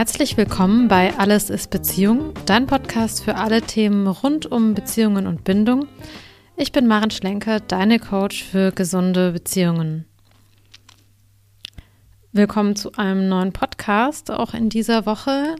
Herzlich 0.00 0.38
willkommen 0.38 0.88
bei 0.88 1.12
Alles 1.18 1.50
ist 1.50 1.68
Beziehung, 1.68 2.32
dein 2.46 2.66
Podcast 2.66 3.22
für 3.22 3.34
alle 3.34 3.60
Themen 3.60 4.06
rund 4.06 4.46
um 4.46 4.72
Beziehungen 4.72 5.26
und 5.26 5.44
Bindung. 5.44 5.88
Ich 6.56 6.72
bin 6.72 6.86
Maren 6.86 7.10
Schlenker, 7.10 7.60
deine 7.60 7.98
Coach 7.98 8.42
für 8.42 8.72
gesunde 8.72 9.32
Beziehungen. 9.32 10.06
Willkommen 12.32 12.76
zu 12.76 12.92
einem 12.92 13.28
neuen 13.28 13.52
Podcast, 13.52 14.30
auch 14.30 14.54
in 14.54 14.70
dieser 14.70 15.04
Woche. 15.04 15.56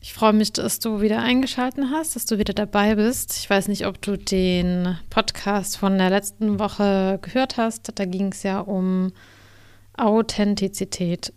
Ich 0.00 0.14
freue 0.14 0.32
mich, 0.32 0.52
dass 0.52 0.78
du 0.78 1.00
wieder 1.00 1.18
eingeschaltet 1.18 1.86
hast, 1.90 2.14
dass 2.14 2.26
du 2.26 2.38
wieder 2.38 2.54
dabei 2.54 2.94
bist. 2.94 3.36
Ich 3.38 3.50
weiß 3.50 3.66
nicht, 3.66 3.88
ob 3.88 4.00
du 4.00 4.16
den 4.16 4.98
Podcast 5.10 5.78
von 5.78 5.98
der 5.98 6.10
letzten 6.10 6.60
Woche 6.60 7.18
gehört 7.22 7.56
hast. 7.56 7.90
Da 7.92 8.04
ging 8.04 8.30
es 8.30 8.44
ja 8.44 8.60
um 8.60 9.10
Authentizität. 9.96 11.32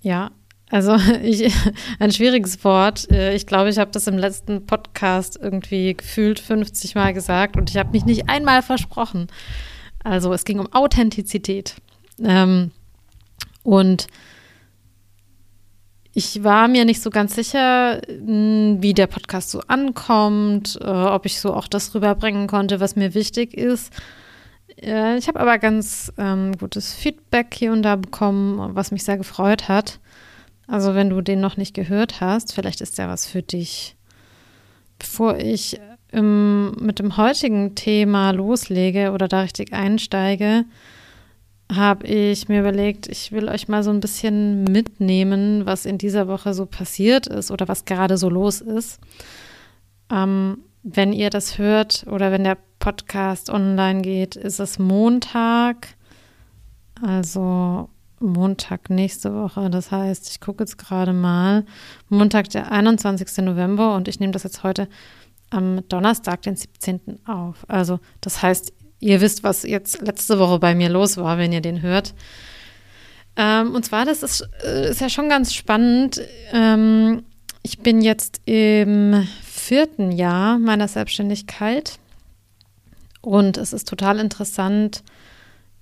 Ja, 0.00 0.32
also 0.70 0.96
ich, 1.22 1.52
ein 1.98 2.12
schwieriges 2.12 2.62
Wort. 2.64 3.10
Äh, 3.10 3.34
ich 3.34 3.46
glaube, 3.46 3.70
ich 3.70 3.78
habe 3.78 3.90
das 3.90 4.06
im 4.06 4.18
letzten 4.18 4.66
Podcast 4.66 5.38
irgendwie 5.40 5.94
gefühlt 5.94 6.40
50 6.40 6.94
Mal 6.94 7.14
gesagt 7.14 7.56
und 7.56 7.70
ich 7.70 7.76
habe 7.76 7.90
mich 7.90 8.04
nicht 8.04 8.28
einmal 8.28 8.62
versprochen. 8.62 9.28
Also 10.04 10.32
es 10.32 10.44
ging 10.44 10.58
um 10.58 10.72
Authentizität. 10.72 11.76
Ähm, 12.22 12.70
und 13.62 14.06
ich 16.14 16.42
war 16.42 16.66
mir 16.66 16.84
nicht 16.84 17.00
so 17.00 17.10
ganz 17.10 17.34
sicher, 17.34 18.00
wie 18.08 18.92
der 18.92 19.06
Podcast 19.06 19.50
so 19.50 19.60
ankommt, 19.68 20.78
äh, 20.82 20.86
ob 20.86 21.26
ich 21.26 21.40
so 21.40 21.54
auch 21.54 21.68
das 21.68 21.94
rüberbringen 21.94 22.48
konnte, 22.48 22.80
was 22.80 22.96
mir 22.96 23.14
wichtig 23.14 23.54
ist. 23.54 23.92
Äh, 24.80 25.16
ich 25.16 25.28
habe 25.28 25.38
aber 25.38 25.58
ganz 25.58 26.12
ähm, 26.18 26.56
gutes 26.58 26.92
Feedback 26.94 27.54
hier 27.54 27.72
und 27.72 27.82
da 27.82 27.96
bekommen, 27.96 28.74
was 28.74 28.90
mich 28.90 29.04
sehr 29.04 29.16
gefreut 29.16 29.68
hat. 29.68 30.00
Also 30.68 30.94
wenn 30.94 31.10
du 31.10 31.22
den 31.22 31.40
noch 31.40 31.56
nicht 31.56 31.74
gehört 31.74 32.20
hast, 32.20 32.52
vielleicht 32.52 32.80
ist 32.82 32.98
der 32.98 33.08
was 33.08 33.26
für 33.26 33.42
dich. 33.42 33.96
Bevor 34.98 35.38
ich 35.38 35.80
im, 36.12 36.72
mit 36.72 36.98
dem 36.98 37.16
heutigen 37.16 37.74
Thema 37.74 38.30
loslege 38.32 39.12
oder 39.12 39.28
da 39.28 39.40
richtig 39.40 39.72
einsteige, 39.72 40.64
habe 41.72 42.06
ich 42.06 42.48
mir 42.48 42.60
überlegt, 42.60 43.08
ich 43.08 43.32
will 43.32 43.48
euch 43.48 43.68
mal 43.68 43.82
so 43.82 43.90
ein 43.90 44.00
bisschen 44.00 44.64
mitnehmen, 44.64 45.66
was 45.66 45.86
in 45.86 45.98
dieser 45.98 46.28
Woche 46.28 46.54
so 46.54 46.66
passiert 46.66 47.26
ist 47.26 47.50
oder 47.50 47.68
was 47.68 47.84
gerade 47.84 48.18
so 48.18 48.28
los 48.28 48.60
ist. 48.60 49.00
Ähm, 50.10 50.58
wenn 50.82 51.12
ihr 51.12 51.30
das 51.30 51.58
hört 51.58 52.06
oder 52.10 52.30
wenn 52.30 52.44
der 52.44 52.58
Podcast 52.78 53.50
online 53.50 54.02
geht, 54.02 54.36
ist 54.36 54.60
es 54.60 54.78
Montag. 54.78 55.88
Also 57.02 57.88
Montag 58.20 58.90
nächste 58.90 59.34
Woche. 59.34 59.70
Das 59.70 59.90
heißt, 59.90 60.28
ich 60.30 60.40
gucke 60.40 60.62
jetzt 60.62 60.78
gerade 60.78 61.12
mal. 61.12 61.64
Montag, 62.08 62.50
der 62.50 62.72
21. 62.72 63.44
November 63.44 63.94
und 63.94 64.08
ich 64.08 64.20
nehme 64.20 64.32
das 64.32 64.42
jetzt 64.42 64.62
heute 64.62 64.88
am 65.50 65.86
Donnerstag, 65.88 66.42
den 66.42 66.56
17. 66.56 67.26
auf. 67.26 67.64
Also, 67.68 68.00
das 68.20 68.42
heißt, 68.42 68.72
ihr 69.00 69.20
wisst, 69.20 69.44
was 69.44 69.62
jetzt 69.62 70.02
letzte 70.02 70.38
Woche 70.38 70.58
bei 70.58 70.74
mir 70.74 70.88
los 70.88 71.16
war, 71.16 71.38
wenn 71.38 71.52
ihr 71.52 71.60
den 71.60 71.82
hört. 71.82 72.14
Ähm, 73.36 73.74
und 73.74 73.84
zwar, 73.84 74.04
das 74.04 74.22
ist, 74.22 74.48
äh, 74.64 74.90
ist 74.90 75.00
ja 75.00 75.08
schon 75.08 75.28
ganz 75.28 75.54
spannend. 75.54 76.20
Ähm, 76.52 77.22
ich 77.62 77.78
bin 77.78 78.00
jetzt 78.00 78.40
im 78.46 79.26
vierten 79.42 80.12
Jahr 80.12 80.58
meiner 80.58 80.88
Selbstständigkeit 80.88 81.98
und 83.20 83.56
es 83.56 83.72
ist 83.72 83.88
total 83.88 84.18
interessant, 84.18 85.02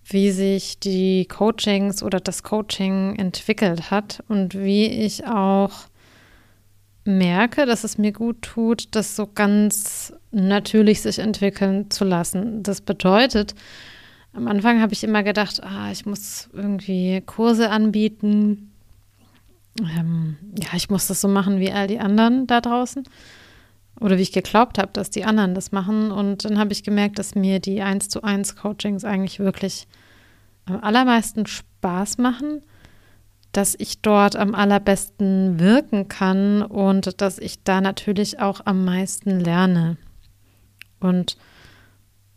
wie 0.09 0.31
sich 0.31 0.79
die 0.79 1.27
Coachings 1.27 2.03
oder 2.03 2.21
das 2.21 2.43
Coaching 2.43 3.17
entwickelt 3.17 3.91
hat 3.91 4.23
und 4.29 4.55
wie 4.55 4.86
ich 4.86 5.27
auch 5.27 5.73
merke, 7.05 7.67
dass 7.67 7.85
es 7.85 7.98
mir 7.98 8.13
gut 8.13 8.42
tut, 8.42 8.89
das 8.92 9.17
so 9.17 9.29
ganz 9.33 10.13
natürlich 10.30 11.03
sich 11.03 11.19
entwickeln 11.19 11.91
zu 11.91 12.05
lassen. 12.05 12.63
Das 12.63 12.80
bedeutet, 12.80 13.55
am 14.33 14.48
Anfang 14.48 14.80
habe 14.80 14.92
ich 14.92 15.03
immer 15.03 15.23
gedacht, 15.23 15.63
ah, 15.63 15.91
ich 15.91 16.05
muss 16.07 16.51
irgendwie 16.53 17.23
Kurse 17.25 17.70
anbieten. 17.70 18.73
Ähm, 19.80 20.36
ja, 20.61 20.69
ich 20.75 20.91
muss 20.91 21.07
das 21.07 21.20
so 21.20 21.29
machen 21.29 21.59
wie 21.59 21.73
all 21.73 21.86
die 21.86 22.01
anderen 22.01 22.47
da 22.47 22.61
draußen. 22.61 23.05
Oder 23.98 24.19
wie 24.19 24.23
ich 24.23 24.33
geglaubt 24.33 24.79
habe, 24.79 24.91
dass 24.92 25.11
die 25.11 25.25
anderen 25.25 25.55
das 25.55 25.73
machen. 25.73 26.11
Und 26.11 26.45
dann 26.45 26.59
habe 26.59 26.73
ich 26.73 26.83
gemerkt, 26.83 27.19
dass 27.19 27.35
mir 27.35 27.61
die 27.61 27.80
1 27.80 28.09
zu 28.09 28.23
1 28.23 28.57
Coachings 28.57 29.05
eigentlich 29.05 29.39
wirklich 29.39 29.86
am 30.67 30.81
allermeisten 30.83 31.47
Spaß 31.47 32.19
machen, 32.19 32.63
dass 33.53 33.75
ich 33.79 34.03
dort 34.03 34.37
am 34.37 34.55
allerbesten 34.55 35.59
wirken 35.59 36.09
kann 36.09 36.63
und 36.63 37.21
dass 37.23 37.39
ich 37.39 37.63
da 37.65 37.81
natürlich 37.81 38.39
auch 38.41 38.61
am 38.65 38.85
meisten 38.85 39.41
lerne 39.41 39.97
und 41.01 41.39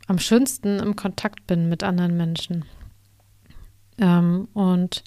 am 0.07 0.17
schönsten 0.17 0.79
im 0.79 0.95
Kontakt 0.95 1.45
bin 1.45 1.67
mit 1.69 1.83
anderen 1.83 2.15
Menschen. 2.15 2.65
Ähm, 3.99 4.47
und 4.53 5.03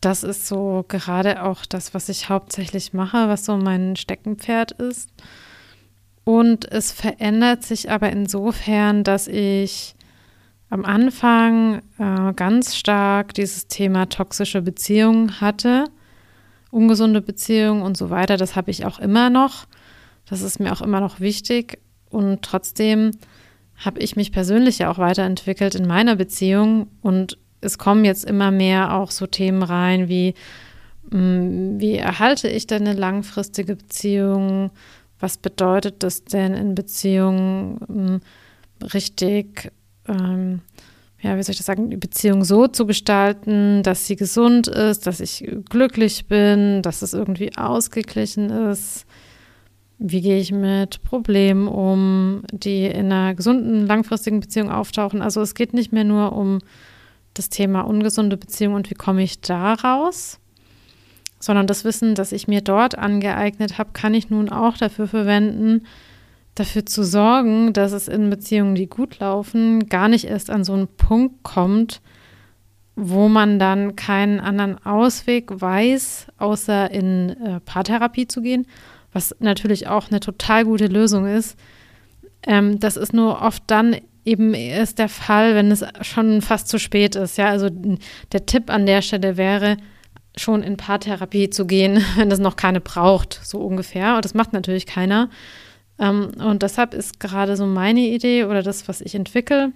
das 0.00 0.22
ist 0.22 0.46
so 0.46 0.84
gerade 0.86 1.42
auch 1.42 1.66
das, 1.66 1.94
was 1.94 2.08
ich 2.08 2.28
hauptsächlich 2.28 2.92
mache, 2.92 3.28
was 3.28 3.44
so 3.44 3.56
mein 3.56 3.96
Steckenpferd 3.96 4.72
ist. 4.72 5.10
Und 6.24 6.70
es 6.70 6.92
verändert 6.92 7.64
sich 7.64 7.90
aber 7.90 8.10
insofern, 8.10 9.02
dass 9.02 9.26
ich 9.26 9.96
am 10.70 10.84
Anfang 10.84 11.82
äh, 11.98 12.32
ganz 12.34 12.76
stark 12.76 13.34
dieses 13.34 13.68
Thema 13.68 14.06
toxische 14.06 14.62
Beziehungen 14.62 15.40
hatte, 15.40 15.84
ungesunde 16.70 17.22
Beziehungen 17.22 17.82
und 17.82 17.96
so 17.96 18.10
weiter. 18.10 18.36
Das 18.36 18.54
habe 18.54 18.70
ich 18.70 18.84
auch 18.84 18.98
immer 18.98 19.30
noch. 19.30 19.66
Das 20.28 20.42
ist 20.42 20.60
mir 20.60 20.72
auch 20.72 20.82
immer 20.82 21.00
noch 21.00 21.20
wichtig. 21.20 21.80
Und 22.10 22.42
trotzdem 22.42 23.12
habe 23.76 24.00
ich 24.00 24.16
mich 24.16 24.32
persönlich 24.32 24.78
ja 24.78 24.90
auch 24.90 24.98
weiterentwickelt 24.98 25.74
in 25.74 25.86
meiner 25.86 26.16
Beziehung 26.16 26.88
und 27.00 27.38
es 27.60 27.78
kommen 27.78 28.04
jetzt 28.04 28.24
immer 28.24 28.50
mehr 28.50 28.94
auch 28.94 29.10
so 29.10 29.26
Themen 29.26 29.62
rein 29.62 30.08
wie, 30.08 30.34
mm, 31.10 31.78
wie 31.78 31.96
erhalte 31.96 32.48
ich 32.48 32.66
denn 32.66 32.86
eine 32.86 32.98
langfristige 32.98 33.76
Beziehung? 33.76 34.70
Was 35.20 35.38
bedeutet 35.38 36.02
das 36.02 36.24
denn 36.24 36.54
in 36.54 36.74
Beziehungen 36.74 38.20
mm, 38.80 38.84
richtig, 38.84 39.72
ähm, 40.08 40.60
ja, 41.20 41.36
wie 41.36 41.42
soll 41.42 41.52
ich 41.52 41.58
das 41.58 41.66
sagen, 41.66 41.90
die 41.90 41.96
Beziehung 41.96 42.44
so 42.44 42.68
zu 42.68 42.86
gestalten, 42.86 43.82
dass 43.82 44.06
sie 44.06 44.16
gesund 44.16 44.68
ist, 44.68 45.06
dass 45.06 45.20
ich 45.20 45.48
glücklich 45.68 46.26
bin, 46.26 46.82
dass 46.82 47.02
es 47.02 47.12
irgendwie 47.12 47.56
ausgeglichen 47.56 48.50
ist? 48.50 49.04
Wie 49.98 50.20
gehe 50.20 50.38
ich 50.38 50.52
mit 50.52 51.02
Problemen 51.02 51.66
um, 51.66 52.42
die 52.52 52.86
in 52.86 53.10
einer 53.10 53.34
gesunden, 53.34 53.84
langfristigen 53.86 54.38
Beziehung 54.38 54.70
auftauchen? 54.70 55.20
Also 55.20 55.40
es 55.40 55.56
geht 55.56 55.74
nicht 55.74 55.92
mehr 55.92 56.04
nur 56.04 56.32
um 56.34 56.60
das 57.34 57.48
Thema 57.48 57.80
ungesunde 57.80 58.36
Beziehung 58.36 58.74
und 58.74 58.90
wie 58.90 58.94
komme 58.94 59.24
ich 59.24 59.40
da 59.40 59.74
raus, 59.74 60.38
sondern 61.40 61.66
das 61.66 61.84
Wissen, 61.84 62.14
das 62.14 62.30
ich 62.30 62.46
mir 62.46 62.60
dort 62.60 62.96
angeeignet 62.96 63.78
habe, 63.78 63.90
kann 63.92 64.14
ich 64.14 64.30
nun 64.30 64.50
auch 64.50 64.76
dafür 64.76 65.08
verwenden, 65.08 65.82
dafür 66.58 66.86
zu 66.86 67.04
sorgen, 67.04 67.72
dass 67.72 67.92
es 67.92 68.08
in 68.08 68.30
Beziehungen, 68.30 68.74
die 68.74 68.88
gut 68.88 69.18
laufen, 69.18 69.88
gar 69.88 70.08
nicht 70.08 70.24
erst 70.24 70.50
an 70.50 70.64
so 70.64 70.72
einen 70.72 70.88
Punkt 70.88 71.42
kommt, 71.42 72.00
wo 72.96 73.28
man 73.28 73.58
dann 73.58 73.96
keinen 73.96 74.40
anderen 74.40 74.84
Ausweg 74.84 75.60
weiß, 75.60 76.26
außer 76.38 76.90
in 76.90 77.30
äh, 77.30 77.60
Paartherapie 77.60 78.26
zu 78.26 78.42
gehen, 78.42 78.66
was 79.12 79.36
natürlich 79.38 79.86
auch 79.86 80.10
eine 80.10 80.20
total 80.20 80.64
gute 80.64 80.86
Lösung 80.86 81.26
ist. 81.26 81.56
Ähm, 82.46 82.80
das 82.80 82.96
ist 82.96 83.12
nur 83.12 83.40
oft 83.40 83.62
dann 83.68 83.96
eben 84.24 84.52
ist 84.52 84.98
der 84.98 85.08
Fall, 85.08 85.54
wenn 85.54 85.70
es 85.70 85.84
schon 86.02 86.42
fast 86.42 86.68
zu 86.68 86.78
spät 86.78 87.16
ist. 87.16 87.38
Ja, 87.38 87.48
also 87.48 87.68
der 87.70 88.46
Tipp 88.46 88.68
an 88.68 88.84
der 88.84 89.00
Stelle 89.00 89.36
wäre, 89.36 89.78
schon 90.36 90.62
in 90.62 90.76
Paartherapie 90.76 91.50
zu 91.50 91.66
gehen, 91.66 92.04
wenn 92.16 92.30
es 92.30 92.38
noch 92.38 92.56
keine 92.56 92.80
braucht, 92.80 93.40
so 93.42 93.58
ungefähr. 93.58 94.16
Und 94.16 94.24
das 94.24 94.34
macht 94.34 94.52
natürlich 94.52 94.86
keiner. 94.86 95.30
Ähm, 95.98 96.30
und 96.38 96.62
deshalb 96.62 96.94
ist 96.94 97.20
gerade 97.20 97.56
so 97.56 97.66
meine 97.66 98.00
Idee 98.00 98.44
oder 98.44 98.62
das, 98.62 98.88
was 98.88 99.00
ich 99.00 99.14
entwickle, 99.14 99.72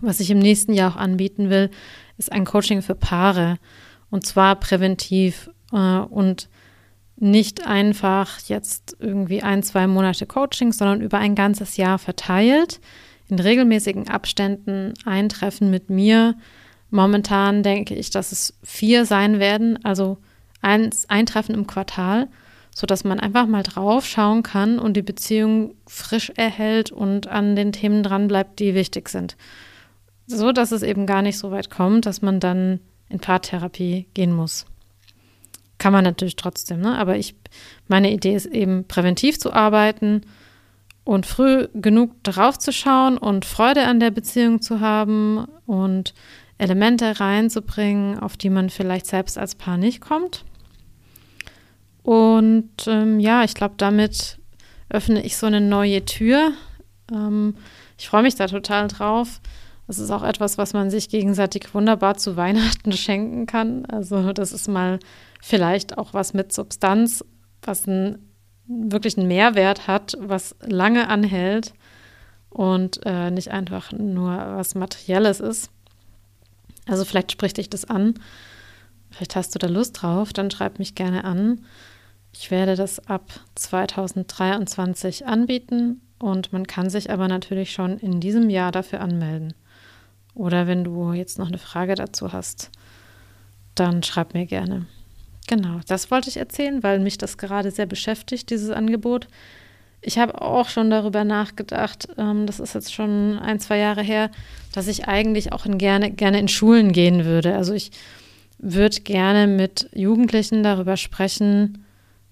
was 0.00 0.20
ich 0.20 0.30
im 0.30 0.38
nächsten 0.38 0.72
Jahr 0.72 0.92
auch 0.92 0.96
anbieten 0.96 1.50
will, 1.50 1.70
ist 2.18 2.32
ein 2.32 2.44
Coaching 2.44 2.82
für 2.82 2.94
Paare. 2.94 3.58
Und 4.10 4.26
zwar 4.26 4.56
präventiv 4.56 5.50
äh, 5.72 5.76
und 5.76 6.48
nicht 7.16 7.66
einfach 7.66 8.40
jetzt 8.46 8.96
irgendwie 8.98 9.42
ein, 9.42 9.62
zwei 9.62 9.86
Monate 9.86 10.26
Coaching, 10.26 10.72
sondern 10.72 11.02
über 11.02 11.18
ein 11.18 11.34
ganzes 11.34 11.76
Jahr 11.76 11.98
verteilt 11.98 12.80
in 13.28 13.38
regelmäßigen 13.38 14.08
Abständen 14.08 14.94
ein 15.04 15.28
Treffen 15.28 15.70
mit 15.70 15.90
mir. 15.90 16.34
Momentan 16.90 17.62
denke 17.62 17.94
ich, 17.94 18.10
dass 18.10 18.32
es 18.32 18.54
vier 18.64 19.04
sein 19.04 19.38
werden, 19.38 19.82
also 19.84 20.18
ein, 20.62 20.90
ein 21.08 21.26
Treffen 21.26 21.54
im 21.54 21.66
Quartal, 21.66 22.28
sodass 22.80 23.04
man 23.04 23.20
einfach 23.20 23.46
mal 23.46 23.62
drauf 23.62 24.06
schauen 24.06 24.42
kann 24.42 24.78
und 24.78 24.94
die 24.94 25.02
Beziehung 25.02 25.74
frisch 25.86 26.32
erhält 26.36 26.90
und 26.90 27.26
an 27.26 27.54
den 27.54 27.72
Themen 27.72 28.02
dranbleibt, 28.02 28.58
die 28.58 28.74
wichtig 28.74 29.10
sind. 29.10 29.36
So 30.26 30.50
dass 30.50 30.72
es 30.72 30.82
eben 30.82 31.04
gar 31.04 31.20
nicht 31.20 31.36
so 31.36 31.50
weit 31.50 31.68
kommt, 31.68 32.06
dass 32.06 32.22
man 32.22 32.40
dann 32.40 32.80
in 33.10 33.20
Paartherapie 33.20 34.06
gehen 34.14 34.32
muss. 34.32 34.64
Kann 35.76 35.92
man 35.92 36.04
natürlich 36.04 36.36
trotzdem, 36.36 36.80
ne? 36.80 36.96
aber 36.96 37.18
ich, 37.18 37.34
meine 37.86 38.10
Idee 38.10 38.34
ist 38.34 38.46
eben, 38.46 38.84
präventiv 38.84 39.38
zu 39.38 39.52
arbeiten 39.52 40.22
und 41.04 41.26
früh 41.26 41.68
genug 41.74 42.24
drauf 42.24 42.58
zu 42.58 42.72
schauen 42.72 43.18
und 43.18 43.44
Freude 43.44 43.86
an 43.86 44.00
der 44.00 44.10
Beziehung 44.10 44.62
zu 44.62 44.80
haben 44.80 45.44
und 45.66 46.14
Elemente 46.56 47.20
reinzubringen, 47.20 48.18
auf 48.18 48.38
die 48.38 48.48
man 48.48 48.70
vielleicht 48.70 49.04
selbst 49.04 49.36
als 49.36 49.54
Paar 49.54 49.76
nicht 49.76 50.00
kommt. 50.00 50.46
Und 52.02 52.70
ähm, 52.86 53.20
ja, 53.20 53.44
ich 53.44 53.54
glaube, 53.54 53.74
damit 53.76 54.38
öffne 54.88 55.22
ich 55.22 55.36
so 55.36 55.46
eine 55.46 55.60
neue 55.60 56.04
Tür. 56.04 56.52
Ähm, 57.12 57.54
ich 57.98 58.08
freue 58.08 58.22
mich 58.22 58.34
da 58.34 58.46
total 58.46 58.88
drauf. 58.88 59.40
Das 59.86 59.98
ist 59.98 60.10
auch 60.10 60.22
etwas, 60.22 60.56
was 60.56 60.72
man 60.72 60.88
sich 60.90 61.08
gegenseitig 61.08 61.74
wunderbar 61.74 62.16
zu 62.16 62.36
Weihnachten 62.36 62.92
schenken 62.96 63.46
kann. 63.46 63.84
Also 63.86 64.32
das 64.32 64.52
ist 64.52 64.68
mal 64.68 64.98
vielleicht 65.42 65.98
auch 65.98 66.14
was 66.14 66.32
mit 66.32 66.52
Substanz, 66.52 67.24
was 67.62 67.86
einen, 67.86 68.30
wirklich 68.66 69.18
einen 69.18 69.28
Mehrwert 69.28 69.86
hat, 69.86 70.16
was 70.20 70.54
lange 70.60 71.08
anhält 71.08 71.74
und 72.50 73.00
äh, 73.04 73.30
nicht 73.30 73.50
einfach 73.50 73.92
nur 73.92 74.30
was 74.30 74.74
Materielles 74.74 75.40
ist. 75.40 75.70
Also 76.86 77.04
vielleicht 77.04 77.32
spricht 77.32 77.56
dich 77.56 77.70
das 77.70 77.84
an. 77.84 78.14
Vielleicht 79.10 79.36
hast 79.36 79.54
du 79.54 79.58
da 79.58 79.66
Lust 79.66 80.02
drauf, 80.02 80.32
dann 80.32 80.50
schreib 80.50 80.78
mich 80.78 80.94
gerne 80.94 81.24
an. 81.24 81.64
Ich 82.32 82.50
werde 82.50 82.76
das 82.76 83.06
ab 83.08 83.28
2023 83.54 85.26
anbieten 85.26 86.00
und 86.18 86.52
man 86.52 86.66
kann 86.66 86.90
sich 86.90 87.10
aber 87.10 87.28
natürlich 87.28 87.72
schon 87.72 87.98
in 87.98 88.20
diesem 88.20 88.50
Jahr 88.50 88.72
dafür 88.72 89.00
anmelden. 89.00 89.54
Oder 90.34 90.66
wenn 90.66 90.84
du 90.84 91.12
jetzt 91.12 91.38
noch 91.38 91.48
eine 91.48 91.58
Frage 91.58 91.94
dazu 91.94 92.32
hast, 92.32 92.70
dann 93.74 94.02
schreib 94.02 94.34
mir 94.34 94.46
gerne. 94.46 94.86
Genau, 95.48 95.80
das 95.88 96.10
wollte 96.10 96.28
ich 96.28 96.36
erzählen, 96.36 96.82
weil 96.82 97.00
mich 97.00 97.18
das 97.18 97.36
gerade 97.36 97.70
sehr 97.70 97.86
beschäftigt, 97.86 98.50
dieses 98.50 98.70
Angebot. 98.70 99.26
Ich 100.02 100.18
habe 100.18 100.40
auch 100.40 100.68
schon 100.68 100.90
darüber 100.90 101.24
nachgedacht, 101.24 102.08
ähm, 102.16 102.46
das 102.46 102.60
ist 102.60 102.74
jetzt 102.74 102.94
schon 102.94 103.38
ein, 103.38 103.60
zwei 103.60 103.78
Jahre 103.78 104.02
her, 104.02 104.30
dass 104.72 104.86
ich 104.86 105.08
eigentlich 105.08 105.52
auch 105.52 105.66
in 105.66 105.76
gerne, 105.76 106.10
gerne 106.10 106.38
in 106.38 106.48
Schulen 106.48 106.92
gehen 106.92 107.24
würde. 107.24 107.54
Also 107.54 107.74
ich 107.74 107.90
würde 108.58 109.00
gerne 109.00 109.46
mit 109.46 109.90
Jugendlichen 109.92 110.62
darüber 110.62 110.96
sprechen, 110.96 111.84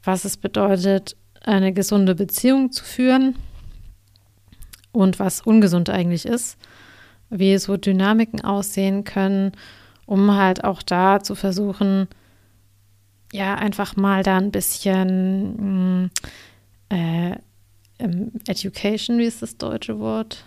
was 0.09 0.25
es 0.25 0.39
bedeutet, 0.39 1.17
eine 1.43 1.75
gesunde 1.75 2.15
Beziehung 2.15 2.73
zu 2.73 2.83
führen 2.83 3.35
und 4.91 5.19
was 5.19 5.43
ungesund 5.43 5.91
eigentlich 5.91 6.25
ist, 6.25 6.57
wie 7.29 7.59
so 7.59 7.77
Dynamiken 7.77 8.41
aussehen 8.41 9.05
können, 9.05 9.53
um 10.07 10.35
halt 10.35 10.65
auch 10.65 10.83
da 10.83 11.21
zu 11.21 11.35
versuchen, 11.35 12.09
ja, 13.35 13.57
einfach 13.57 13.97
mal 13.97 14.23
da 14.23 14.39
ein 14.39 14.51
bisschen 14.51 16.05
mm, 16.05 16.11
äh, 16.89 17.37
Education, 18.47 19.19
wie 19.19 19.27
ist 19.27 19.43
das 19.43 19.59
deutsche 19.59 19.99
Wort? 19.99 20.43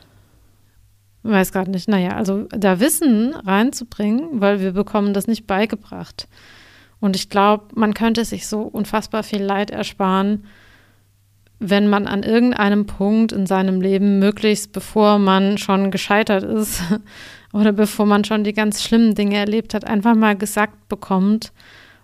Ich 1.24 1.30
weiß 1.30 1.52
gerade 1.52 1.70
nicht. 1.70 1.88
Naja, 1.88 2.16
also 2.16 2.48
da 2.50 2.80
Wissen 2.80 3.36
reinzubringen, 3.36 4.42
weil 4.42 4.60
wir 4.60 4.72
bekommen 4.72 5.14
das 5.14 5.28
nicht 5.28 5.46
beigebracht. 5.46 6.28
Und 7.02 7.16
ich 7.18 7.30
glaube, 7.30 7.66
man 7.76 7.94
könnte 7.94 8.24
sich 8.24 8.48
so 8.48 8.62
unfassbar 8.62 9.24
viel 9.24 9.42
Leid 9.42 9.72
ersparen, 9.72 10.46
wenn 11.60 11.90
man 11.90 12.08
an 12.08 12.24
irgendeinem 12.24 12.86
Punkt 12.86 13.32
in 13.32 13.46
seinem 13.46 13.82
Leben, 13.82 14.18
möglichst 14.20 14.72
bevor 14.72 15.20
man 15.20 15.58
schon 15.58 15.92
gescheitert 15.92 16.44
ist 16.44 16.82
oder 17.54 17.72
bevor 17.72 18.06
man 18.06 18.24
schon 18.24 18.44
die 18.44 18.54
ganz 18.54 18.82
schlimmen 18.84 19.14
Dinge 19.14 19.38
erlebt 19.38 19.74
hat, 19.74 19.86
einfach 19.86 20.16
mal 20.16 20.36
gesagt 20.36 20.88
bekommt, 20.90 21.52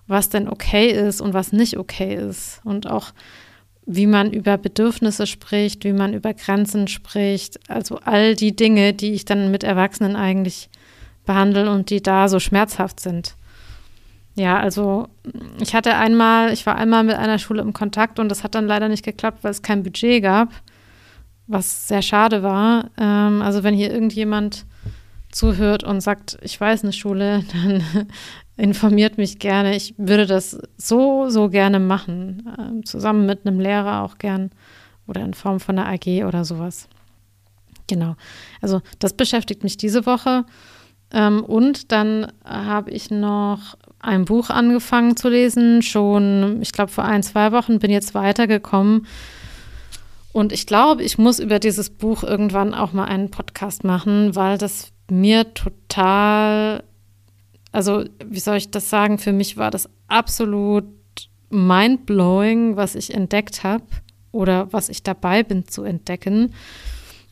was 0.07 0.29
denn 0.29 0.47
okay 0.47 0.91
ist 0.91 1.21
und 1.21 1.33
was 1.33 1.53
nicht 1.53 1.77
okay 1.77 2.15
ist. 2.15 2.61
Und 2.63 2.89
auch, 2.89 3.13
wie 3.85 4.07
man 4.07 4.31
über 4.31 4.57
Bedürfnisse 4.57 5.25
spricht, 5.25 5.85
wie 5.85 5.93
man 5.93 6.13
über 6.13 6.33
Grenzen 6.33 6.87
spricht. 6.87 7.59
Also 7.69 7.99
all 8.03 8.35
die 8.35 8.55
Dinge, 8.55 8.93
die 8.93 9.13
ich 9.13 9.25
dann 9.25 9.49
mit 9.49 9.63
Erwachsenen 9.63 10.15
eigentlich 10.15 10.69
behandle 11.25 11.71
und 11.71 11.89
die 11.89 12.03
da 12.03 12.29
so 12.29 12.39
schmerzhaft 12.39 12.99
sind. 12.99 13.35
Ja, 14.37 14.59
also 14.59 15.07
ich 15.59 15.73
hatte 15.73 15.95
einmal, 15.95 16.53
ich 16.53 16.67
war 16.67 16.75
einmal 16.75 17.03
mit 17.03 17.15
einer 17.15 17.39
Schule 17.39 17.63
im 17.63 17.73
Kontakt 17.73 18.19
und 18.19 18.29
das 18.29 18.43
hat 18.43 18.53
dann 18.53 18.67
leider 18.67 18.87
nicht 18.87 19.03
geklappt, 19.03 19.39
weil 19.43 19.49
es 19.49 19.63
kein 19.63 19.81
Budget 19.81 20.21
gab, 20.21 20.49
was 21.47 21.87
sehr 21.87 22.03
schade 22.03 22.43
war. 22.43 22.91
Ähm, 22.99 23.41
also 23.41 23.63
wenn 23.63 23.73
hier 23.73 23.91
irgendjemand 23.91 24.67
zuhört 25.31 25.83
und 25.83 26.01
sagt, 26.01 26.37
ich 26.41 26.61
weiß 26.61 26.83
eine 26.83 26.93
Schule, 26.93 27.43
dann 27.51 27.83
informiert 28.57 29.17
mich 29.17 29.39
gerne. 29.39 29.75
Ich 29.75 29.95
würde 29.97 30.27
das 30.27 30.59
so, 30.77 31.29
so 31.29 31.49
gerne 31.49 31.79
machen, 31.79 32.47
ähm, 32.59 32.85
zusammen 32.85 33.25
mit 33.25 33.47
einem 33.47 33.59
Lehrer 33.59 34.03
auch 34.03 34.19
gern 34.19 34.51
oder 35.07 35.21
in 35.21 35.33
Form 35.33 35.59
von 35.59 35.79
einer 35.79 35.89
AG 35.89 36.25
oder 36.25 36.45
sowas. 36.45 36.87
Genau. 37.87 38.15
Also 38.61 38.81
das 38.99 39.13
beschäftigt 39.13 39.63
mich 39.63 39.77
diese 39.77 40.05
Woche. 40.05 40.45
Ähm, 41.11 41.43
und 41.43 41.91
dann 41.91 42.31
habe 42.43 42.91
ich 42.91 43.09
noch 43.09 43.77
ein 44.07 44.25
Buch 44.25 44.49
angefangen 44.49 45.15
zu 45.15 45.29
lesen, 45.29 45.81
schon, 45.81 46.61
ich 46.61 46.71
glaube, 46.71 46.91
vor 46.91 47.03
ein, 47.03 47.23
zwei 47.23 47.51
Wochen, 47.51 47.79
bin 47.79 47.91
jetzt 47.91 48.15
weitergekommen. 48.15 49.05
Und 50.31 50.53
ich 50.53 50.65
glaube, 50.65 51.03
ich 51.03 51.17
muss 51.17 51.39
über 51.39 51.59
dieses 51.59 51.89
Buch 51.89 52.23
irgendwann 52.23 52.73
auch 52.73 52.93
mal 52.93 53.05
einen 53.05 53.31
Podcast 53.31 53.83
machen, 53.83 54.35
weil 54.35 54.57
das 54.57 54.91
mir 55.09 55.53
total, 55.53 56.83
also 57.71 58.05
wie 58.23 58.39
soll 58.39 58.57
ich 58.57 58.71
das 58.71 58.89
sagen, 58.89 59.17
für 59.17 59.33
mich 59.33 59.57
war 59.57 59.71
das 59.71 59.89
absolut 60.07 60.85
mindblowing, 61.49 62.75
was 62.75 62.95
ich 62.95 63.13
entdeckt 63.13 63.63
habe 63.63 63.85
oder 64.31 64.71
was 64.71 64.89
ich 64.89 65.03
dabei 65.03 65.43
bin 65.43 65.67
zu 65.67 65.83
entdecken. 65.83 66.53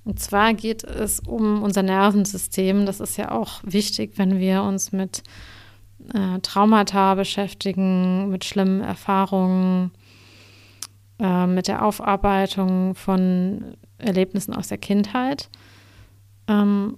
Und 0.03 0.19
zwar 0.19 0.53
geht 0.53 0.83
es 0.83 1.19
um 1.19 1.63
unser 1.63 1.83
Nervensystem. 1.83 2.85
Das 2.85 2.99
ist 2.99 3.17
ja 3.17 3.31
auch 3.31 3.61
wichtig, 3.63 4.13
wenn 4.17 4.39
wir 4.39 4.61
uns 4.63 4.91
mit 4.91 5.23
äh, 6.13 6.39
Traumata 6.39 7.15
beschäftigen, 7.15 8.29
mit 8.29 8.45
schlimmen 8.45 8.81
Erfahrungen, 8.81 9.91
äh, 11.19 11.47
mit 11.47 11.67
der 11.67 11.85
Aufarbeitung 11.85 12.95
von 12.95 13.77
Erlebnissen 13.97 14.53
aus 14.53 14.67
der 14.67 14.77
Kindheit. 14.77 15.49
Ähm, 16.47 16.97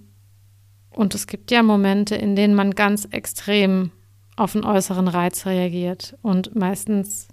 und 0.90 1.14
es 1.14 1.28
gibt 1.28 1.52
ja 1.52 1.62
Momente, 1.62 2.16
in 2.16 2.36
denen 2.36 2.56
man 2.56 2.72
ganz 2.72 3.06
extrem 3.06 3.92
auf 4.36 4.56
einen 4.56 4.66
äußeren 4.66 5.08
Reiz 5.08 5.46
reagiert. 5.46 6.18
Und 6.22 6.56
meistens 6.56 7.28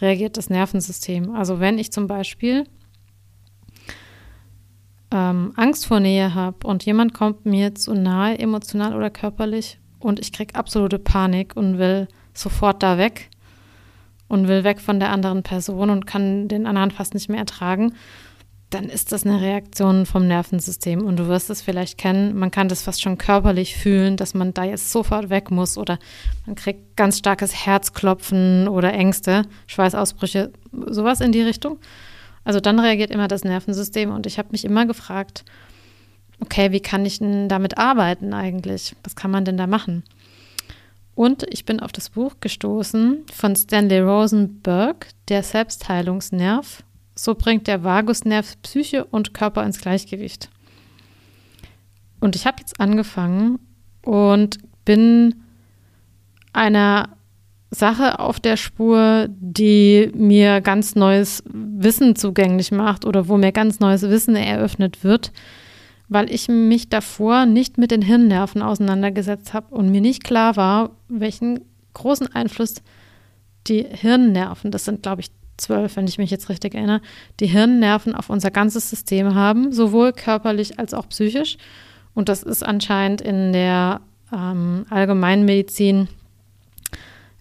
reagiert 0.00 0.36
das 0.36 0.48
Nervensystem. 0.48 1.34
Also 1.34 1.58
wenn 1.58 1.78
ich 1.78 1.92
zum 1.92 2.06
Beispiel 2.06 2.64
ähm, 5.10 5.52
Angst 5.56 5.86
vor 5.86 5.98
Nähe 5.98 6.34
habe 6.34 6.66
und 6.66 6.84
jemand 6.84 7.14
kommt 7.14 7.46
mir 7.46 7.74
zu 7.74 7.94
nahe, 7.94 8.38
emotional 8.38 8.94
oder 8.94 9.10
körperlich, 9.10 9.79
und 10.00 10.18
ich 10.18 10.32
kriege 10.32 10.54
absolute 10.54 10.98
Panik 10.98 11.56
und 11.56 11.78
will 11.78 12.08
sofort 12.34 12.82
da 12.82 12.98
weg 12.98 13.30
und 14.28 14.48
will 14.48 14.64
weg 14.64 14.80
von 14.80 14.98
der 15.00 15.10
anderen 15.10 15.42
Person 15.42 15.90
und 15.90 16.06
kann 16.06 16.48
den 16.48 16.66
anderen 16.66 16.90
fast 16.90 17.14
nicht 17.14 17.28
mehr 17.28 17.40
ertragen, 17.40 17.94
dann 18.70 18.84
ist 18.84 19.10
das 19.10 19.26
eine 19.26 19.40
Reaktion 19.40 20.06
vom 20.06 20.28
Nervensystem. 20.28 21.04
Und 21.04 21.18
du 21.18 21.26
wirst 21.26 21.50
es 21.50 21.60
vielleicht 21.60 21.98
kennen, 21.98 22.38
man 22.38 22.52
kann 22.52 22.68
das 22.68 22.82
fast 22.82 23.02
schon 23.02 23.18
körperlich 23.18 23.76
fühlen, 23.76 24.16
dass 24.16 24.32
man 24.32 24.54
da 24.54 24.62
jetzt 24.62 24.92
sofort 24.92 25.28
weg 25.28 25.50
muss 25.50 25.76
oder 25.76 25.98
man 26.46 26.54
kriegt 26.54 26.96
ganz 26.96 27.18
starkes 27.18 27.66
Herzklopfen 27.66 28.68
oder 28.68 28.92
Ängste, 28.92 29.42
Schweißausbrüche, 29.66 30.52
sowas 30.86 31.20
in 31.20 31.32
die 31.32 31.42
Richtung. 31.42 31.78
Also 32.44 32.60
dann 32.60 32.78
reagiert 32.78 33.10
immer 33.10 33.28
das 33.28 33.44
Nervensystem 33.44 34.12
und 34.12 34.26
ich 34.26 34.38
habe 34.38 34.50
mich 34.52 34.64
immer 34.64 34.86
gefragt, 34.86 35.44
okay, 36.40 36.72
wie 36.72 36.80
kann 36.80 37.06
ich 37.06 37.18
denn 37.18 37.48
damit 37.48 37.78
arbeiten 37.78 38.32
eigentlich? 38.34 38.96
Was 39.04 39.16
kann 39.16 39.30
man 39.30 39.44
denn 39.44 39.56
da 39.56 39.66
machen? 39.66 40.02
Und 41.14 41.44
ich 41.50 41.64
bin 41.64 41.80
auf 41.80 41.92
das 41.92 42.10
Buch 42.10 42.36
gestoßen 42.40 43.26
von 43.32 43.56
Stanley 43.56 44.00
Rosenberg, 44.00 45.08
Der 45.28 45.42
Selbstheilungsnerv. 45.42 46.82
So 47.14 47.34
bringt 47.34 47.66
der 47.66 47.84
Vagusnerv 47.84 48.60
Psyche 48.62 49.04
und 49.04 49.34
Körper 49.34 49.64
ins 49.64 49.80
Gleichgewicht. 49.80 50.48
Und 52.20 52.36
ich 52.36 52.46
habe 52.46 52.58
jetzt 52.60 52.80
angefangen 52.80 53.58
und 54.02 54.58
bin 54.84 55.42
einer 56.52 57.10
Sache 57.70 58.18
auf 58.18 58.40
der 58.40 58.56
Spur, 58.56 59.28
die 59.28 60.10
mir 60.14 60.60
ganz 60.60 60.94
neues 60.94 61.42
Wissen 61.46 62.16
zugänglich 62.16 62.72
macht 62.72 63.04
oder 63.04 63.28
wo 63.28 63.36
mir 63.36 63.52
ganz 63.52 63.78
neues 63.80 64.02
Wissen 64.02 64.34
eröffnet 64.34 65.04
wird, 65.04 65.32
weil 66.10 66.30
ich 66.30 66.48
mich 66.48 66.90
davor 66.90 67.46
nicht 67.46 67.78
mit 67.78 67.92
den 67.92 68.02
Hirnnerven 68.02 68.60
auseinandergesetzt 68.60 69.54
habe 69.54 69.74
und 69.74 69.90
mir 69.90 70.00
nicht 70.00 70.24
klar 70.24 70.56
war, 70.56 70.90
welchen 71.08 71.60
großen 71.94 72.34
Einfluss 72.34 72.82
die 73.68 73.84
Hirnnerven, 73.88 74.72
das 74.72 74.84
sind 74.84 75.02
glaube 75.02 75.22
ich 75.22 75.30
zwölf, 75.56 75.94
wenn 75.96 76.08
ich 76.08 76.18
mich 76.18 76.30
jetzt 76.30 76.48
richtig 76.48 76.74
erinnere, 76.74 77.00
die 77.38 77.46
Hirnnerven 77.46 78.14
auf 78.14 78.28
unser 78.28 78.50
ganzes 78.50 78.90
System 78.90 79.34
haben, 79.34 79.72
sowohl 79.72 80.12
körperlich 80.12 80.78
als 80.78 80.94
auch 80.94 81.08
psychisch. 81.08 81.58
Und 82.12 82.28
das 82.28 82.42
ist 82.42 82.64
anscheinend 82.64 83.20
in 83.20 83.52
der 83.52 84.00
ähm, 84.32 84.86
Allgemeinmedizin 84.90 86.08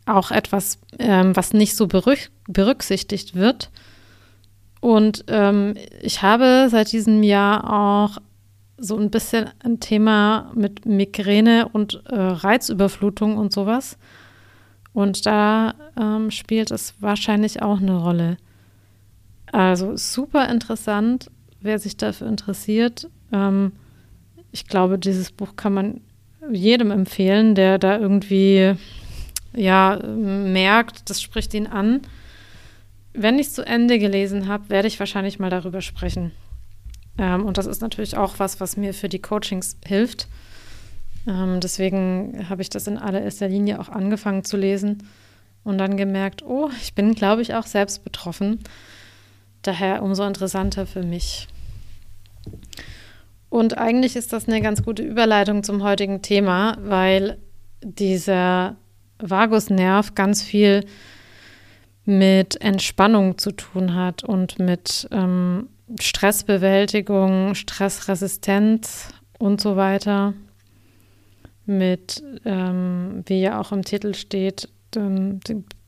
auch 0.05 0.29
etwas, 0.29 0.77
ähm, 0.99 1.35
was 1.35 1.53
nicht 1.53 1.75
so 1.75 1.87
berücksichtigt 1.87 3.33
wird. 3.33 3.71
Und 4.79 5.25
ähm, 5.27 5.73
ich 6.01 6.21
habe 6.21 6.67
seit 6.69 6.91
diesem 6.91 7.23
Jahr 7.23 7.63
auch 7.71 8.17
so 8.79 8.97
ein 8.97 9.09
bisschen 9.09 9.49
ein 9.63 9.79
Thema 9.79 10.51
mit 10.55 10.85
Migräne 10.85 11.69
und 11.71 12.01
äh, 12.05 12.15
Reizüberflutung 12.15 13.37
und 13.37 13.53
sowas. 13.53 13.97
Und 14.93 15.25
da 15.25 15.75
ähm, 15.97 16.31
spielt 16.31 16.71
es 16.71 16.95
wahrscheinlich 16.99 17.61
auch 17.61 17.79
eine 17.79 17.97
Rolle. 17.97 18.37
Also 19.51 19.95
super 19.95 20.49
interessant, 20.49 21.29
wer 21.61 21.79
sich 21.79 21.97
dafür 21.97 22.27
interessiert. 22.27 23.09
Ähm, 23.31 23.71
ich 24.51 24.67
glaube, 24.67 24.97
dieses 24.97 25.31
Buch 25.31 25.55
kann 25.55 25.73
man 25.73 26.01
jedem 26.51 26.91
empfehlen, 26.91 27.55
der 27.55 27.77
da 27.77 27.99
irgendwie 27.99 28.75
ja 29.53 29.99
merkt, 30.05 31.09
das 31.09 31.21
spricht 31.21 31.53
ihn 31.53 31.67
an. 31.67 32.01
Wenn 33.13 33.39
ich 33.39 33.47
es 33.47 33.53
zu 33.53 33.65
Ende 33.65 33.99
gelesen 33.99 34.47
habe, 34.47 34.69
werde 34.69 34.87
ich 34.87 34.99
wahrscheinlich 34.99 35.39
mal 35.39 35.49
darüber 35.49 35.81
sprechen. 35.81 36.31
Ähm, 37.19 37.45
und 37.45 37.57
das 37.57 37.65
ist 37.65 37.81
natürlich 37.81 38.17
auch 38.17 38.39
was, 38.39 38.59
was 38.59 38.77
mir 38.77 38.93
für 38.93 39.09
die 39.09 39.21
Coachings 39.21 39.77
hilft. 39.85 40.27
Ähm, 41.27 41.59
deswegen 41.59 42.47
habe 42.49 42.61
ich 42.61 42.69
das 42.69 42.87
in 42.87 42.97
allererster 42.97 43.49
Linie 43.49 43.79
auch 43.79 43.89
angefangen 43.89 44.45
zu 44.45 44.55
lesen 44.57 45.03
und 45.63 45.77
dann 45.77 45.97
gemerkt, 45.97 46.43
oh, 46.43 46.69
ich 46.81 46.95
bin, 46.95 47.13
glaube 47.13 47.41
ich, 47.41 47.53
auch 47.53 47.65
selbst 47.65 48.03
betroffen. 48.05 48.59
Daher 49.61 50.01
umso 50.01 50.25
interessanter 50.25 50.87
für 50.87 51.03
mich. 51.03 51.47
Und 53.49 53.77
eigentlich 53.77 54.15
ist 54.15 54.31
das 54.31 54.47
eine 54.47 54.61
ganz 54.61 54.83
gute 54.83 55.03
Überleitung 55.03 55.63
zum 55.63 55.83
heutigen 55.83 56.21
Thema, 56.21 56.77
weil 56.79 57.37
dieser 57.83 58.77
Vagusnerv 59.17 60.15
ganz 60.15 60.41
viel 60.41 60.85
mit 62.05 62.61
Entspannung 62.61 63.37
zu 63.37 63.51
tun 63.51 63.93
hat 63.93 64.23
und 64.23 64.59
mit 64.59 65.07
ähm, 65.11 65.67
Stressbewältigung, 65.99 67.55
Stressresistenz 67.55 69.09
und 69.37 69.61
so 69.61 69.75
weiter. 69.75 70.33
Mit, 71.65 72.23
ähm, 72.45 73.23
wie 73.27 73.41
ja 73.41 73.59
auch 73.59 73.71
im 73.71 73.83
Titel 73.83 74.15
steht, 74.15 74.69
ähm, 74.95 75.39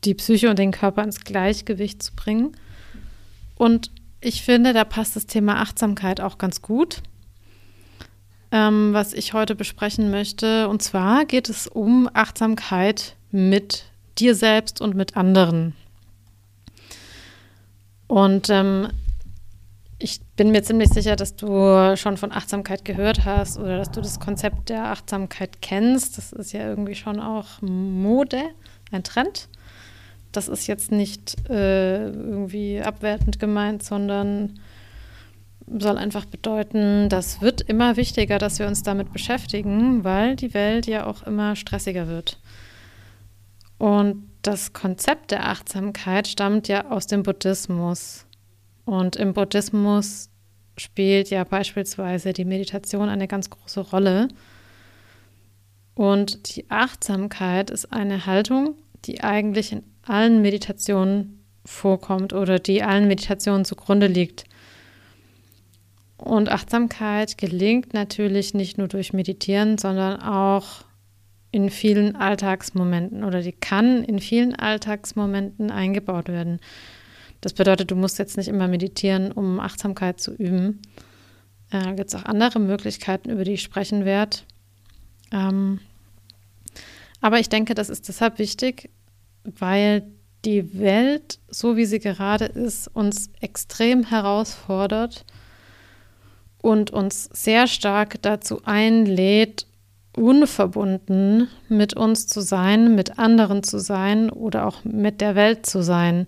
die 0.04 0.14
Psyche 0.14 0.48
und 0.48 0.58
den 0.58 0.70
Körper 0.70 1.02
ins 1.02 1.24
Gleichgewicht 1.24 2.02
zu 2.02 2.14
bringen. 2.14 2.52
Und 3.56 3.90
ich 4.20 4.42
finde, 4.42 4.72
da 4.72 4.84
passt 4.84 5.16
das 5.16 5.26
Thema 5.26 5.60
Achtsamkeit 5.60 6.20
auch 6.20 6.38
ganz 6.38 6.62
gut 6.62 7.02
ähm, 8.52 8.92
was 8.92 9.14
ich 9.14 9.32
heute 9.32 9.56
besprechen 9.56 10.10
möchte. 10.10 10.68
Und 10.68 10.82
zwar 10.82 11.24
geht 11.24 11.48
es 11.48 11.66
um 11.66 12.08
Achtsamkeit 12.12 13.16
mit 13.30 13.86
dir 14.18 14.34
selbst 14.34 14.80
und 14.80 14.94
mit 14.94 15.16
anderen. 15.16 15.74
Und 18.06 18.50
ähm, 18.50 18.88
ich 20.02 20.20
bin 20.36 20.50
mir 20.50 20.62
ziemlich 20.62 20.90
sicher, 20.90 21.14
dass 21.14 21.36
du 21.36 21.96
schon 21.96 22.16
von 22.16 22.32
Achtsamkeit 22.32 22.84
gehört 22.84 23.24
hast 23.24 23.58
oder 23.58 23.78
dass 23.78 23.90
du 23.90 24.00
das 24.00 24.18
Konzept 24.18 24.68
der 24.68 24.86
Achtsamkeit 24.86 25.62
kennst. 25.62 26.18
Das 26.18 26.32
ist 26.32 26.52
ja 26.52 26.68
irgendwie 26.68 26.94
schon 26.96 27.20
auch 27.20 27.62
Mode, 27.62 28.42
ein 28.90 29.04
Trend. 29.04 29.48
Das 30.32 30.48
ist 30.48 30.66
jetzt 30.66 30.90
nicht 30.90 31.48
äh, 31.48 32.08
irgendwie 32.08 32.80
abwertend 32.80 33.38
gemeint, 33.38 33.82
sondern 33.82 34.58
soll 35.78 35.96
einfach 35.96 36.24
bedeuten, 36.24 37.08
das 37.08 37.40
wird 37.40 37.60
immer 37.60 37.96
wichtiger, 37.96 38.38
dass 38.38 38.58
wir 38.58 38.66
uns 38.66 38.82
damit 38.82 39.12
beschäftigen, 39.12 40.02
weil 40.02 40.34
die 40.34 40.52
Welt 40.54 40.86
ja 40.86 41.06
auch 41.06 41.22
immer 41.22 41.54
stressiger 41.54 42.08
wird. 42.08 42.40
Und 43.78 44.28
das 44.42 44.72
Konzept 44.72 45.30
der 45.30 45.48
Achtsamkeit 45.48 46.26
stammt 46.26 46.66
ja 46.66 46.90
aus 46.90 47.06
dem 47.06 47.22
Buddhismus. 47.22 48.26
Und 48.84 49.16
im 49.16 49.32
Buddhismus 49.32 50.28
spielt 50.76 51.30
ja 51.30 51.44
beispielsweise 51.44 52.32
die 52.32 52.44
Meditation 52.44 53.08
eine 53.08 53.28
ganz 53.28 53.50
große 53.50 53.80
Rolle. 53.80 54.28
Und 55.94 56.56
die 56.56 56.70
Achtsamkeit 56.70 57.70
ist 57.70 57.92
eine 57.92 58.26
Haltung, 58.26 58.74
die 59.04 59.22
eigentlich 59.22 59.72
in 59.72 59.82
allen 60.02 60.42
Meditationen 60.42 61.44
vorkommt 61.64 62.32
oder 62.32 62.58
die 62.58 62.82
allen 62.82 63.06
Meditationen 63.06 63.64
zugrunde 63.64 64.06
liegt. 64.06 64.44
Und 66.16 66.48
Achtsamkeit 66.48 67.36
gelingt 67.36 67.94
natürlich 67.94 68.54
nicht 68.54 68.78
nur 68.78 68.88
durch 68.88 69.12
Meditieren, 69.12 69.76
sondern 69.76 70.20
auch 70.20 70.84
in 71.50 71.68
vielen 71.68 72.16
Alltagsmomenten 72.16 73.24
oder 73.24 73.42
die 73.42 73.52
kann 73.52 74.04
in 74.04 74.18
vielen 74.20 74.54
Alltagsmomenten 74.54 75.70
eingebaut 75.70 76.28
werden. 76.28 76.60
Das 77.42 77.52
bedeutet, 77.52 77.90
du 77.90 77.96
musst 77.96 78.18
jetzt 78.18 78.36
nicht 78.38 78.48
immer 78.48 78.68
meditieren, 78.68 79.32
um 79.32 79.60
Achtsamkeit 79.60 80.20
zu 80.20 80.32
üben. 80.32 80.80
Äh, 81.70 81.94
Gibt 81.94 82.08
es 82.08 82.14
auch 82.14 82.24
andere 82.24 82.60
Möglichkeiten, 82.60 83.30
über 83.30 83.44
die 83.44 83.54
ich 83.54 83.62
sprechen 83.62 84.04
werde. 84.04 84.38
Ähm, 85.32 85.80
aber 87.20 87.40
ich 87.40 87.48
denke, 87.48 87.74
das 87.74 87.90
ist 87.90 88.08
deshalb 88.08 88.38
wichtig, 88.38 88.90
weil 89.44 90.04
die 90.44 90.78
Welt, 90.78 91.40
so 91.48 91.76
wie 91.76 91.84
sie 91.84 91.98
gerade 91.98 92.44
ist, 92.44 92.88
uns 92.88 93.30
extrem 93.40 94.04
herausfordert 94.04 95.24
und 96.60 96.92
uns 96.92 97.28
sehr 97.32 97.66
stark 97.66 98.22
dazu 98.22 98.62
einlädt, 98.64 99.66
unverbunden 100.16 101.48
mit 101.68 101.94
uns 101.96 102.28
zu 102.28 102.40
sein, 102.40 102.94
mit 102.94 103.18
anderen 103.18 103.64
zu 103.64 103.78
sein 103.78 104.30
oder 104.30 104.66
auch 104.66 104.84
mit 104.84 105.20
der 105.20 105.34
Welt 105.34 105.66
zu 105.66 105.82
sein. 105.82 106.26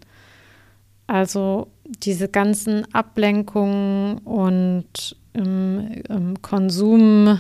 Also 1.06 1.68
diese 1.84 2.28
ganzen 2.28 2.92
Ablenkungen 2.94 4.18
und 4.18 5.16
ähm, 5.34 6.02
ähm, 6.08 6.42
Konsum, 6.42 7.38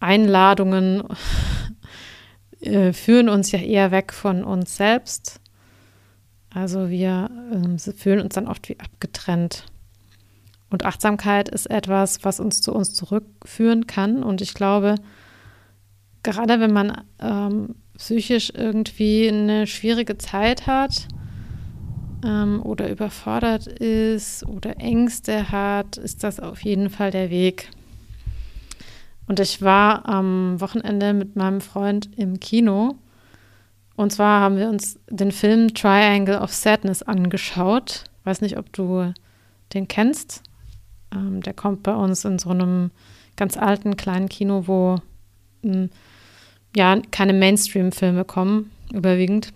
Einladungen 0.00 1.04
äh, 2.60 2.92
führen 2.92 3.28
uns 3.28 3.52
ja 3.52 3.58
eher 3.58 3.90
weg 3.90 4.12
von 4.12 4.44
uns 4.44 4.76
selbst. 4.76 5.40
Also 6.52 6.90
wir 6.90 7.30
äh, 7.52 7.92
fühlen 7.92 8.20
uns 8.20 8.34
dann 8.34 8.48
oft 8.48 8.68
wie 8.68 8.78
abgetrennt. 8.78 9.66
Und 10.68 10.84
Achtsamkeit 10.84 11.48
ist 11.48 11.70
etwas, 11.70 12.22
was 12.24 12.38
uns 12.38 12.60
zu 12.60 12.72
uns 12.72 12.92
zurückführen 12.94 13.86
kann. 13.86 14.22
Und 14.22 14.40
ich 14.40 14.54
glaube, 14.54 14.96
gerade 16.22 16.60
wenn 16.60 16.72
man 16.72 17.02
ähm, 17.18 17.76
psychisch 17.96 18.52
irgendwie 18.54 19.28
eine 19.28 19.66
schwierige 19.66 20.16
Zeit 20.18 20.66
hat 20.66 21.08
ähm, 22.24 22.62
oder 22.62 22.90
überfordert 22.90 23.66
ist 23.66 24.46
oder 24.46 24.78
Ängste 24.78 25.50
hat, 25.50 25.96
ist 25.96 26.24
das 26.24 26.40
auf 26.40 26.62
jeden 26.62 26.90
Fall 26.90 27.10
der 27.10 27.30
Weg. 27.30 27.70
Und 29.26 29.38
ich 29.38 29.62
war 29.62 30.08
am 30.08 30.60
Wochenende 30.60 31.12
mit 31.12 31.36
meinem 31.36 31.60
Freund 31.60 32.10
im 32.16 32.40
Kino. 32.40 32.96
Und 33.94 34.12
zwar 34.12 34.40
haben 34.40 34.56
wir 34.56 34.68
uns 34.68 34.98
den 35.08 35.30
Film 35.30 35.72
Triangle 35.72 36.40
of 36.40 36.52
Sadness 36.52 37.02
angeschaut. 37.02 38.04
Ich 38.18 38.26
weiß 38.26 38.40
nicht, 38.40 38.58
ob 38.58 38.72
du 38.72 39.12
den 39.72 39.88
kennst. 39.88 40.42
Ähm, 41.14 41.42
der 41.42 41.54
kommt 41.54 41.82
bei 41.82 41.94
uns 41.94 42.24
in 42.24 42.38
so 42.38 42.50
einem 42.50 42.90
ganz 43.36 43.56
alten 43.56 43.96
kleinen 43.96 44.28
Kino, 44.28 44.66
wo 44.66 44.96
m, 45.62 45.72
hm, 45.72 45.90
ja 46.74 47.00
keine 47.10 47.32
Mainstream-Filme 47.32 48.24
kommen, 48.24 48.70
überwiegend. 48.92 49.52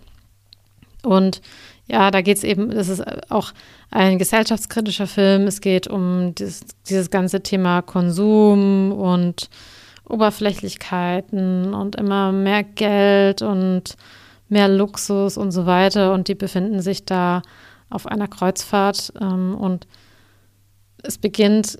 Und 1.03 1.43
ja, 1.87 2.11
da 2.11 2.23
geht 2.23 2.39
es 2.39 2.45
eben, 2.45 2.71
das 2.71 2.89
ist 2.89 3.03
auch 3.31 3.53
ein 3.91 4.19
gesellschaftskritischer 4.19 5.07
Film. 5.07 5.47
Es 5.47 5.61
geht 5.61 5.87
um 5.87 6.35
dieses, 6.35 6.63
dieses 6.89 7.11
ganze 7.11 7.43
Thema 7.43 7.83
Konsum 7.83 8.93
und 8.93 9.51
Oberflächlichkeiten 10.09 11.75
und 11.75 11.97
immer 11.97 12.33
mehr 12.33 12.63
Geld 12.63 13.43
und 13.43 13.97
mehr 14.49 14.69
Luxus 14.69 15.37
und 15.37 15.51
so 15.51 15.67
weiter. 15.67 16.13
Und 16.13 16.29
die 16.29 16.35
befinden 16.35 16.81
sich 16.81 17.05
da 17.05 17.43
auf 17.91 18.07
einer 18.07 18.29
Kreuzfahrt 18.29 19.13
ähm, 19.21 19.55
und 19.55 19.87
es 21.03 21.19
beginnt 21.19 21.79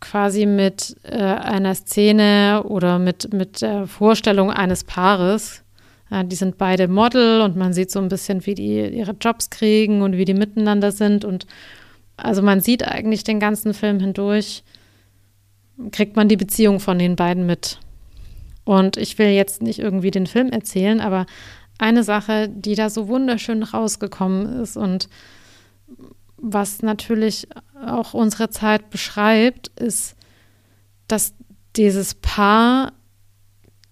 quasi 0.00 0.46
mit 0.46 0.96
äh, 1.04 1.16
einer 1.16 1.74
Szene 1.74 2.62
oder 2.64 2.98
mit, 2.98 3.32
mit 3.32 3.62
der 3.62 3.86
Vorstellung 3.86 4.50
eines 4.50 4.84
Paares. 4.84 5.62
Die 6.10 6.36
sind 6.36 6.56
beide 6.56 6.88
Model 6.88 7.42
und 7.42 7.56
man 7.56 7.72
sieht 7.72 7.90
so 7.90 7.98
ein 8.00 8.08
bisschen, 8.08 8.46
wie 8.46 8.54
die 8.54 8.88
ihre 8.88 9.12
Jobs 9.20 9.50
kriegen 9.50 10.00
und 10.00 10.16
wie 10.16 10.24
die 10.24 10.34
miteinander 10.34 10.90
sind. 10.90 11.24
Und 11.24 11.46
also 12.16 12.40
man 12.42 12.60
sieht 12.60 12.86
eigentlich 12.86 13.24
den 13.24 13.40
ganzen 13.40 13.74
Film 13.74 14.00
hindurch, 14.00 14.64
kriegt 15.92 16.16
man 16.16 16.28
die 16.28 16.36
Beziehung 16.36 16.80
von 16.80 16.98
den 16.98 17.14
beiden 17.14 17.44
mit. 17.44 17.78
Und 18.64 18.96
ich 18.96 19.18
will 19.18 19.28
jetzt 19.28 19.62
nicht 19.62 19.78
irgendwie 19.78 20.10
den 20.10 20.26
Film 20.26 20.48
erzählen, 20.48 21.00
aber 21.00 21.26
eine 21.78 22.02
Sache, 22.02 22.48
die 22.48 22.74
da 22.74 22.90
so 22.90 23.08
wunderschön 23.08 23.62
rausgekommen 23.62 24.60
ist 24.60 24.76
und 24.76 25.08
was 26.36 26.82
natürlich 26.82 27.48
auch 27.86 28.14
unsere 28.14 28.50
Zeit 28.50 28.90
beschreibt, 28.90 29.68
ist, 29.80 30.16
dass 31.06 31.34
dieses 31.76 32.14
Paar 32.14 32.92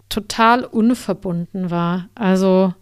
total 0.09 0.65
unverbunden 0.65 1.71
war. 1.71 2.09
Also 2.15 2.75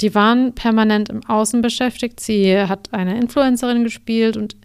die 0.00 0.14
waren 0.14 0.54
permanent 0.54 1.08
im 1.08 1.24
Außen 1.26 1.62
beschäftigt. 1.62 2.20
Sie 2.20 2.58
hat 2.58 2.92
eine 2.92 3.18
Influencerin 3.18 3.84
gespielt 3.84 4.36
und 4.36 4.56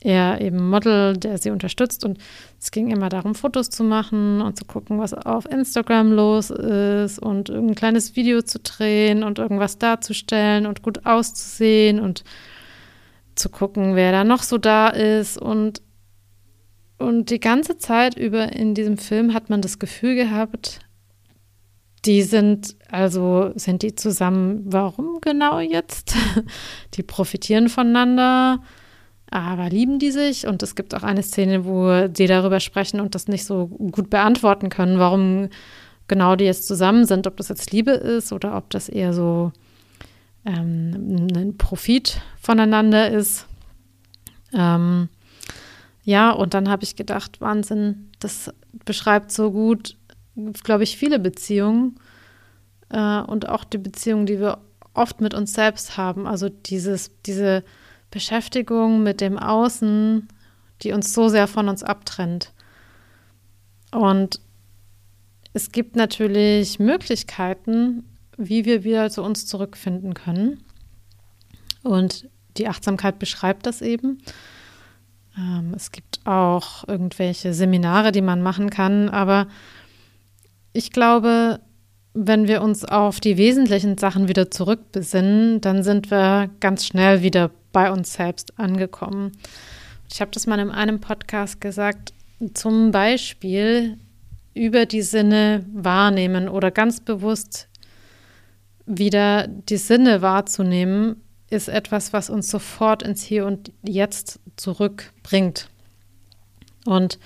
er 0.00 0.40
eben 0.40 0.68
Model, 0.70 1.16
der 1.16 1.38
sie 1.38 1.50
unterstützt. 1.50 2.04
Und 2.04 2.18
es 2.58 2.70
ging 2.70 2.90
immer 2.90 3.08
darum, 3.08 3.34
Fotos 3.34 3.70
zu 3.70 3.84
machen 3.84 4.40
und 4.40 4.58
zu 4.58 4.64
gucken, 4.64 4.98
was 4.98 5.12
auf 5.14 5.44
Instagram 5.46 6.12
los 6.12 6.50
ist 6.50 7.18
und 7.18 7.50
ein 7.50 7.74
kleines 7.74 8.16
Video 8.16 8.42
zu 8.42 8.58
drehen 8.60 9.22
und 9.22 9.38
irgendwas 9.38 9.78
darzustellen 9.78 10.66
und 10.66 10.82
gut 10.82 11.06
auszusehen 11.06 12.00
und 12.00 12.24
zu 13.34 13.48
gucken, 13.48 13.94
wer 13.94 14.12
da 14.12 14.24
noch 14.24 14.42
so 14.42 14.58
da 14.58 14.88
ist. 14.88 15.40
Und, 15.40 15.82
und 16.98 17.30
die 17.30 17.40
ganze 17.40 17.78
Zeit 17.78 18.16
über 18.16 18.52
in 18.52 18.74
diesem 18.74 18.96
Film 18.96 19.34
hat 19.34 19.50
man 19.50 19.60
das 19.60 19.78
Gefühl 19.78 20.14
gehabt, 20.14 20.80
die 22.04 22.22
sind, 22.22 22.76
also 22.90 23.52
sind 23.56 23.82
die 23.82 23.94
zusammen, 23.94 24.62
warum 24.64 25.20
genau 25.20 25.60
jetzt? 25.60 26.14
Die 26.94 27.02
profitieren 27.02 27.68
voneinander, 27.68 28.60
aber 29.30 29.68
lieben 29.68 29.98
die 29.98 30.10
sich? 30.10 30.46
Und 30.46 30.62
es 30.62 30.74
gibt 30.74 30.94
auch 30.94 31.02
eine 31.02 31.22
Szene, 31.22 31.64
wo 31.64 32.08
sie 32.14 32.26
darüber 32.26 32.58
sprechen 32.58 33.00
und 33.00 33.14
das 33.14 33.28
nicht 33.28 33.44
so 33.44 33.66
gut 33.66 34.10
beantworten 34.10 34.70
können, 34.70 34.98
warum 34.98 35.50
genau 36.08 36.36
die 36.36 36.44
jetzt 36.44 36.66
zusammen 36.66 37.04
sind, 37.04 37.26
ob 37.26 37.36
das 37.36 37.48
jetzt 37.48 37.70
Liebe 37.70 37.92
ist 37.92 38.32
oder 38.32 38.56
ob 38.56 38.70
das 38.70 38.88
eher 38.88 39.12
so 39.12 39.52
ähm, 40.44 41.28
ein 41.34 41.56
Profit 41.58 42.20
voneinander 42.40 43.10
ist. 43.10 43.46
Ähm, 44.52 45.08
ja, 46.02 46.30
und 46.32 46.54
dann 46.54 46.68
habe 46.68 46.82
ich 46.82 46.96
gedacht, 46.96 47.40
Wahnsinn, 47.40 48.10
das 48.18 48.52
beschreibt 48.84 49.30
so 49.30 49.52
gut, 49.52 49.96
glaube 50.62 50.84
ich, 50.84 50.96
viele 50.96 51.18
Beziehungen 51.18 51.98
äh, 52.90 53.20
und 53.20 53.48
auch 53.48 53.64
die 53.64 53.78
Beziehungen, 53.78 54.26
die 54.26 54.40
wir 54.40 54.58
oft 54.94 55.20
mit 55.20 55.34
uns 55.34 55.52
selbst 55.52 55.96
haben. 55.96 56.26
Also 56.26 56.48
dieses, 56.48 57.10
diese 57.22 57.64
Beschäftigung 58.10 59.02
mit 59.02 59.20
dem 59.20 59.38
Außen, 59.38 60.28
die 60.82 60.92
uns 60.92 61.12
so 61.12 61.28
sehr 61.28 61.46
von 61.46 61.68
uns 61.68 61.82
abtrennt. 61.82 62.52
Und 63.92 64.40
es 65.52 65.72
gibt 65.72 65.96
natürlich 65.96 66.78
Möglichkeiten, 66.78 68.04
wie 68.36 68.64
wir 68.64 68.84
wieder 68.84 69.10
zu 69.10 69.22
uns 69.22 69.46
zurückfinden 69.46 70.14
können. 70.14 70.62
Und 71.82 72.28
die 72.56 72.68
Achtsamkeit 72.68 73.18
beschreibt 73.18 73.66
das 73.66 73.82
eben. 73.82 74.18
Ähm, 75.36 75.72
es 75.74 75.92
gibt 75.92 76.20
auch 76.24 76.86
irgendwelche 76.88 77.52
Seminare, 77.52 78.12
die 78.12 78.22
man 78.22 78.42
machen 78.42 78.70
kann, 78.70 79.08
aber 79.08 79.46
ich 80.72 80.92
glaube, 80.92 81.60
wenn 82.12 82.48
wir 82.48 82.62
uns 82.62 82.84
auf 82.84 83.20
die 83.20 83.36
wesentlichen 83.36 83.96
Sachen 83.98 84.28
wieder 84.28 84.50
zurückbesinnen, 84.50 85.60
dann 85.60 85.82
sind 85.82 86.10
wir 86.10 86.50
ganz 86.60 86.86
schnell 86.86 87.22
wieder 87.22 87.50
bei 87.72 87.90
uns 87.90 88.14
selbst 88.14 88.58
angekommen. 88.58 89.32
Ich 90.12 90.20
habe 90.20 90.30
das 90.32 90.46
mal 90.46 90.58
in 90.58 90.70
einem 90.70 91.00
Podcast 91.00 91.60
gesagt, 91.60 92.12
zum 92.54 92.90
Beispiel 92.90 93.98
über 94.54 94.86
die 94.86 95.02
Sinne 95.02 95.64
wahrnehmen 95.72 96.48
oder 96.48 96.70
ganz 96.70 97.00
bewusst 97.00 97.68
wieder 98.86 99.46
die 99.46 99.76
Sinne 99.76 100.20
wahrzunehmen, 100.20 101.22
ist 101.48 101.68
etwas, 101.68 102.12
was 102.12 102.30
uns 102.30 102.50
sofort 102.50 103.02
ins 103.02 103.22
Hier 103.22 103.46
und 103.46 103.72
Jetzt 103.82 104.40
zurückbringt. 104.56 105.68
Und 106.86 107.18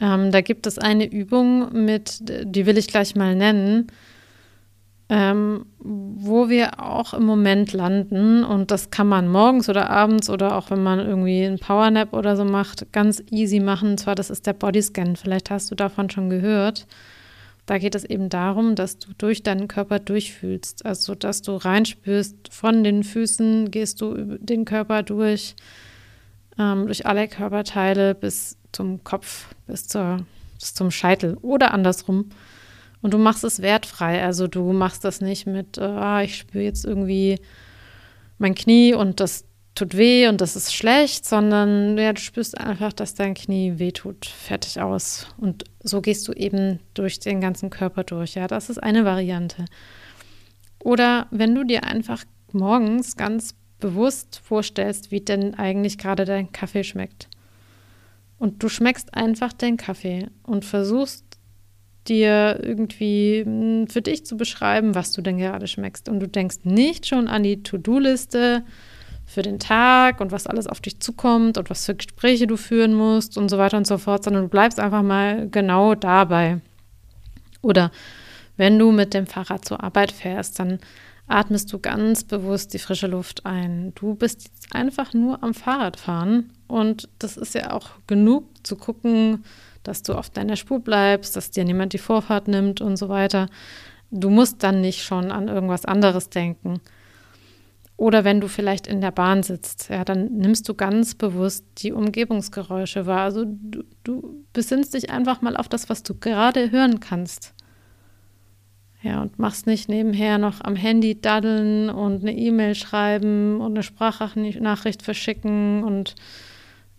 ähm, 0.00 0.30
da 0.30 0.40
gibt 0.40 0.66
es 0.66 0.78
eine 0.78 1.10
Übung 1.10 1.84
mit, 1.84 2.18
die 2.20 2.66
will 2.66 2.78
ich 2.78 2.86
gleich 2.86 3.16
mal 3.16 3.34
nennen, 3.34 3.88
ähm, 5.08 5.64
wo 5.78 6.48
wir 6.48 6.82
auch 6.82 7.14
im 7.14 7.24
Moment 7.24 7.72
landen. 7.72 8.44
Und 8.44 8.70
das 8.70 8.90
kann 8.90 9.08
man 9.08 9.28
morgens 9.28 9.68
oder 9.68 9.90
abends 9.90 10.28
oder 10.28 10.56
auch 10.56 10.70
wenn 10.70 10.82
man 10.82 11.00
irgendwie 11.00 11.44
einen 11.44 11.58
Powernap 11.58 12.12
oder 12.12 12.36
so 12.36 12.44
macht, 12.44 12.92
ganz 12.92 13.22
easy 13.30 13.58
machen. 13.58 13.90
Und 13.90 13.98
zwar, 14.00 14.14
das 14.14 14.30
ist 14.30 14.46
der 14.46 14.52
Bodyscan. 14.52 15.16
Vielleicht 15.16 15.50
hast 15.50 15.70
du 15.70 15.74
davon 15.74 16.10
schon 16.10 16.30
gehört. 16.30 16.86
Da 17.66 17.78
geht 17.78 17.94
es 17.94 18.04
eben 18.04 18.28
darum, 18.28 18.76
dass 18.76 18.98
du 18.98 19.08
durch 19.18 19.42
deinen 19.42 19.68
Körper 19.68 19.98
durchfühlst. 19.98 20.86
Also, 20.86 21.14
dass 21.14 21.42
du 21.42 21.56
reinspürst, 21.56 22.36
von 22.50 22.84
den 22.84 23.02
Füßen 23.02 23.70
gehst 23.70 24.00
du 24.00 24.38
den 24.38 24.64
Körper 24.64 25.02
durch, 25.02 25.54
ähm, 26.58 26.86
durch 26.86 27.04
alle 27.06 27.28
Körperteile 27.28 28.14
bis 28.14 28.57
zum 28.72 29.04
Kopf, 29.04 29.46
bis, 29.66 29.86
zur, 29.88 30.26
bis 30.58 30.74
zum 30.74 30.90
Scheitel 30.90 31.36
oder 31.42 31.72
andersrum. 31.72 32.30
Und 33.00 33.14
du 33.14 33.18
machst 33.18 33.44
es 33.44 33.62
wertfrei. 33.62 34.22
Also 34.22 34.46
du 34.46 34.72
machst 34.72 35.04
das 35.04 35.20
nicht 35.20 35.46
mit, 35.46 35.78
äh, 35.78 36.24
ich 36.24 36.36
spüre 36.36 36.64
jetzt 36.64 36.84
irgendwie 36.84 37.38
mein 38.38 38.54
Knie 38.54 38.94
und 38.94 39.20
das 39.20 39.44
tut 39.74 39.96
weh 39.96 40.26
und 40.26 40.40
das 40.40 40.56
ist 40.56 40.74
schlecht, 40.74 41.24
sondern 41.24 41.96
ja, 41.96 42.12
du 42.12 42.20
spürst 42.20 42.58
einfach, 42.58 42.92
dass 42.92 43.14
dein 43.14 43.34
Knie 43.34 43.74
weh 43.78 43.92
tut. 43.92 44.26
Fertig 44.26 44.80
aus. 44.80 45.28
Und 45.38 45.64
so 45.80 46.00
gehst 46.00 46.26
du 46.26 46.32
eben 46.32 46.80
durch 46.94 47.20
den 47.20 47.40
ganzen 47.40 47.70
Körper 47.70 48.02
durch. 48.04 48.34
Ja, 48.34 48.48
das 48.48 48.70
ist 48.70 48.82
eine 48.82 49.04
Variante. 49.04 49.66
Oder 50.82 51.26
wenn 51.30 51.54
du 51.54 51.64
dir 51.64 51.84
einfach 51.84 52.24
morgens 52.52 53.16
ganz 53.16 53.54
bewusst 53.78 54.40
vorstellst, 54.42 55.10
wie 55.10 55.20
denn 55.20 55.54
eigentlich 55.54 55.98
gerade 55.98 56.24
dein 56.24 56.50
Kaffee 56.50 56.84
schmeckt. 56.84 57.27
Und 58.38 58.62
du 58.62 58.68
schmeckst 58.68 59.14
einfach 59.14 59.52
den 59.52 59.76
Kaffee 59.76 60.28
und 60.44 60.64
versuchst 60.64 61.24
dir 62.06 62.60
irgendwie 62.62 63.42
hm, 63.44 63.86
für 63.88 64.02
dich 64.02 64.24
zu 64.24 64.36
beschreiben, 64.36 64.94
was 64.94 65.12
du 65.12 65.22
denn 65.22 65.38
gerade 65.38 65.66
schmeckst. 65.66 66.08
Und 66.08 66.20
du 66.20 66.28
denkst 66.28 66.58
nicht 66.64 67.06
schon 67.06 67.28
an 67.28 67.42
die 67.42 67.62
To-Do-Liste 67.62 68.64
für 69.26 69.42
den 69.42 69.58
Tag 69.58 70.20
und 70.20 70.32
was 70.32 70.46
alles 70.46 70.66
auf 70.66 70.80
dich 70.80 71.00
zukommt 71.00 71.58
und 71.58 71.68
was 71.68 71.84
für 71.84 71.94
Gespräche 71.94 72.46
du 72.46 72.56
führen 72.56 72.94
musst 72.94 73.36
und 73.36 73.50
so 73.50 73.58
weiter 73.58 73.76
und 73.76 73.86
so 73.86 73.98
fort, 73.98 74.24
sondern 74.24 74.44
du 74.44 74.48
bleibst 74.48 74.80
einfach 74.80 75.02
mal 75.02 75.48
genau 75.50 75.94
dabei. 75.94 76.60
Oder 77.60 77.90
wenn 78.56 78.78
du 78.78 78.90
mit 78.90 79.12
dem 79.12 79.26
Fahrrad 79.26 79.64
zur 79.64 79.82
Arbeit 79.84 80.12
fährst, 80.12 80.58
dann 80.58 80.78
atmest 81.28 81.72
du 81.72 81.78
ganz 81.78 82.24
bewusst 82.24 82.74
die 82.74 82.78
frische 82.78 83.06
Luft 83.06 83.46
ein. 83.46 83.92
Du 83.94 84.14
bist 84.14 84.50
einfach 84.70 85.12
nur 85.14 85.42
am 85.42 85.54
Fahrradfahren 85.54 86.50
und 86.66 87.08
das 87.18 87.36
ist 87.36 87.54
ja 87.54 87.72
auch 87.72 87.90
genug 88.06 88.44
zu 88.62 88.76
gucken, 88.76 89.44
dass 89.82 90.02
du 90.02 90.14
auf 90.14 90.30
deiner 90.30 90.56
Spur 90.56 90.80
bleibst, 90.80 91.36
dass 91.36 91.50
dir 91.50 91.64
niemand 91.64 91.92
die 91.92 91.98
Vorfahrt 91.98 92.48
nimmt 92.48 92.80
und 92.80 92.96
so 92.96 93.08
weiter. 93.08 93.48
Du 94.10 94.30
musst 94.30 94.62
dann 94.62 94.80
nicht 94.80 95.02
schon 95.02 95.30
an 95.30 95.48
irgendwas 95.48 95.84
anderes 95.84 96.30
denken. 96.30 96.80
Oder 97.98 98.22
wenn 98.22 98.40
du 98.40 98.46
vielleicht 98.46 98.86
in 98.86 99.00
der 99.00 99.10
Bahn 99.10 99.42
sitzt, 99.42 99.88
ja, 99.90 100.04
dann 100.04 100.26
nimmst 100.26 100.68
du 100.68 100.74
ganz 100.74 101.16
bewusst 101.16 101.64
die 101.78 101.92
Umgebungsgeräusche 101.92 103.06
wahr. 103.06 103.22
Also 103.22 103.44
du, 103.44 103.82
du 104.04 104.44
besinnst 104.52 104.94
dich 104.94 105.10
einfach 105.10 105.42
mal 105.42 105.56
auf 105.56 105.68
das, 105.68 105.88
was 105.90 106.04
du 106.04 106.14
gerade 106.14 106.70
hören 106.70 107.00
kannst. 107.00 107.54
Ja, 109.00 109.22
und 109.22 109.38
machst 109.38 109.66
nicht 109.66 109.88
nebenher 109.88 110.38
noch 110.38 110.60
am 110.60 110.74
Handy 110.74 111.20
daddeln 111.20 111.88
und 111.88 112.22
eine 112.22 112.36
E-Mail 112.36 112.74
schreiben 112.74 113.60
und 113.60 113.72
eine 113.72 113.84
Sprachnachricht 113.84 115.02
verschicken 115.02 115.84
und 115.84 116.16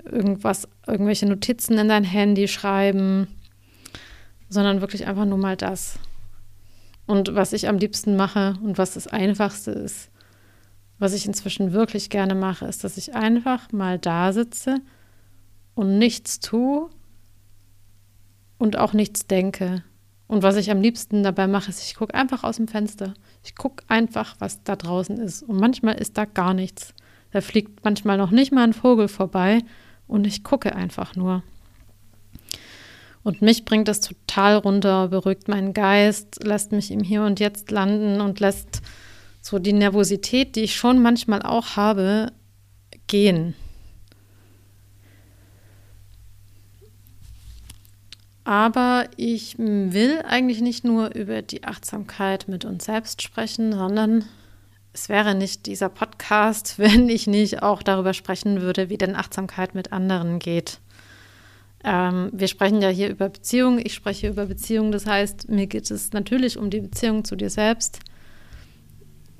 irgendwas, 0.05 0.67
irgendwelche 0.87 1.25
Notizen 1.25 1.77
in 1.77 1.89
dein 1.89 2.05
Handy 2.05 2.47
schreiben, 2.47 3.27
sondern 4.47 4.79
wirklich 4.79 5.07
einfach 5.07 5.25
nur 5.25 5.37
mal 5.37 5.57
das. 5.57 5.99
Und 7.05 7.35
was 7.35 7.53
ich 7.53 7.67
am 7.67 7.77
liebsten 7.77 8.15
mache 8.15 8.57
und 8.63 8.77
was 8.77 8.93
das 8.93 9.07
Einfachste 9.07 9.71
ist, 9.71 10.09
was 10.99 11.13
ich 11.13 11.25
inzwischen 11.25 11.73
wirklich 11.73 12.09
gerne 12.09 12.35
mache, 12.35 12.65
ist, 12.65 12.83
dass 12.83 12.97
ich 12.97 13.15
einfach 13.15 13.71
mal 13.71 13.99
da 13.99 14.31
sitze 14.31 14.75
und 15.75 15.97
nichts 15.97 16.39
tue 16.39 16.89
und 18.57 18.77
auch 18.77 18.93
nichts 18.93 19.27
denke. 19.27 19.83
Und 20.29 20.43
was 20.43 20.57
ich 20.57 20.69
am 20.69 20.79
liebsten 20.79 21.23
dabei 21.23 21.47
mache, 21.47 21.71
ist, 21.71 21.83
ich 21.83 21.95
gucke 21.95 22.13
einfach 22.13 22.43
aus 22.43 22.57
dem 22.57 22.67
Fenster. 22.67 23.15
Ich 23.43 23.55
gucke 23.55 23.83
einfach, 23.87 24.35
was 24.37 24.63
da 24.63 24.75
draußen 24.75 25.17
ist. 25.17 25.41
Und 25.41 25.59
manchmal 25.59 25.95
ist 25.95 26.19
da 26.19 26.25
gar 26.25 26.53
nichts. 26.53 26.93
Da 27.31 27.41
fliegt 27.41 27.83
manchmal 27.83 28.19
noch 28.19 28.29
nicht 28.29 28.51
mal 28.51 28.63
ein 28.63 28.73
Vogel 28.73 29.07
vorbei 29.07 29.61
und 30.07 30.27
ich 30.27 30.43
gucke 30.43 30.75
einfach 30.75 31.15
nur. 31.15 31.41
Und 33.23 33.41
mich 33.41 33.65
bringt 33.65 33.87
das 33.87 34.01
total 34.01 34.57
runter, 34.57 35.07
beruhigt 35.07 35.47
meinen 35.47 35.73
Geist, 35.73 36.43
lässt 36.43 36.73
mich 36.73 36.91
im 36.91 37.01
Hier 37.01 37.23
und 37.23 37.39
Jetzt 37.39 37.71
landen 37.71 38.21
und 38.21 38.39
lässt 38.39 38.83
so 39.41 39.57
die 39.57 39.73
Nervosität, 39.73 40.55
die 40.55 40.61
ich 40.61 40.75
schon 40.75 41.01
manchmal 41.01 41.41
auch 41.41 41.75
habe, 41.75 42.31
gehen. 43.07 43.55
Aber 48.49 49.07
ich 49.15 49.59
will 49.59 50.23
eigentlich 50.27 50.59
nicht 50.59 50.83
nur 50.83 51.13
über 51.13 51.43
die 51.43 51.65
Achtsamkeit 51.65 52.47
mit 52.47 52.65
uns 52.65 52.85
selbst 52.85 53.21
sprechen, 53.21 53.73
sondern 53.73 54.25
es 54.91 55.07
wäre 55.07 55.35
nicht 55.35 55.67
dieser 55.67 55.87
Podcast, 55.87 56.79
wenn 56.79 57.09
ich 57.09 57.27
nicht 57.27 57.61
auch 57.61 57.83
darüber 57.83 58.15
sprechen 58.15 58.61
würde, 58.61 58.89
wie 58.89 58.97
denn 58.97 59.15
Achtsamkeit 59.15 59.75
mit 59.75 59.93
anderen 59.93 60.39
geht. 60.39 60.79
Ähm, 61.83 62.31
wir 62.33 62.47
sprechen 62.47 62.81
ja 62.81 62.89
hier 62.89 63.09
über 63.09 63.29
Beziehungen, 63.29 63.77
ich 63.85 63.93
spreche 63.93 64.29
über 64.29 64.47
Beziehungen, 64.47 64.91
das 64.91 65.05
heißt, 65.05 65.47
mir 65.49 65.67
geht 65.67 65.91
es 65.91 66.11
natürlich 66.13 66.57
um 66.57 66.71
die 66.71 66.81
Beziehung 66.81 67.25
zu 67.25 67.35
dir 67.35 67.51
selbst, 67.51 67.99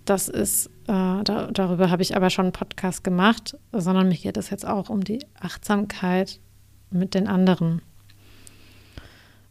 das 0.06 0.28
ist, 0.28 0.68
äh, 0.88 1.24
da, 1.24 1.50
darüber 1.52 1.90
habe 1.90 2.04
ich 2.04 2.16
aber 2.16 2.30
schon 2.30 2.46
einen 2.46 2.54
Podcast 2.54 3.04
gemacht, 3.04 3.58
sondern 3.72 4.08
mir 4.08 4.18
geht 4.18 4.38
es 4.38 4.52
jetzt 4.52 4.68
auch 4.68 4.88
um 4.88 5.04
die 5.04 5.26
Achtsamkeit 5.40 6.40
mit 6.92 7.16
den 7.16 7.28
anderen. 7.28 7.82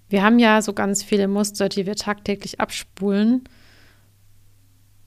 Wir 0.08 0.22
haben 0.22 0.38
ja 0.38 0.62
so 0.62 0.72
ganz 0.72 1.02
viele 1.02 1.28
Muster, 1.28 1.68
die 1.68 1.86
wir 1.86 1.96
tagtäglich 1.96 2.60
abspulen. 2.60 3.44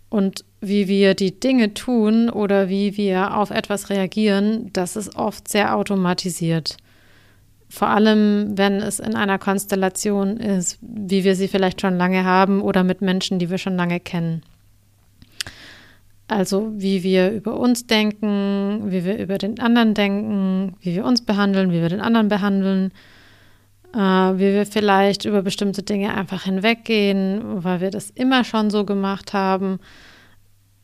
Und 0.10 0.44
wie 0.60 0.88
wir 0.88 1.16
die 1.16 1.40
Dinge 1.40 1.74
tun 1.74 2.30
oder 2.30 2.68
wie 2.68 2.98
wir 2.98 3.38
auf 3.38 3.50
etwas 3.50 3.90
reagieren, 3.90 4.70
das 4.74 4.96
ist 4.96 5.16
oft 5.16 5.48
sehr 5.48 5.76
automatisiert. 5.76 6.78
Vor 7.70 7.88
allem, 7.88 8.58
wenn 8.58 8.82
es 8.82 9.00
in 9.00 9.16
einer 9.16 9.40
Konstellation 9.40 10.36
ist, 10.36 10.78
wie 10.82 11.24
wir 11.24 11.38
sie 11.38 11.48
vielleicht 11.48 11.80
schon 11.80 11.98
lange 11.98 12.26
haben 12.26 12.62
oder 12.62 12.84
mit 12.84 13.02
Menschen, 13.02 13.40
die 13.40 13.50
wir 13.50 13.58
schon 13.58 13.78
lange 13.78 14.02
kennen. 14.02 14.44
Also 16.28 16.72
wie 16.76 17.04
wir 17.04 17.32
über 17.32 17.58
uns 17.58 17.88
denken, 17.88 18.92
wie 18.92 19.06
wir 19.06 19.18
über 19.18 19.38
den 19.38 19.60
anderen 19.62 19.94
denken, 19.94 20.76
wie 20.82 20.96
wir 20.96 21.06
uns 21.06 21.22
behandeln, 21.22 21.72
wie 21.72 21.82
wir 21.82 21.90
den 21.90 22.02
anderen 22.02 22.28
behandeln, 22.28 22.92
äh, 23.94 23.98
wie 23.98 24.54
wir 24.54 24.66
vielleicht 24.66 25.26
über 25.26 25.42
bestimmte 25.42 25.84
Dinge 25.84 26.14
einfach 26.14 26.44
hinweggehen, 26.44 27.64
weil 27.64 27.82
wir 27.82 27.92
das 27.92 28.10
immer 28.10 28.44
schon 28.44 28.70
so 28.70 28.86
gemacht 28.86 29.34
haben. 29.34 29.80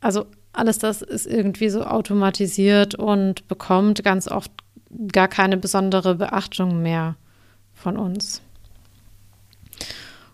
Also 0.00 0.26
alles 0.52 0.78
das 0.78 1.02
ist 1.02 1.26
irgendwie 1.26 1.68
so 1.68 1.84
automatisiert 1.84 2.94
und 2.94 3.46
bekommt 3.48 4.02
ganz 4.04 4.28
oft 4.28 4.50
gar 5.12 5.28
keine 5.28 5.56
besondere 5.56 6.14
Beachtung 6.14 6.82
mehr 6.82 7.16
von 7.74 7.96
uns. 7.96 8.42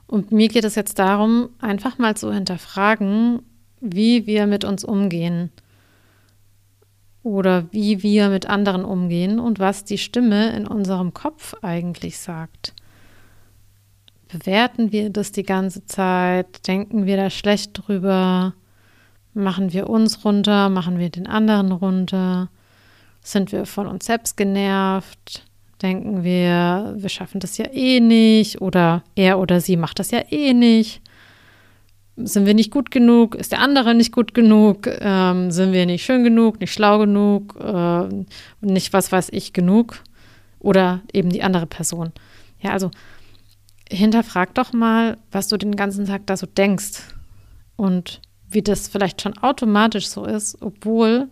Und 0.07 0.33
mir 0.33 0.49
geht 0.49 0.65
es 0.65 0.75
jetzt 0.75 0.99
darum, 0.99 1.51
einfach 1.61 1.99
mal 1.99 2.17
zu 2.17 2.33
hinterfragen, 2.33 3.43
wie 3.81 4.27
wir 4.27 4.47
mit 4.47 4.65
uns 4.65 4.85
umgehen 4.85 5.51
oder 7.25 7.65
wie 7.73 8.03
wir 8.03 8.29
mit 8.29 8.49
anderen 8.49 8.85
umgehen 8.85 9.41
und 9.41 9.59
was 9.59 9.85
die 9.85 9.99
Stimme 9.99 10.55
in 10.55 10.67
unserem 10.67 11.15
Kopf 11.15 11.55
eigentlich 11.63 12.19
sagt. 12.19 12.75
Bewerten 14.29 14.93
wir 14.93 15.11
das 15.11 15.33
die 15.33 15.43
ganze 15.43 15.87
Zeit? 15.87 16.67
Denken 16.69 17.07
wir 17.07 17.17
da 17.17 17.31
schlecht 17.31 17.71
drüber? 17.73 18.55
Machen 19.33 19.73
wir 19.73 19.89
uns 19.89 20.25
runter? 20.25 20.69
Machen 20.69 20.99
wir 20.99 21.09
den 21.09 21.27
anderen 21.27 21.73
runter? 21.73 22.51
Sind 23.23 23.53
wir 23.53 23.65
von 23.65 23.87
uns 23.87 24.05
selbst 24.05 24.37
genervt? 24.37 25.45
Denken 25.81 26.25
wir, 26.25 26.95
wir 26.97 27.09
schaffen 27.09 27.41
das 27.41 27.57
ja 27.57 27.67
eh 27.73 28.01
nicht 28.01 28.61
oder 28.61 29.03
er 29.17 29.39
oder 29.39 29.61
sie 29.61 29.77
macht 29.77 29.99
das 29.99 30.11
ja 30.11 30.21
eh 30.31 30.53
nicht? 30.53 31.01
Sind 32.17 32.47
wir 32.47 32.55
nicht 32.55 32.71
gut 32.71 32.91
genug? 32.93 33.35
Ist 33.35 33.51
der 33.51 33.59
andere 33.59 33.95
nicht 33.95 34.13
gut 34.13 34.35
genug? 34.35 34.89
Ähm, 35.01 35.51
sind 35.51 35.73
wir 35.73 35.85
nicht 35.85 36.05
schön 36.05 36.23
genug, 36.23 36.61
nicht 36.61 36.73
schlau 36.73 36.99
genug, 36.99 37.57
äh, 37.61 38.09
nicht 38.61 38.93
was 38.93 39.11
weiß 39.11 39.31
ich 39.33 39.53
genug? 39.53 40.01
Oder 40.61 41.03
eben 41.13 41.31
die 41.31 41.43
andere 41.43 41.67
Person. 41.67 42.13
Ja, 42.61 42.71
also 42.71 42.91
hinterfrag 43.91 44.55
doch 44.55 44.73
mal, 44.73 45.19
was 45.33 45.49
du 45.49 45.57
den 45.57 45.77
ganzen 45.77 46.07
Tag 46.07 46.27
da 46.27 46.37
so 46.37 46.47
denkst 46.47 47.03
und 47.77 48.21
wie 48.49 48.63
das 48.63 48.89
vielleicht 48.89 49.21
schon 49.21 49.37
automatisch 49.39 50.09
so 50.09 50.25
ist, 50.25 50.63
obwohl 50.63 51.29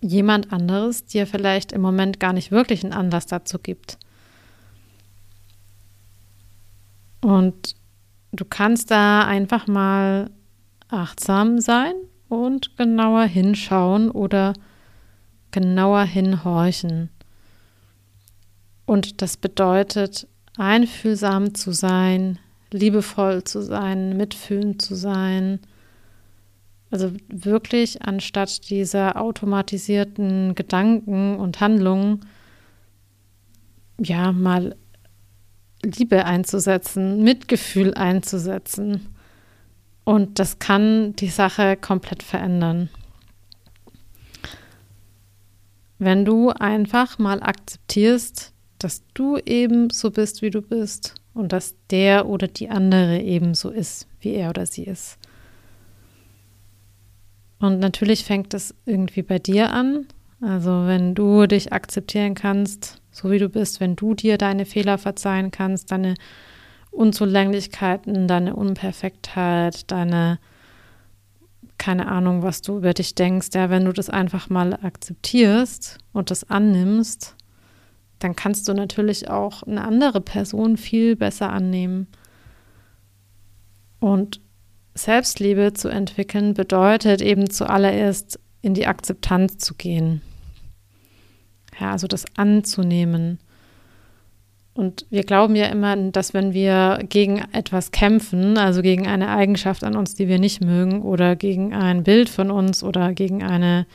jemand 0.00 0.52
anderes 0.52 1.06
dir 1.06 1.26
vielleicht 1.26 1.72
im 1.72 1.80
Moment 1.80 2.20
gar 2.20 2.32
nicht 2.32 2.50
wirklich 2.50 2.84
einen 2.84 2.92
Anlass 2.92 3.26
dazu 3.26 3.58
gibt. 3.58 3.98
Und 7.20 7.74
du 8.32 8.44
kannst 8.44 8.90
da 8.90 9.24
einfach 9.26 9.66
mal 9.66 10.30
achtsam 10.88 11.60
sein 11.60 11.94
und 12.28 12.76
genauer 12.76 13.24
hinschauen 13.24 14.10
oder 14.10 14.52
genauer 15.50 16.04
hinhorchen. 16.04 17.10
Und 18.86 19.22
das 19.22 19.36
bedeutet, 19.36 20.26
einfühlsam 20.56 21.54
zu 21.54 21.72
sein, 21.72 22.38
liebevoll 22.70 23.44
zu 23.44 23.62
sein, 23.62 24.16
mitfühlend 24.16 24.82
zu 24.82 24.94
sein, 24.94 25.60
also 26.90 27.12
wirklich 27.28 28.02
anstatt 28.02 28.70
dieser 28.70 29.20
automatisierten 29.20 30.54
Gedanken 30.54 31.36
und 31.36 31.60
Handlungen, 31.60 32.20
ja, 34.00 34.32
mal 34.32 34.74
Liebe 35.82 36.24
einzusetzen, 36.24 37.22
Mitgefühl 37.22 37.94
einzusetzen. 37.94 39.08
Und 40.04 40.38
das 40.38 40.58
kann 40.58 41.14
die 41.16 41.28
Sache 41.28 41.76
komplett 41.76 42.22
verändern. 42.22 42.88
Wenn 45.98 46.24
du 46.24 46.50
einfach 46.50 47.18
mal 47.18 47.42
akzeptierst, 47.42 48.52
dass 48.78 49.02
du 49.14 49.38
eben 49.38 49.90
so 49.90 50.10
bist, 50.10 50.42
wie 50.42 50.50
du 50.50 50.62
bist 50.62 51.14
und 51.34 51.52
dass 51.52 51.74
der 51.90 52.28
oder 52.28 52.46
die 52.46 52.70
andere 52.70 53.20
eben 53.20 53.54
so 53.54 53.70
ist, 53.70 54.06
wie 54.20 54.34
er 54.34 54.50
oder 54.50 54.66
sie 54.66 54.84
ist. 54.84 55.18
Und 57.58 57.80
natürlich 57.80 58.24
fängt 58.24 58.54
es 58.54 58.74
irgendwie 58.86 59.22
bei 59.22 59.38
dir 59.38 59.72
an. 59.72 60.06
Also 60.40 60.86
wenn 60.86 61.14
du 61.14 61.46
dich 61.46 61.72
akzeptieren 61.72 62.34
kannst, 62.34 63.00
so 63.18 63.30
wie 63.30 63.38
du 63.38 63.48
bist, 63.48 63.80
wenn 63.80 63.96
du 63.96 64.14
dir 64.14 64.38
deine 64.38 64.64
Fehler 64.64 64.98
verzeihen 64.98 65.50
kannst, 65.50 65.90
deine 65.90 66.14
Unzulänglichkeiten, 66.90 68.28
deine 68.28 68.56
Unperfektheit, 68.56 69.90
deine 69.90 70.38
keine 71.78 72.08
Ahnung, 72.08 72.42
was 72.42 72.60
du 72.60 72.78
über 72.78 72.92
dich 72.92 73.14
denkst, 73.14 73.48
ja, 73.54 73.70
wenn 73.70 73.84
du 73.84 73.92
das 73.92 74.10
einfach 74.10 74.50
mal 74.50 74.74
akzeptierst 74.74 75.98
und 76.12 76.30
das 76.32 76.50
annimmst, 76.50 77.36
dann 78.18 78.34
kannst 78.34 78.66
du 78.68 78.74
natürlich 78.74 79.30
auch 79.30 79.62
eine 79.62 79.84
andere 79.84 80.20
Person 80.20 80.76
viel 80.76 81.14
besser 81.14 81.50
annehmen. 81.50 82.08
Und 84.00 84.40
Selbstliebe 84.94 85.72
zu 85.72 85.88
entwickeln 85.88 86.54
bedeutet 86.54 87.22
eben 87.22 87.48
zuallererst 87.48 88.40
in 88.60 88.74
die 88.74 88.88
Akzeptanz 88.88 89.58
zu 89.58 89.74
gehen. 89.74 90.20
Ja, 91.80 91.92
also 91.92 92.06
das 92.06 92.24
anzunehmen. 92.36 93.38
Und 94.74 95.06
wir 95.10 95.24
glauben 95.24 95.56
ja 95.56 95.66
immer, 95.66 95.96
dass 95.96 96.34
wenn 96.34 96.52
wir 96.52 97.00
gegen 97.08 97.42
etwas 97.52 97.90
kämpfen, 97.90 98.56
also 98.56 98.80
gegen 98.80 99.08
eine 99.08 99.28
Eigenschaft 99.28 99.82
an 99.82 99.96
uns, 99.96 100.14
die 100.14 100.28
wir 100.28 100.38
nicht 100.38 100.62
mögen, 100.62 101.02
oder 101.02 101.34
gegen 101.34 101.74
ein 101.74 102.04
Bild 102.04 102.28
von 102.28 102.52
uns 102.52 102.84
oder 102.84 103.12
gegen 103.12 103.42
eine 103.42 103.86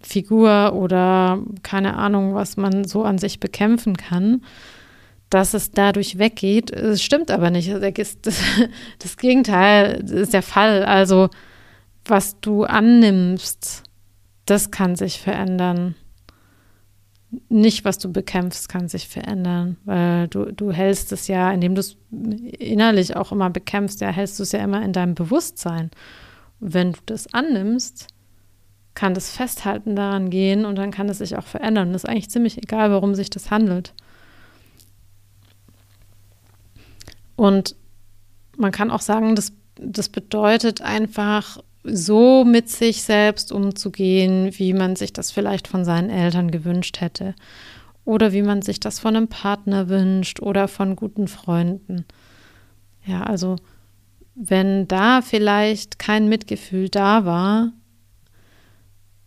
Figur 0.00 0.72
oder 0.74 1.40
keine 1.62 1.96
Ahnung, 1.96 2.34
was 2.34 2.56
man 2.56 2.84
so 2.84 3.02
an 3.04 3.18
sich 3.18 3.38
bekämpfen 3.38 3.98
kann, 3.98 4.42
dass 5.28 5.52
es 5.52 5.72
dadurch 5.72 6.18
weggeht. 6.18 6.70
Es 6.70 7.02
stimmt 7.02 7.30
aber 7.30 7.50
nicht. 7.50 7.70
Das, 7.78 8.16
das 8.98 9.16
Gegenteil 9.18 10.08
ist 10.10 10.32
der 10.32 10.42
Fall. 10.42 10.84
Also, 10.84 11.28
was 12.06 12.40
du 12.40 12.64
annimmst, 12.64 13.82
das 14.46 14.70
kann 14.70 14.96
sich 14.96 15.20
verändern. 15.20 15.94
Nicht, 17.50 17.84
was 17.84 17.98
du 17.98 18.10
bekämpfst, 18.10 18.68
kann 18.68 18.88
sich 18.88 19.06
verändern, 19.06 19.76
weil 19.84 20.28
du, 20.28 20.50
du 20.52 20.72
hältst 20.72 21.12
es 21.12 21.28
ja, 21.28 21.50
indem 21.52 21.74
du 21.74 21.80
es 21.80 21.96
innerlich 22.10 23.16
auch 23.16 23.32
immer 23.32 23.50
bekämpfst, 23.50 24.00
ja, 24.00 24.08
hältst 24.08 24.38
du 24.38 24.44
es 24.44 24.52
ja 24.52 24.60
immer 24.60 24.82
in 24.82 24.94
deinem 24.94 25.14
Bewusstsein. 25.14 25.90
Wenn 26.58 26.92
du 26.92 26.98
das 27.04 27.32
annimmst, 27.34 28.06
kann 28.94 29.14
das 29.14 29.30
Festhalten 29.30 29.94
daran 29.94 30.30
gehen 30.30 30.64
und 30.64 30.76
dann 30.76 30.90
kann 30.90 31.08
es 31.08 31.18
sich 31.18 31.36
auch 31.36 31.46
verändern. 31.46 31.92
Das 31.92 32.04
ist 32.04 32.10
eigentlich 32.10 32.30
ziemlich 32.30 32.58
egal, 32.58 32.90
worum 32.90 33.14
sich 33.14 33.30
das 33.30 33.50
handelt. 33.50 33.92
Und 37.36 37.76
man 38.56 38.72
kann 38.72 38.90
auch 38.90 39.00
sagen, 39.00 39.36
das, 39.36 39.52
das 39.76 40.08
bedeutet 40.08 40.80
einfach, 40.80 41.62
so 41.90 42.44
mit 42.44 42.68
sich 42.68 43.02
selbst 43.02 43.52
umzugehen, 43.52 44.50
wie 44.58 44.72
man 44.72 44.96
sich 44.96 45.12
das 45.12 45.30
vielleicht 45.30 45.68
von 45.68 45.84
seinen 45.84 46.10
Eltern 46.10 46.50
gewünscht 46.50 47.00
hätte. 47.00 47.34
Oder 48.04 48.32
wie 48.32 48.42
man 48.42 48.62
sich 48.62 48.80
das 48.80 48.98
von 48.98 49.16
einem 49.16 49.28
Partner 49.28 49.88
wünscht 49.88 50.40
oder 50.40 50.66
von 50.68 50.96
guten 50.96 51.28
Freunden. 51.28 52.06
Ja, 53.04 53.22
also 53.22 53.56
wenn 54.34 54.88
da 54.88 55.20
vielleicht 55.20 55.98
kein 55.98 56.28
Mitgefühl 56.28 56.88
da 56.88 57.24
war, 57.24 57.72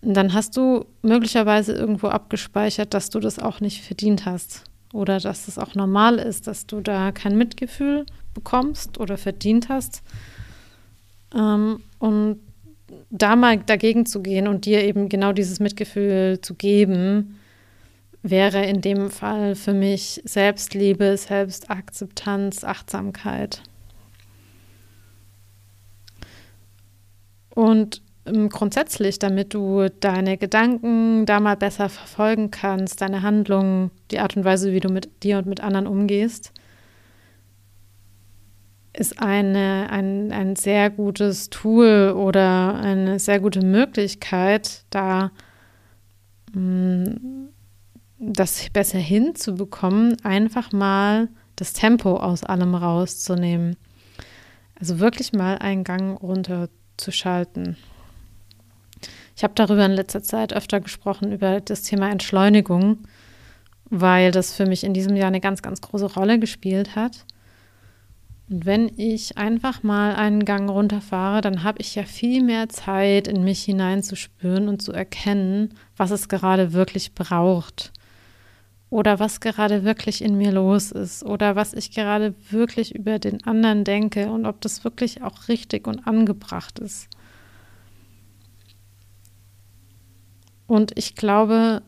dann 0.01 0.33
hast 0.33 0.57
du 0.57 0.85
möglicherweise 1.01 1.73
irgendwo 1.73 2.07
abgespeichert, 2.07 2.93
dass 2.93 3.09
du 3.09 3.19
das 3.19 3.37
auch 3.37 3.59
nicht 3.59 3.81
verdient 3.83 4.25
hast 4.25 4.63
oder 4.93 5.19
dass 5.19 5.47
es 5.47 5.57
auch 5.57 5.75
normal 5.75 6.17
ist, 6.17 6.47
dass 6.47 6.65
du 6.65 6.81
da 6.81 7.11
kein 7.11 7.37
Mitgefühl 7.37 8.05
bekommst 8.33 8.99
oder 8.99 9.17
verdient 9.17 9.69
hast. 9.69 10.01
Ähm, 11.35 11.83
und 11.99 12.39
da 13.09 13.35
mal 13.35 13.57
dagegen 13.57 14.05
zu 14.05 14.21
gehen 14.21 14.47
und 14.47 14.65
dir 14.65 14.83
eben 14.83 15.09
genau 15.09 15.33
dieses 15.33 15.59
Mitgefühl 15.59 16.39
zu 16.41 16.55
geben, 16.55 17.39
wäre 18.23 18.65
in 18.65 18.81
dem 18.81 19.09
Fall 19.09 19.55
für 19.55 19.73
mich 19.73 20.21
Selbstliebe, 20.25 21.17
Selbstakzeptanz, 21.17 22.63
Achtsamkeit. 22.63 23.63
Und 27.53 28.01
ähm, 28.25 28.49
grundsätzlich, 28.49 29.19
damit 29.19 29.53
du 29.53 29.89
deine 29.99 30.37
Gedanken 30.37 31.25
da 31.25 31.39
mal 31.39 31.57
besser 31.57 31.89
verfolgen 31.89 32.51
kannst, 32.51 33.01
deine 33.01 33.23
Handlungen, 33.23 33.91
die 34.11 34.19
Art 34.19 34.37
und 34.37 34.45
Weise, 34.45 34.71
wie 34.71 34.79
du 34.79 34.89
mit 34.89 35.23
dir 35.23 35.37
und 35.37 35.47
mit 35.47 35.61
anderen 35.61 35.87
umgehst, 35.87 36.53
ist 38.93 39.21
eine, 39.21 39.87
ein, 39.89 40.31
ein 40.31 40.55
sehr 40.55 40.89
gutes 40.89 41.49
Tool 41.49 42.13
oder 42.15 42.75
eine 42.75 43.19
sehr 43.19 43.39
gute 43.39 43.65
Möglichkeit, 43.65 44.83
da 44.89 45.31
mh, 46.53 47.09
mm, 47.09 47.49
das 48.19 48.69
besser 48.71 48.99
hinzubekommen, 48.99 50.15
einfach 50.23 50.71
mal 50.71 51.29
das 51.55 51.73
Tempo 51.73 52.17
aus 52.17 52.43
allem 52.43 52.75
rauszunehmen. 52.75 53.77
Also 54.79 54.99
wirklich 54.99 55.33
mal 55.33 55.57
einen 55.57 55.83
Gang 55.83 56.21
runterzuschalten. 56.21 57.77
Ich 59.35 59.43
habe 59.43 59.53
darüber 59.55 59.85
in 59.85 59.91
letzter 59.91 60.21
Zeit 60.21 60.53
öfter 60.53 60.79
gesprochen, 60.79 61.31
über 61.31 61.61
das 61.61 61.81
Thema 61.81 62.11
Entschleunigung, 62.11 62.99
weil 63.89 64.31
das 64.31 64.53
für 64.53 64.67
mich 64.67 64.83
in 64.83 64.93
diesem 64.93 65.15
Jahr 65.15 65.27
eine 65.27 65.41
ganz, 65.41 65.61
ganz 65.61 65.81
große 65.81 66.13
Rolle 66.13 66.37
gespielt 66.37 66.95
hat. 66.95 67.25
Und 68.51 68.65
wenn 68.65 68.91
ich 68.97 69.37
einfach 69.37 69.81
mal 69.81 70.13
einen 70.13 70.43
Gang 70.43 70.69
runterfahre, 70.69 71.39
dann 71.39 71.63
habe 71.63 71.79
ich 71.79 71.95
ja 71.95 72.03
viel 72.03 72.43
mehr 72.43 72.67
Zeit, 72.67 73.29
in 73.29 73.45
mich 73.45 73.63
hineinzuspüren 73.63 74.67
und 74.67 74.81
zu 74.81 74.91
erkennen, 74.91 75.73
was 75.95 76.11
es 76.11 76.27
gerade 76.27 76.73
wirklich 76.73 77.15
braucht. 77.15 77.93
Oder 78.89 79.19
was 79.19 79.39
gerade 79.39 79.85
wirklich 79.85 80.21
in 80.21 80.37
mir 80.37 80.51
los 80.51 80.91
ist. 80.91 81.23
Oder 81.23 81.55
was 81.55 81.73
ich 81.73 81.91
gerade 81.91 82.35
wirklich 82.49 82.93
über 82.93 83.19
den 83.19 83.41
anderen 83.45 83.85
denke 83.85 84.29
und 84.29 84.45
ob 84.45 84.59
das 84.59 84.83
wirklich 84.83 85.23
auch 85.23 85.47
richtig 85.47 85.87
und 85.87 86.05
angebracht 86.05 86.77
ist. 86.79 87.07
Und 90.67 90.97
ich 90.97 91.15
glaube, 91.15 91.83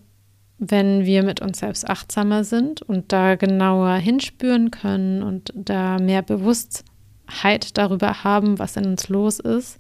wenn 0.71 1.05
wir 1.05 1.23
mit 1.23 1.41
uns 1.41 1.59
selbst 1.59 1.89
achtsamer 1.89 2.43
sind 2.43 2.81
und 2.81 3.11
da 3.11 3.35
genauer 3.35 3.95
hinspüren 3.95 4.71
können 4.71 5.21
und 5.23 5.51
da 5.55 5.99
mehr 5.99 6.21
Bewusstheit 6.21 7.77
darüber 7.77 8.23
haben, 8.23 8.59
was 8.59 8.77
in 8.77 8.85
uns 8.85 9.09
los 9.09 9.39
ist, 9.39 9.79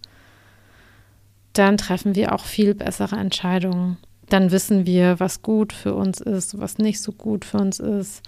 dann 1.53 1.77
treffen 1.77 2.15
wir 2.15 2.33
auch 2.33 2.45
viel 2.45 2.73
bessere 2.75 3.15
Entscheidungen. 3.15 3.97
Dann 4.29 4.51
wissen 4.51 4.85
wir, 4.85 5.19
was 5.19 5.41
gut 5.41 5.71
für 5.71 5.93
uns 5.93 6.19
ist, 6.19 6.59
was 6.59 6.77
nicht 6.79 7.01
so 7.01 7.11
gut 7.11 7.45
für 7.45 7.57
uns 7.57 7.79
ist. 7.79 8.23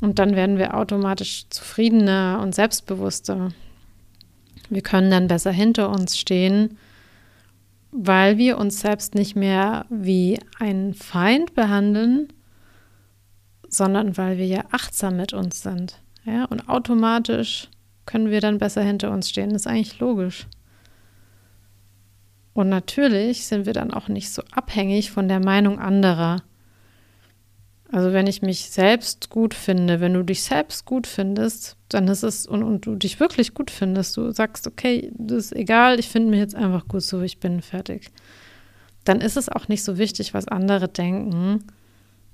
Und 0.00 0.18
dann 0.18 0.34
werden 0.34 0.58
wir 0.58 0.76
automatisch 0.76 1.46
zufriedener 1.48 2.40
und 2.42 2.54
selbstbewusster. 2.54 3.52
Wir 4.68 4.82
können 4.82 5.10
dann 5.10 5.28
besser 5.28 5.52
hinter 5.52 5.90
uns 5.90 6.18
stehen 6.18 6.76
weil 7.92 8.38
wir 8.38 8.58
uns 8.58 8.80
selbst 8.80 9.14
nicht 9.14 9.36
mehr 9.36 9.84
wie 9.90 10.40
ein 10.58 10.94
Feind 10.94 11.54
behandeln, 11.54 12.28
sondern 13.68 14.16
weil 14.16 14.38
wir 14.38 14.46
ja 14.46 14.64
achtsam 14.70 15.16
mit 15.16 15.32
uns 15.34 15.62
sind. 15.62 16.00
Ja? 16.24 16.46
Und 16.46 16.68
automatisch 16.68 17.68
können 18.06 18.30
wir 18.30 18.40
dann 18.40 18.58
besser 18.58 18.82
hinter 18.82 19.10
uns 19.10 19.28
stehen. 19.28 19.50
Das 19.50 19.62
ist 19.62 19.66
eigentlich 19.66 20.00
logisch. 20.00 20.46
Und 22.54 22.68
natürlich 22.68 23.46
sind 23.46 23.66
wir 23.66 23.72
dann 23.72 23.92
auch 23.92 24.08
nicht 24.08 24.30
so 24.30 24.42
abhängig 24.52 25.10
von 25.10 25.28
der 25.28 25.40
Meinung 25.40 25.78
anderer. 25.78 26.42
Also 27.92 28.14
wenn 28.14 28.26
ich 28.26 28.40
mich 28.40 28.70
selbst 28.70 29.28
gut 29.28 29.52
finde, 29.52 30.00
wenn 30.00 30.14
du 30.14 30.22
dich 30.22 30.42
selbst 30.42 30.86
gut 30.86 31.06
findest, 31.06 31.76
dann 31.90 32.08
ist 32.08 32.22
es, 32.22 32.46
und, 32.46 32.62
und 32.62 32.86
du 32.86 32.96
dich 32.96 33.20
wirklich 33.20 33.52
gut 33.52 33.70
findest, 33.70 34.16
du 34.16 34.30
sagst, 34.30 34.66
okay, 34.66 35.12
das 35.14 35.46
ist 35.46 35.56
egal, 35.56 36.00
ich 36.00 36.08
finde 36.08 36.30
mich 36.30 36.40
jetzt 36.40 36.54
einfach 36.54 36.88
gut 36.88 37.02
so, 37.02 37.20
ich 37.20 37.38
bin 37.38 37.60
fertig. 37.60 38.10
Dann 39.04 39.20
ist 39.20 39.36
es 39.36 39.50
auch 39.50 39.68
nicht 39.68 39.84
so 39.84 39.98
wichtig, 39.98 40.32
was 40.32 40.48
andere 40.48 40.88
denken, 40.88 41.64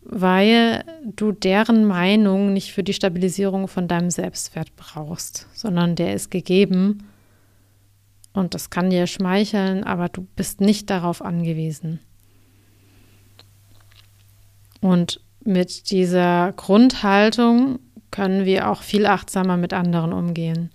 weil 0.03 0.85
du 1.05 1.33
deren 1.33 1.85
Meinung 1.85 2.53
nicht 2.53 2.73
für 2.73 2.85
die 2.85 2.95
Stabilisierung 2.95 3.67
von 3.67 3.89
deinem 3.89 4.11
Selbstwert 4.13 4.77
brauchst, 4.77 5.49
sondern 5.55 5.97
der 5.97 6.15
ist 6.15 6.31
gegeben 6.31 7.09
und 8.33 8.55
das 8.55 8.71
kann 8.71 8.91
dir 8.91 9.09
schmeicheln, 9.09 9.83
aber 9.83 10.09
du 10.09 10.25
bist 10.37 10.61
nicht 10.61 10.89
darauf 10.89 11.21
angewiesen. 11.21 11.99
Und 14.81 15.21
mit 15.45 15.91
dieser 15.91 16.53
Grundhaltung 16.53 17.79
können 18.11 18.45
wir 18.45 18.71
auch 18.71 18.83
viel 18.83 19.07
achtsamer 19.07 19.57
mit 19.57 19.73
anderen 19.73 20.13
umgehen. 20.13 20.71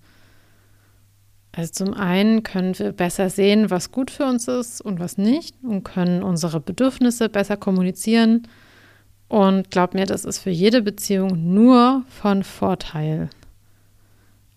Also 1.55 1.71
zum 1.85 1.93
einen 1.93 2.41
können 2.41 2.77
wir 2.79 2.91
besser 2.91 3.29
sehen, 3.29 3.69
was 3.69 3.91
gut 3.91 4.09
für 4.09 4.25
uns 4.25 4.47
ist 4.47 4.81
und 4.81 4.99
was 4.99 5.17
nicht 5.19 5.55
und 5.63 5.83
können 5.83 6.23
unsere 6.23 6.59
Bedürfnisse 6.59 7.29
besser 7.29 7.57
kommunizieren. 7.57 8.47
Und 9.27 9.69
glaub 9.69 9.93
mir, 9.93 10.05
das 10.05 10.25
ist 10.25 10.39
für 10.39 10.49
jede 10.49 10.81
Beziehung 10.81 11.53
nur 11.53 12.03
von 12.07 12.43
Vorteil. 12.43 13.29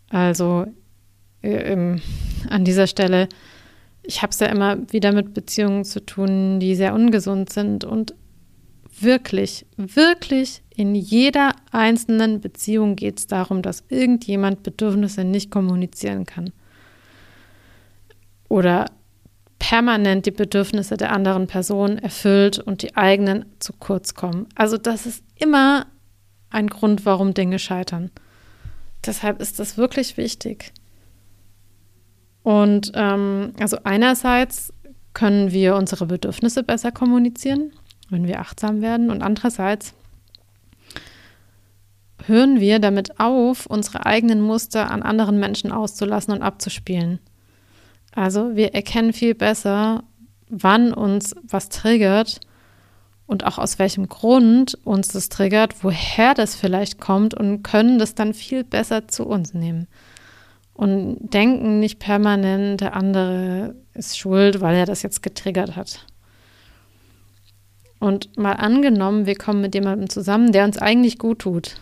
Also 0.09 0.67
äh, 1.43 1.99
an 2.49 2.65
dieser 2.65 2.87
Stelle, 2.87 3.29
ich 4.03 4.23
habe 4.23 4.31
es 4.31 4.41
ja 4.41 4.47
immer 4.47 4.79
wieder 4.91 5.13
mit 5.13 5.35
Beziehungen 5.35 5.85
zu 5.85 6.05
tun, 6.05 6.61
die 6.61 6.75
sehr 6.75 6.95
ungesund 6.95 7.53
sind 7.53 7.85
und 7.85 8.15
wirklich, 9.01 9.67
wirklich 9.77 10.63
in 10.75 10.95
jeder 10.95 11.55
einzelnen 11.73 12.41
Beziehung 12.41 12.97
geht 12.97 13.19
es 13.19 13.27
darum, 13.27 13.63
dass 13.63 13.85
irgendjemand 13.89 14.63
Bedürfnisse 14.63 15.25
nicht 15.25 15.51
kommunizieren 15.51 16.27
kann. 16.27 16.53
Oder 18.49 18.87
permanent 19.59 20.27
die 20.27 20.31
Bedürfnisse 20.31 20.97
der 20.97 21.13
anderen 21.13 21.47
Person 21.47 21.99
erfüllt 21.99 22.59
und 22.59 22.83
die 22.83 22.97
eigenen 22.97 23.47
zu 23.59 23.73
kurz 23.73 24.15
kommen. 24.15 24.47
Also 24.55 24.77
das 24.77 25.07
ist 25.07 25.25
immer 25.35 25.87
ein 26.51 26.69
Grund, 26.69 27.05
warum 27.07 27.35
Dinge 27.35 27.59
scheitern. 27.59 28.11
Deshalb 29.05 29.41
ist 29.41 29.59
das 29.59 29.77
wirklich 29.77 30.17
wichtig. 30.17 30.73
Und 32.43 32.93
ähm, 32.95 33.55
also 33.59 33.79
einerseits 33.83 34.73
können 35.15 35.51
wir 35.51 35.75
unsere 35.75 36.07
Bedürfnisse 36.07 36.63
besser 36.63 36.93
kommunizieren 36.93 37.73
wenn 38.11 38.27
wir 38.27 38.41
achtsam 38.41 38.83
werden. 38.83 39.11
Und 39.11 39.23
andererseits 39.23 39.95
hören 42.25 42.61
wir 42.61 42.79
damit 42.79 43.21
auf, 43.21 43.67
unsere 43.67 44.07
eigenen 44.07 44.41
Muster 44.41 44.91
an 44.91 45.03
anderen 45.03 45.39
Menschen 45.39 45.73
auszulassen 45.73 46.35
und 46.35 46.43
abzuspielen. 46.43 47.21
Also 48.15 48.57
wir 48.57 48.75
erkennen 48.75 49.13
viel 49.13 49.35
besser, 49.35 50.03
wann 50.49 50.93
uns 50.93 51.35
was 51.43 51.69
triggert 51.69 52.41
und 53.27 53.45
auch 53.45 53.59
aus 53.59 53.79
welchem 53.79 54.09
Grund 54.09 54.79
uns 54.85 55.09
das 55.09 55.29
triggert, 55.29 55.83
woher 55.83 56.35
das 56.35 56.55
vielleicht 56.55 57.01
kommt 57.01 57.35
und 57.35 57.63
können 57.63 57.99
das 57.99 58.15
dann 58.15 58.35
viel 58.35 58.65
besser 58.65 59.09
zu 59.09 59.27
uns 59.27 59.53
nehmen. 59.53 59.89
Und 60.73 61.31
denken 61.33 61.81
nicht 61.81 61.99
permanent, 61.99 62.81
der 62.81 62.95
andere 62.95 63.75
ist 63.95 64.19
schuld, 64.19 64.61
weil 64.61 64.77
er 64.77 64.87
das 64.87 65.03
jetzt 65.03 65.23
getriggert 65.23 65.75
hat. 65.75 66.07
Und 68.07 68.39
mal 68.39 68.53
angenommen, 68.53 69.27
wir 69.27 69.35
kommen 69.35 69.61
mit 69.61 69.75
jemandem 69.75 70.09
zusammen, 70.09 70.53
der 70.53 70.65
uns 70.65 70.79
eigentlich 70.79 71.19
gut 71.19 71.41
tut, 71.41 71.75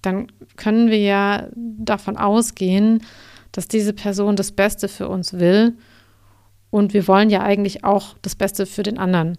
dann 0.00 0.28
können 0.54 0.88
wir 0.88 1.00
ja 1.00 1.48
davon 1.56 2.16
ausgehen, 2.16 3.02
dass 3.50 3.66
diese 3.66 3.92
Person 3.92 4.36
das 4.36 4.52
Beste 4.52 4.86
für 4.86 5.08
uns 5.08 5.32
will. 5.32 5.76
Und 6.70 6.94
wir 6.94 7.08
wollen 7.08 7.28
ja 7.28 7.42
eigentlich 7.42 7.82
auch 7.82 8.14
das 8.22 8.36
Beste 8.36 8.66
für 8.66 8.84
den 8.84 8.98
anderen. 8.98 9.36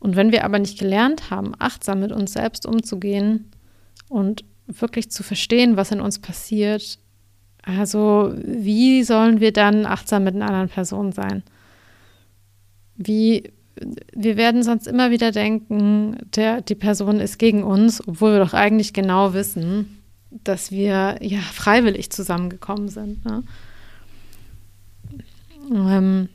Und 0.00 0.16
wenn 0.16 0.32
wir 0.32 0.44
aber 0.44 0.58
nicht 0.58 0.78
gelernt 0.78 1.30
haben, 1.30 1.54
achtsam 1.58 2.00
mit 2.00 2.12
uns 2.12 2.34
selbst 2.34 2.66
umzugehen 2.66 3.50
und 4.10 4.44
wirklich 4.66 5.10
zu 5.10 5.22
verstehen, 5.22 5.78
was 5.78 5.92
in 5.92 6.02
uns 6.02 6.18
passiert, 6.18 6.98
also 7.62 8.34
wie 8.36 9.02
sollen 9.02 9.40
wir 9.40 9.54
dann 9.54 9.86
achtsam 9.86 10.24
mit 10.24 10.34
einer 10.34 10.48
anderen 10.48 10.68
Person 10.68 11.10
sein? 11.10 11.42
Wie 12.96 13.50
wir 14.14 14.36
werden 14.36 14.62
sonst 14.62 14.86
immer 14.86 15.10
wieder 15.10 15.32
denken, 15.32 16.16
der, 16.34 16.60
die 16.60 16.74
Person 16.74 17.20
ist 17.20 17.38
gegen 17.38 17.62
uns, 17.64 18.06
obwohl 18.06 18.32
wir 18.32 18.40
doch 18.40 18.54
eigentlich 18.54 18.92
genau 18.92 19.34
wissen, 19.34 20.02
dass 20.30 20.70
wir 20.70 21.18
ja 21.20 21.40
freiwillig 21.40 22.10
zusammengekommen 22.10 22.88
sind. 22.88 23.24
Ne? 23.24 23.42
Ähm, 25.70 26.28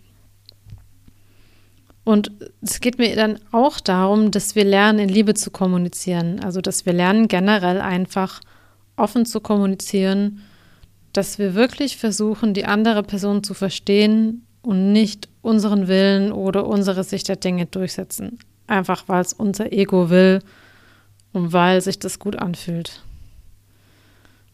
und 2.04 2.32
es 2.62 2.80
geht 2.80 3.00
mir 3.00 3.16
dann 3.16 3.40
auch 3.52 3.80
darum, 3.80 4.32
dass 4.32 4.56
wir 4.56 4.64
lernen, 4.64 5.00
in 5.00 5.10
Liebe 5.10 5.34
zu 5.34 5.52
kommunizieren. 5.52 6.40
Also, 6.40 6.62
dass 6.62 6.86
wir 6.86 6.94
lernen, 6.94 7.28
generell 7.28 7.82
einfach 7.82 8.40
offen 8.96 9.26
zu 9.26 9.42
kommunizieren, 9.42 10.42
dass 11.12 11.38
wir 11.38 11.54
wirklich 11.54 11.98
versuchen, 11.98 12.54
die 12.54 12.66
andere 12.66 13.04
Person 13.04 13.44
zu 13.44 13.54
verstehen 13.54 14.46
und 14.62 14.94
nicht 14.94 15.28
unseren 15.48 15.88
Willen 15.88 16.32
oder 16.32 16.68
unsere 16.68 17.04
Sicht 17.04 17.30
der 17.30 17.38
Dinge 17.38 17.66
durchsetzen. 17.66 18.38
Einfach 18.68 19.06
weil 19.08 19.22
es 19.22 19.32
unser 19.32 19.72
Ego 19.72 20.10
will 20.10 20.42
und 21.32 21.54
weil 21.54 21.82
sich 21.82 22.00
das 22.00 22.20
gut 22.20 22.36
anfühlt. 22.36 23.02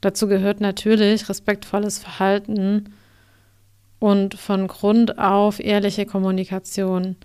Dazu 0.02 0.28
gehört 0.28 0.62
natürlich 0.62 1.28
respektvolles 1.30 1.98
Verhalten 1.98 2.94
und 4.00 4.36
von 4.36 4.68
Grund 4.68 5.18
auf 5.18 5.60
ehrliche 5.60 6.06
Kommunikation. 6.06 7.16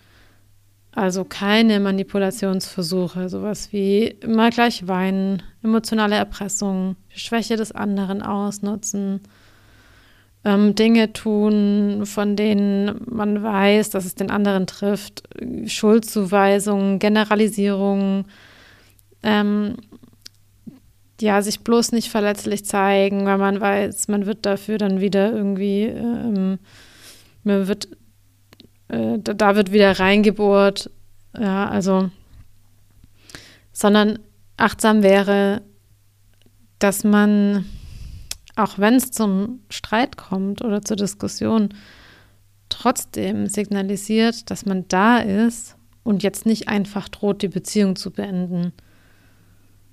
Also 0.93 1.25
keine 1.25 1.79
Manipulationsversuche, 1.81 3.29
sowas 3.29 3.73
wie 3.73 4.07
immer 4.07 4.51
gleich 4.51 4.89
weinen, 4.89 5.43
emotionale 5.63 6.17
Erpressung, 6.17 6.97
Schwäche 7.09 7.57
des 7.57 7.73
anderen 7.73 8.23
ausnutzen, 8.23 9.21
ähm, 10.45 10.75
Dinge 10.75 11.13
tun, 11.13 12.03
von 12.05 12.37
denen 12.37 13.01
man 13.11 13.43
weiß, 13.43 13.91
dass 13.91 14.05
es 14.05 14.15
den 14.15 14.31
anderen 14.31 14.67
trifft, 14.67 15.25
Schuldzuweisungen, 15.67 16.99
Generalisierungen, 16.99 18.27
ähm, 19.23 19.77
ja, 21.21 21.43
sich 21.43 21.61
bloß 21.61 21.93
nicht 21.93 22.11
verletzlich 22.11 22.65
zeigen, 22.65 23.27
weil 23.27 23.39
man 23.39 23.61
weiß, 23.61 24.09
man 24.09 24.27
wird 24.27 24.47
dafür 24.47 24.79
dann 24.79 25.01
wieder 25.01 25.33
irgendwie, 25.33 25.85
ähm, 25.85 26.59
man 27.43 27.67
wird, 27.67 27.89
äh, 28.89 29.19
da, 29.19 29.57
wird 29.57 29.73
wieder 29.73 29.99
reingebohrt. 29.99 30.91
Ja, 31.39 31.69
also, 31.69 32.11
sondern 33.73 34.19
achtsam 34.57 35.03
wäre, 35.03 35.63
dass 36.79 37.05
man, 37.05 37.65
auch 38.59 38.79
wenn 38.79 38.95
es 38.95 39.11
zum 39.11 39.61
Streit 39.71 40.17
kommt 40.17 40.63
oder 40.63 40.83
zur 40.83 40.97
Diskussion, 40.97 41.71
trotzdem 42.69 43.47
signalisiert, 43.47 44.51
dass 44.51 44.67
man 44.67 44.87
da 44.89 45.19
ist 45.19 45.77
und 46.03 46.23
jetzt 46.23 46.47
nicht 46.47 46.69
einfach 46.69 47.09
droht, 47.09 47.43
die 47.43 47.49
Beziehung 47.49 47.97
zu 47.97 48.11
beenden 48.11 48.73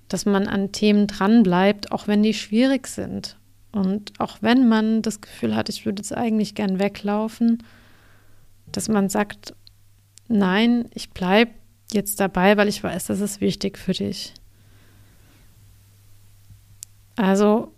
dass 0.08 0.26
man 0.26 0.48
an 0.48 0.72
Themen 0.72 1.08
dranbleibt, 1.08 1.92
auch 1.92 2.08
wenn 2.08 2.24
die 2.24 2.34
schwierig 2.34 2.88
sind. 2.88 3.38
Und 3.72 4.14
auch 4.20 4.38
wenn 4.42 4.68
man 4.70 5.02
das 5.02 5.22
Gefühl 5.22 5.56
hat, 5.56 5.70
ich 5.70 5.86
würde 5.86 6.02
jetzt 6.02 6.14
eigentlich 6.14 6.56
gern 6.56 6.80
weglaufen, 6.80 7.64
dass 8.72 8.88
man 8.88 9.10
sagt, 9.10 9.54
nein, 10.28 10.86
ich 10.94 11.10
bleibe 11.10 11.52
jetzt 11.92 12.20
dabei, 12.20 12.58
weil 12.58 12.68
ich 12.68 12.84
weiß, 12.84 13.08
das 13.08 13.20
ist 13.20 13.42
wichtig 13.42 13.78
für 13.78 13.94
dich. 13.94 14.34
Also 17.16 17.74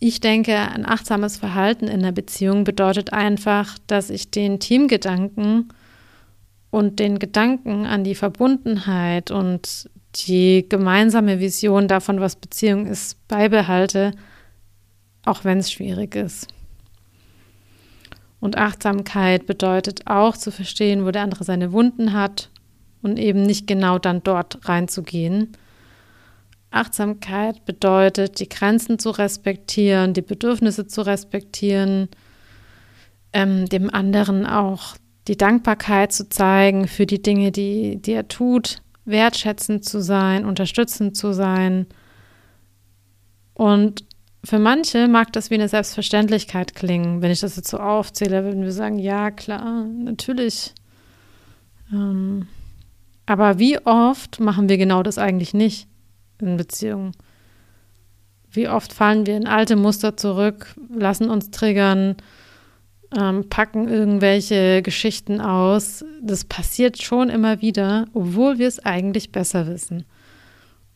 ich 0.00 0.20
denke, 0.20 0.56
ein 0.56 0.86
achtsames 0.86 1.36
Verhalten 1.36 1.88
in 1.88 2.02
der 2.02 2.12
Beziehung 2.12 2.64
bedeutet 2.64 3.12
einfach, 3.12 3.78
dass 3.86 4.10
ich 4.10 4.30
den 4.30 4.60
Teamgedanken 4.60 5.72
und 6.70 7.00
den 7.00 7.18
Gedanken 7.18 7.86
an 7.86 8.04
die 8.04 8.14
Verbundenheit 8.14 9.30
und 9.30 9.90
die 10.14 10.66
gemeinsame 10.68 11.40
Vision 11.40 11.88
davon, 11.88 12.20
was 12.20 12.36
Beziehung 12.36 12.86
ist, 12.86 13.26
beibehalte, 13.28 14.12
auch 15.24 15.44
wenn 15.44 15.58
es 15.58 15.72
schwierig 15.72 16.14
ist. 16.14 16.48
Und 18.40 18.56
Achtsamkeit 18.56 19.46
bedeutet 19.46 20.06
auch 20.06 20.36
zu 20.36 20.52
verstehen, 20.52 21.04
wo 21.04 21.10
der 21.10 21.22
andere 21.22 21.42
seine 21.42 21.72
Wunden 21.72 22.12
hat 22.12 22.50
und 23.02 23.18
eben 23.18 23.42
nicht 23.42 23.66
genau 23.66 23.98
dann 23.98 24.22
dort 24.22 24.68
reinzugehen. 24.68 25.56
Achtsamkeit 26.70 27.64
bedeutet, 27.64 28.40
die 28.40 28.48
Grenzen 28.48 28.98
zu 28.98 29.10
respektieren, 29.10 30.12
die 30.12 30.22
Bedürfnisse 30.22 30.86
zu 30.86 31.02
respektieren, 31.02 32.08
ähm, 33.32 33.66
dem 33.66 33.92
anderen 33.92 34.46
auch 34.46 34.96
die 35.28 35.36
Dankbarkeit 35.36 36.12
zu 36.12 36.28
zeigen 36.28 36.88
für 36.88 37.06
die 37.06 37.22
Dinge, 37.22 37.52
die, 37.52 38.00
die 38.00 38.12
er 38.12 38.28
tut 38.28 38.82
wertschätzend 39.04 39.84
zu 39.84 40.02
sein, 40.02 40.44
unterstützend 40.44 41.16
zu 41.16 41.32
sein. 41.32 41.86
Und 43.54 44.04
für 44.44 44.58
manche 44.58 45.08
mag 45.08 45.32
das 45.32 45.50
wie 45.50 45.54
eine 45.54 45.68
Selbstverständlichkeit 45.68 46.74
klingen, 46.74 47.22
wenn 47.22 47.30
ich 47.30 47.40
das 47.40 47.56
jetzt 47.56 47.70
so 47.70 47.78
aufzähle, 47.78 48.44
würden 48.44 48.62
wir 48.62 48.72
sagen, 48.72 48.98
ja, 48.98 49.30
klar, 49.30 49.84
natürlich. 49.86 50.74
Ähm, 51.92 52.46
aber 53.26 53.58
wie 53.58 53.78
oft 53.84 54.40
machen 54.40 54.68
wir 54.68 54.78
genau 54.78 55.02
das 55.02 55.18
eigentlich 55.18 55.54
nicht 55.54 55.87
in 56.42 56.56
Beziehungen? 56.56 57.12
Wie 58.50 58.68
oft 58.68 58.92
fallen 58.92 59.26
wir 59.26 59.36
in 59.36 59.46
alte 59.46 59.76
Muster 59.76 60.16
zurück, 60.16 60.74
lassen 60.88 61.30
uns 61.30 61.50
triggern, 61.50 62.16
ähm, 63.16 63.48
packen 63.48 63.88
irgendwelche 63.88 64.82
Geschichten 64.82 65.40
aus. 65.40 66.04
Das 66.22 66.44
passiert 66.44 67.02
schon 67.02 67.30
immer 67.30 67.60
wieder, 67.60 68.06
obwohl 68.12 68.58
wir 68.58 68.68
es 68.68 68.84
eigentlich 68.84 69.32
besser 69.32 69.66
wissen. 69.66 70.04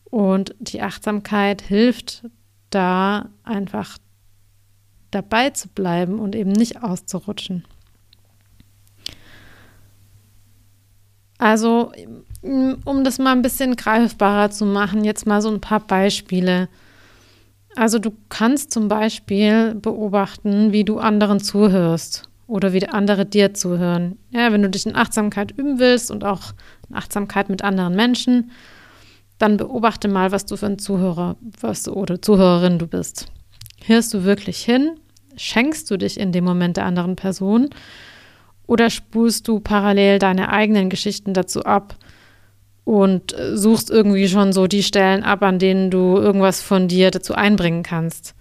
Und 0.05 0.55
die 0.59 0.81
Achtsamkeit 0.81 1.61
hilft 1.61 2.23
da 2.69 3.29
einfach 3.43 3.97
dabei 5.11 5.51
zu 5.51 5.69
bleiben 5.69 6.19
und 6.19 6.35
eben 6.35 6.51
nicht 6.51 6.83
auszurutschen. 6.83 7.65
Also, 11.37 11.91
um 12.43 13.03
das 13.03 13.19
mal 13.19 13.31
ein 13.31 13.41
bisschen 13.41 13.75
greifbarer 13.75 14.51
zu 14.51 14.65
machen, 14.65 15.03
jetzt 15.03 15.25
mal 15.25 15.41
so 15.41 15.49
ein 15.49 15.61
paar 15.61 15.79
Beispiele. 15.79 16.67
Also 17.75 17.99
du 17.99 18.11
kannst 18.29 18.71
zum 18.71 18.87
Beispiel 18.87 19.75
beobachten, 19.75 20.71
wie 20.71 20.83
du 20.83 20.99
anderen 20.99 21.39
zuhörst 21.39 22.29
oder 22.45 22.73
wie 22.73 22.87
andere 22.87 23.25
dir 23.25 23.53
zuhören. 23.53 24.17
Ja, 24.29 24.51
wenn 24.51 24.61
du 24.61 24.69
dich 24.69 24.85
in 24.85 24.95
Achtsamkeit 24.95 25.51
üben 25.51 25.79
willst 25.79 26.11
und 26.11 26.23
auch 26.23 26.53
in 26.89 26.95
Achtsamkeit 26.95 27.49
mit 27.49 27.63
anderen 27.63 27.95
Menschen, 27.95 28.51
dann 29.39 29.57
beobachte 29.57 30.07
mal, 30.07 30.31
was 30.31 30.45
du 30.45 30.55
für 30.55 30.67
ein 30.67 30.79
Zuhörer 30.79 31.37
was 31.61 31.83
du, 31.83 31.93
oder 31.93 32.21
Zuhörerin 32.21 32.77
du 32.77 32.87
bist. 32.87 33.27
Hörst 33.85 34.13
du 34.13 34.23
wirklich 34.23 34.59
hin? 34.59 34.91
Schenkst 35.35 35.89
du 35.89 35.97
dich 35.97 36.19
in 36.19 36.31
dem 36.31 36.43
Moment 36.43 36.77
der 36.77 36.85
anderen 36.85 37.15
Person? 37.15 37.69
Oder 38.67 38.89
spulst 38.89 39.47
du 39.47 39.59
parallel 39.59 40.19
deine 40.19 40.49
eigenen 40.49 40.89
Geschichten 40.89 41.33
dazu 41.33 41.63
ab 41.63 41.95
und 42.85 43.37
äh, 43.37 43.57
suchst 43.57 43.89
irgendwie 43.89 44.27
schon 44.27 44.53
so 44.53 44.67
die 44.67 44.83
Stellen 44.83 45.23
ab, 45.23 45.41
an 45.43 45.59
denen 45.59 45.89
du 45.89 46.17
irgendwas 46.17 46.61
von 46.61 46.87
dir 46.87 47.11
dazu 47.11 47.33
einbringen 47.33 47.83
kannst. 47.83 48.35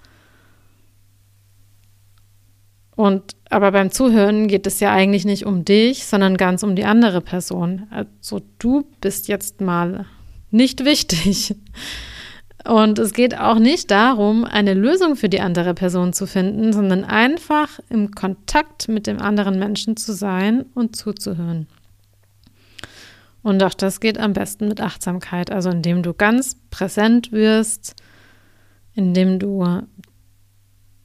Und 2.95 3.35
aber 3.49 3.73
beim 3.73 3.91
Zuhören 3.91 4.49
geht 4.49 4.67
es 4.67 4.81
ja 4.81 4.93
eigentlich 4.93 5.25
nicht 5.25 5.45
um 5.45 5.65
dich, 5.65 6.07
sondern 6.07 6.37
ganz 6.37 6.63
um 6.63 6.77
die 6.77 6.85
andere 6.85 7.21
Person. 7.21 7.87
Also 7.91 8.41
du 8.59 8.87
bist 9.01 9.29
jetzt 9.29 9.61
mal 9.61 10.07
nicht 10.51 10.85
wichtig. 10.85 11.55
Und 12.65 13.01
es 13.01 13.13
geht 13.13 13.37
auch 13.37 13.59
nicht 13.59 13.91
darum, 13.91 14.45
eine 14.45 14.75
Lösung 14.75 15.17
für 15.17 15.29
die 15.29 15.41
andere 15.41 15.75
Person 15.75 16.13
zu 16.13 16.27
finden, 16.27 16.73
sondern 16.73 17.03
einfach 17.03 17.81
im 17.89 18.13
Kontakt 18.13 18.89
mit 18.89 19.09
dem 19.09 19.21
anderen 19.21 19.59
Menschen 19.59 19.97
zu 19.97 20.13
sein 20.13 20.65
und 20.75 20.95
zuzuhören. 20.95 21.67
Und 23.43 23.63
auch 23.63 23.75
das 23.75 24.01
geht 24.01 24.19
am 24.19 24.33
besten 24.33 24.69
mit 24.69 24.81
Achtsamkeit, 24.81 25.51
also 25.51 25.71
indem 25.71 26.03
du 26.03 26.15
ganz 26.15 26.57
präsent 26.71 27.33
wirst, 27.33 27.97
indem 28.95 29.39
du 29.39 29.83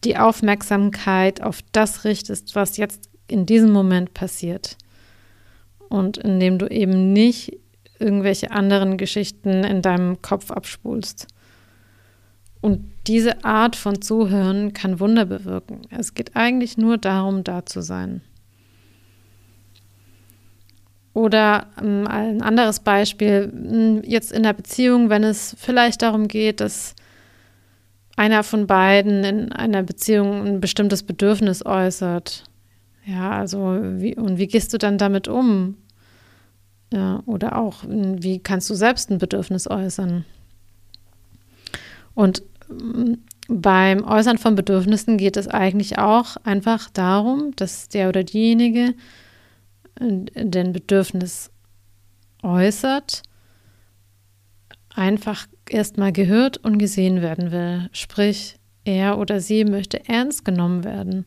die 0.04 0.18
Aufmerksamkeit 0.18 1.42
auf 1.42 1.62
das 1.72 2.04
richtest, 2.04 2.56
was 2.56 2.78
jetzt 2.78 3.10
in 3.28 3.46
diesem 3.46 3.72
Moment 3.72 4.14
passiert. 4.14 4.78
Und 5.90 6.18
indem 6.18 6.60
du 6.60 6.68
eben 6.68 7.14
nicht 7.14 7.60
irgendwelche 8.00 8.52
anderen 8.52 8.98
Geschichten 8.98 9.64
in 9.64 9.82
deinem 9.82 10.22
Kopf 10.22 10.52
abspulst. 10.52 11.28
Und 12.62 12.92
diese 13.08 13.44
Art 13.46 13.76
von 13.76 14.02
Zuhören 14.02 14.74
kann 14.74 15.00
Wunder 15.00 15.26
bewirken. 15.26 15.82
Es 15.90 16.14
geht 16.14 16.36
eigentlich 16.36 16.78
nur 16.78 16.98
darum, 16.98 17.44
da 17.44 17.66
zu 17.66 17.82
sein. 17.82 18.22
Oder 21.18 21.66
ähm, 21.82 22.06
ein 22.08 22.44
anderes 22.44 22.80
Beispiel, 22.80 23.52
hm, 23.52 24.04
jetzt 24.06 24.32
in 24.32 24.44
der 24.44 24.54
Beziehung, 24.54 25.10
wenn 25.10 25.24
es 25.24 25.56
vielleicht 25.58 26.04
darum 26.04 26.28
geht, 26.28 26.60
dass 26.60 26.94
einer 28.16 28.44
von 28.44 28.68
beiden 28.68 29.24
in 29.24 29.52
einer 29.52 29.82
Beziehung 29.82 30.46
ein 30.46 30.62
bestimmtes 30.62 31.02
Bedürfnis 31.02 31.66
äußert. 31.66 32.44
Ja, 33.04 33.32
also 33.32 33.80
wie, 33.82 34.16
und 34.16 34.38
wie 34.38 34.46
gehst 34.46 34.74
du 34.74 34.78
dann 34.78 35.00
damit 35.00 35.28
um? 35.28 35.78
Ja, 36.94 37.24
oder 37.26 37.58
auch, 37.58 37.82
hm, 37.82 38.22
wie 38.22 38.38
kannst 38.38 38.70
du 38.70 38.76
selbst 38.76 39.10
ein 39.10 39.18
Bedürfnis 39.18 39.68
äußern? 39.68 40.24
Und 42.14 42.44
hm, 42.68 43.24
beim 43.48 44.04
Äußern 44.04 44.38
von 44.38 44.54
Bedürfnissen 44.54 45.18
geht 45.18 45.36
es 45.36 45.48
eigentlich 45.48 45.98
auch 45.98 46.38
einfach 46.44 46.92
darum, 46.92 47.54
dass 47.56 47.90
der 47.90 48.08
oder 48.08 48.24
diejenige 48.24 48.94
den 50.00 50.74
Bedürfnis 50.74 51.52
äußert, 52.44 53.24
einfach 54.94 55.48
erstmal 55.70 56.12
gehört 56.12 56.58
und 56.58 56.78
gesehen 56.78 57.22
werden 57.22 57.52
will. 57.52 57.90
Sprich, 57.92 58.58
er 58.84 59.18
oder 59.18 59.40
sie 59.40 59.66
möchte 59.66 60.08
ernst 60.08 60.46
genommen 60.46 60.84
werden. 60.84 61.26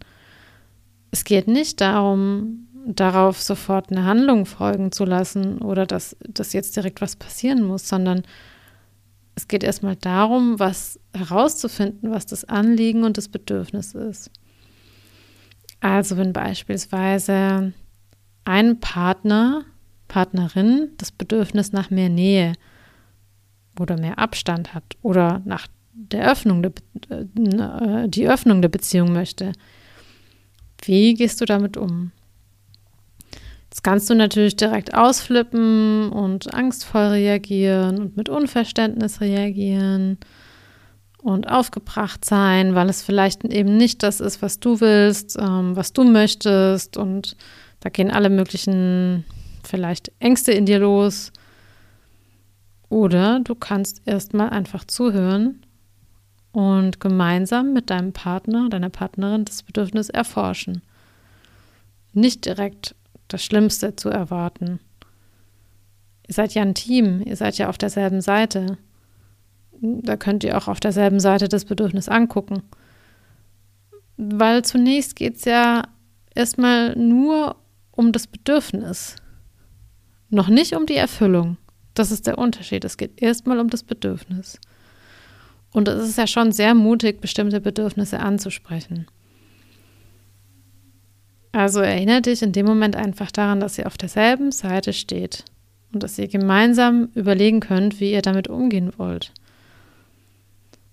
Es 1.10 1.24
geht 1.24 1.46
nicht 1.46 1.80
darum, 1.80 2.68
darauf 2.86 3.40
sofort 3.40 3.90
eine 3.90 4.04
Handlung 4.04 4.46
folgen 4.46 4.92
zu 4.92 5.04
lassen 5.04 5.58
oder 5.58 5.86
dass, 5.86 6.16
dass 6.26 6.52
jetzt 6.52 6.76
direkt 6.76 7.00
was 7.00 7.16
passieren 7.16 7.62
muss, 7.62 7.88
sondern 7.88 8.22
es 9.34 9.48
geht 9.48 9.62
erstmal 9.62 9.96
darum, 9.96 10.58
was 10.58 10.98
herauszufinden, 11.14 12.10
was 12.10 12.26
das 12.26 12.44
Anliegen 12.44 13.04
und 13.04 13.16
das 13.18 13.28
Bedürfnis 13.28 13.94
ist. 13.94 14.30
Also 15.80 16.16
wenn 16.16 16.32
beispielsweise 16.32 17.72
ein 18.50 18.80
Partner, 18.80 19.64
Partnerin 20.08 20.90
das 20.98 21.12
Bedürfnis 21.12 21.72
nach 21.72 21.90
mehr 21.90 22.08
Nähe 22.08 22.54
oder 23.78 23.96
mehr 23.98 24.18
Abstand 24.18 24.74
hat 24.74 24.82
oder 25.02 25.40
nach 25.44 25.68
der 25.92 26.30
Öffnung 26.30 26.62
der, 26.62 26.72
äh, 27.10 28.08
die 28.08 28.28
Öffnung 28.28 28.60
der 28.60 28.68
Beziehung 28.68 29.12
möchte, 29.12 29.52
wie 30.82 31.14
gehst 31.14 31.40
du 31.40 31.44
damit 31.44 31.76
um? 31.76 32.10
Jetzt 33.70 33.84
kannst 33.84 34.10
du 34.10 34.14
natürlich 34.14 34.56
direkt 34.56 34.94
ausflippen 34.94 36.10
und 36.10 36.52
angstvoll 36.52 37.08
reagieren 37.08 37.98
und 38.00 38.16
mit 38.16 38.28
Unverständnis 38.28 39.20
reagieren 39.20 40.18
und 41.22 41.48
aufgebracht 41.48 42.24
sein, 42.24 42.74
weil 42.74 42.88
es 42.88 43.02
vielleicht 43.02 43.44
eben 43.44 43.76
nicht 43.76 44.02
das 44.02 44.18
ist, 44.20 44.42
was 44.42 44.58
du 44.58 44.80
willst, 44.80 45.36
ähm, 45.38 45.76
was 45.76 45.92
du 45.92 46.02
möchtest. 46.02 46.96
Und 46.96 47.36
da 47.80 47.88
gehen 47.88 48.10
alle 48.10 48.30
möglichen 48.30 49.24
vielleicht 49.64 50.12
Ängste 50.18 50.52
in 50.52 50.66
dir 50.66 50.78
los. 50.78 51.32
Oder 52.88 53.40
du 53.40 53.54
kannst 53.54 54.02
erstmal 54.06 54.50
einfach 54.50 54.84
zuhören 54.84 55.64
und 56.52 57.00
gemeinsam 57.00 57.72
mit 57.72 57.90
deinem 57.90 58.12
Partner, 58.12 58.68
deiner 58.68 58.90
Partnerin 58.90 59.44
das 59.44 59.62
Bedürfnis 59.62 60.08
erforschen. 60.08 60.82
Nicht 62.12 62.44
direkt 62.44 62.94
das 63.28 63.44
Schlimmste 63.44 63.94
zu 63.94 64.08
erwarten. 64.08 64.80
Ihr 66.26 66.34
seid 66.34 66.54
ja 66.54 66.62
ein 66.62 66.74
Team, 66.74 67.22
ihr 67.24 67.36
seid 67.36 67.58
ja 67.58 67.68
auf 67.68 67.78
derselben 67.78 68.20
Seite 68.20 68.78
da 69.80 70.16
könnt 70.16 70.44
ihr 70.44 70.56
auch 70.56 70.68
auf 70.68 70.80
derselben 70.80 71.20
Seite 71.20 71.48
das 71.48 71.64
Bedürfnis 71.64 72.08
angucken. 72.08 72.62
Weil 74.16 74.64
zunächst 74.64 75.16
geht 75.16 75.36
es 75.36 75.44
ja 75.44 75.84
erstmal 76.34 76.96
nur 76.96 77.56
um 78.00 78.12
das 78.12 78.26
Bedürfnis. 78.26 79.16
Noch 80.30 80.48
nicht 80.48 80.74
um 80.74 80.86
die 80.86 80.96
Erfüllung. 80.96 81.58
Das 81.92 82.10
ist 82.10 82.26
der 82.26 82.38
Unterschied. 82.38 82.84
Es 82.84 82.96
geht 82.96 83.20
erstmal 83.20 83.60
um 83.60 83.68
das 83.68 83.82
Bedürfnis. 83.82 84.58
Und 85.70 85.86
es 85.86 86.08
ist 86.08 86.16
ja 86.18 86.26
schon 86.26 86.50
sehr 86.50 86.74
mutig, 86.74 87.20
bestimmte 87.20 87.60
Bedürfnisse 87.60 88.18
anzusprechen. 88.18 89.06
Also 91.52 91.80
erinnere 91.80 92.22
dich 92.22 92.42
in 92.42 92.52
dem 92.52 92.64
Moment 92.64 92.96
einfach 92.96 93.30
daran, 93.30 93.60
dass 93.60 93.76
ihr 93.76 93.86
auf 93.86 93.98
derselben 93.98 94.50
Seite 94.50 94.94
steht 94.94 95.44
und 95.92 96.02
dass 96.02 96.18
ihr 96.18 96.28
gemeinsam 96.28 97.10
überlegen 97.14 97.60
könnt, 97.60 98.00
wie 98.00 98.12
ihr 98.12 98.22
damit 98.22 98.48
umgehen 98.48 98.92
wollt. 98.96 99.32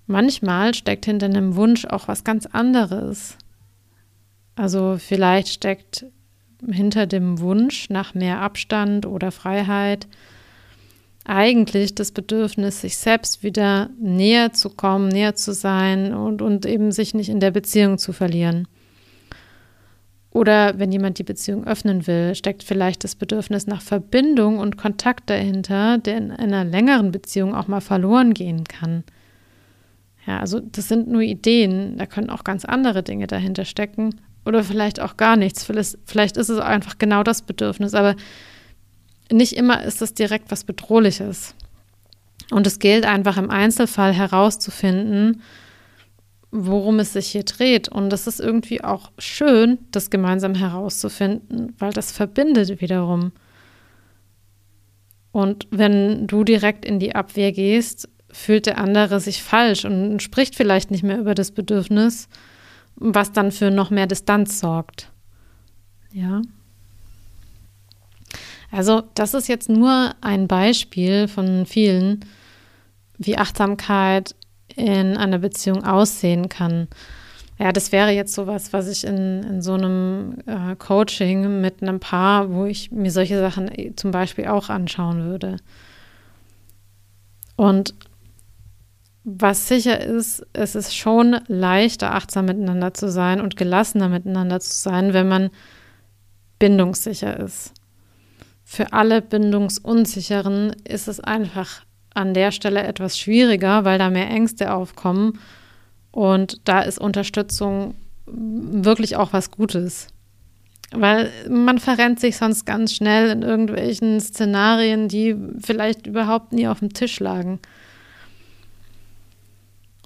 Manchmal 0.07 0.73
steckt 0.73 1.05
hinter 1.05 1.27
einem 1.27 1.55
Wunsch 1.55 1.85
auch 1.85 2.09
was 2.09 2.25
ganz 2.25 2.47
anderes. 2.47 3.37
Also 4.55 4.97
vielleicht 4.99 5.49
steckt 5.49 6.05
hinter 6.65 7.07
dem 7.07 7.39
Wunsch 7.39 7.89
nach 7.89 8.13
mehr 8.13 8.41
Abstand 8.41 9.05
oder 9.05 9.31
Freiheit 9.31 10.07
eigentlich 11.27 11.93
das 11.93 12.11
Bedürfnis, 12.11 12.81
sich 12.81 12.97
selbst 12.97 13.43
wieder 13.43 13.89
näher 13.99 14.53
zu 14.53 14.69
kommen, 14.69 15.09
näher 15.09 15.35
zu 15.35 15.53
sein 15.53 16.13
und, 16.13 16.41
und 16.41 16.65
eben 16.65 16.91
sich 16.93 17.13
nicht 17.13 17.29
in 17.29 17.41
der 17.41 17.51
Beziehung 17.51 17.97
zu 17.97 18.13
verlieren. 18.13 18.67
Oder 20.31 20.79
wenn 20.79 20.91
jemand 20.91 21.19
die 21.19 21.23
Beziehung 21.23 21.65
öffnen 21.65 22.07
will, 22.07 22.33
steckt 22.33 22.63
vielleicht 22.63 23.03
das 23.03 23.15
Bedürfnis 23.15 23.67
nach 23.67 23.81
Verbindung 23.81 24.59
und 24.59 24.77
Kontakt 24.77 25.29
dahinter, 25.29 25.97
der 25.97 26.17
in 26.17 26.31
einer 26.31 26.63
längeren 26.63 27.11
Beziehung 27.11 27.55
auch 27.55 27.67
mal 27.67 27.81
verloren 27.81 28.33
gehen 28.33 28.63
kann. 28.63 29.03
Ja, 30.25 30.39
also 30.39 30.59
das 30.59 30.87
sind 30.87 31.07
nur 31.09 31.21
Ideen, 31.21 31.97
da 31.97 32.05
können 32.05 32.29
auch 32.29 32.43
ganz 32.43 32.65
andere 32.65 33.03
Dinge 33.03 33.27
dahinter 33.27 33.65
stecken 33.65 34.15
oder 34.47 34.63
vielleicht 34.63 34.99
auch 34.99 35.17
gar 35.17 35.35
nichts. 35.35 35.63
Vielleicht, 35.63 35.97
vielleicht 36.05 36.37
ist 36.37 36.49
es 36.49 36.59
einfach 36.59 36.97
genau 36.97 37.23
das 37.23 37.41
Bedürfnis, 37.41 37.93
aber 37.93 38.15
nicht 39.31 39.53
immer 39.57 39.83
ist 39.83 40.01
es 40.01 40.13
direkt 40.13 40.51
was 40.51 40.63
Bedrohliches. 40.63 41.53
Und 42.49 42.65
es 42.65 42.79
gilt 42.79 43.05
einfach 43.05 43.37
im 43.37 43.49
Einzelfall 43.49 44.13
herauszufinden, 44.13 45.41
worum 46.51 46.99
es 46.99 47.13
sich 47.13 47.27
hier 47.27 47.43
dreht. 47.43 47.89
Und 47.89 48.09
das 48.09 48.25
ist 48.25 48.39
irgendwie 48.39 48.83
auch 48.83 49.11
schön, 49.17 49.79
das 49.91 50.09
gemeinsam 50.09 50.55
herauszufinden, 50.55 51.75
weil 51.77 51.91
das 51.91 52.11
verbindet 52.11 52.81
wiederum. 52.81 53.33
Und 55.31 55.67
wenn 55.69 56.25
du 56.25 56.43
direkt 56.43 56.85
in 56.85 56.99
die 56.99 57.15
Abwehr 57.15 57.51
gehst, 57.51 58.09
fühlt 58.31 58.65
der 58.65 58.77
andere 58.77 59.19
sich 59.19 59.43
falsch 59.43 59.85
und 59.85 60.21
spricht 60.21 60.55
vielleicht 60.55 60.89
nicht 60.89 61.03
mehr 61.03 61.19
über 61.19 61.35
das 61.35 61.51
Bedürfnis, 61.51 62.29
was 62.97 63.31
dann 63.31 63.51
für 63.51 63.71
noch 63.71 63.89
mehr 63.89 64.07
Distanz 64.07 64.59
sorgt. 64.59 65.11
Ja. 66.11 66.41
Also, 68.71 69.03
das 69.13 69.33
ist 69.33 69.47
jetzt 69.47 69.69
nur 69.69 70.13
ein 70.21 70.47
Beispiel 70.47 71.27
von 71.27 71.65
vielen, 71.65 72.25
wie 73.17 73.37
Achtsamkeit 73.37 74.35
in 74.75 75.15
einer 75.15 75.39
Beziehung 75.39 75.83
aussehen 75.85 76.49
kann. 76.49 76.87
Ja, 77.59 77.71
das 77.71 77.91
wäre 77.91 78.11
jetzt 78.11 78.33
sowas, 78.33 78.73
was 78.73 78.87
ich 78.87 79.03
in, 79.03 79.41
in 79.43 79.61
so 79.61 79.73
einem 79.73 80.37
äh, 80.45 80.75
Coaching 80.75 81.61
mit 81.61 81.81
einem 81.81 81.99
Paar, 81.99 82.51
wo 82.51 82.65
ich 82.65 82.91
mir 82.91 83.09
solche 83.09 83.39
Sachen 83.39 83.95
zum 83.95 84.11
Beispiel 84.11 84.47
auch 84.47 84.69
anschauen 84.69 85.23
würde. 85.23 85.57
Und 87.55 87.95
was 89.29 89.67
sicher 89.67 89.99
ist, 89.99 90.47
es 90.53 90.73
ist 90.73 90.95
schon 90.95 91.35
leichter, 91.47 92.15
achtsam 92.15 92.45
miteinander 92.45 92.93
zu 92.93 93.11
sein 93.11 93.41
und 93.41 93.57
gelassener 93.57 94.07
miteinander 94.07 94.61
zu 94.61 94.73
sein, 94.73 95.11
wenn 95.11 95.27
man 95.27 95.49
bindungssicher 96.59 97.37
ist. 97.37 97.73
Für 98.63 98.93
alle 98.93 99.21
Bindungsunsicheren 99.21 100.73
ist 100.85 101.09
es 101.09 101.19
einfach 101.19 101.83
an 102.13 102.33
der 102.33 102.53
Stelle 102.53 102.83
etwas 102.83 103.19
schwieriger, 103.19 103.83
weil 103.83 103.99
da 103.99 104.09
mehr 104.09 104.29
Ängste 104.29 104.73
aufkommen. 104.73 105.39
Und 106.11 106.61
da 106.63 106.79
ist 106.79 106.97
Unterstützung 106.97 107.95
wirklich 108.27 109.17
auch 109.17 109.33
was 109.33 109.51
Gutes. 109.51 110.07
Weil 110.91 111.29
man 111.49 111.79
verrennt 111.79 112.21
sich 112.21 112.37
sonst 112.37 112.65
ganz 112.65 112.93
schnell 112.93 113.29
in 113.29 113.41
irgendwelchen 113.41 114.21
Szenarien, 114.21 115.09
die 115.09 115.35
vielleicht 115.59 116.07
überhaupt 116.07 116.53
nie 116.53 116.69
auf 116.69 116.79
dem 116.79 116.93
Tisch 116.93 117.19
lagen. 117.19 117.59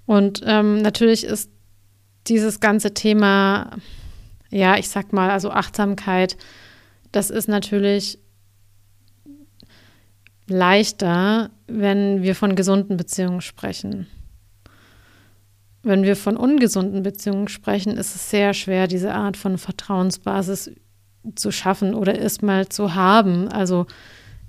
Und 0.06 0.42
ähm, 0.46 0.82
natürlich 0.82 1.24
ist 1.24 1.50
dieses 2.28 2.60
ganze 2.60 2.94
Thema, 2.94 3.72
ja, 4.50 4.78
ich 4.78 4.90
sag 4.90 5.14
mal, 5.14 5.30
also 5.30 5.52
Achtsamkeit, 5.52 6.38
das 7.12 7.30
ist 7.30 7.48
natürlich 7.48 8.20
leichter, 10.48 11.50
wenn 11.68 12.22
wir 12.22 12.36
von 12.36 12.56
gesunden 12.56 12.98
Beziehungen 12.98 13.42
sprechen. 13.42 14.08
Wenn 15.84 16.04
wir 16.04 16.16
von 16.16 16.38
ungesunden 16.38 17.02
Beziehungen 17.02 17.48
sprechen, 17.48 17.98
ist 17.98 18.16
es 18.16 18.30
sehr 18.30 18.54
schwer, 18.54 18.88
diese 18.88 19.14
Art 19.14 19.36
von 19.36 19.58
Vertrauensbasis 19.58 20.72
zu 21.36 21.52
schaffen 21.52 21.96
oder 21.96 22.18
erstmal 22.18 22.68
zu 22.70 22.94
haben. 22.94 23.48
Also 23.48 23.88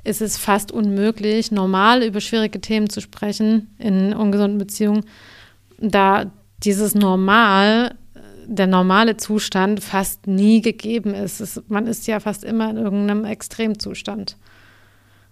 ist 0.04 0.20
es 0.20 0.36
fast 0.36 0.72
unmöglich, 0.72 1.52
normal 1.52 2.02
über 2.02 2.20
schwierige 2.20 2.60
Themen 2.60 2.90
zu 2.90 3.00
sprechen 3.00 3.74
in 3.78 4.12
ungesunden 4.12 4.58
Beziehungen, 4.58 5.04
da 5.82 6.30
dieses 6.62 6.94
Normal, 6.94 7.96
der 8.46 8.66
normale 8.66 9.16
Zustand 9.16 9.82
fast 9.82 10.26
nie 10.26 10.60
gegeben 10.60 11.14
ist. 11.14 11.40
Es, 11.40 11.62
man 11.68 11.86
ist 11.86 12.06
ja 12.06 12.20
fast 12.20 12.44
immer 12.44 12.70
in 12.70 12.76
irgendeinem 12.76 13.24
Extremzustand. 13.24 14.36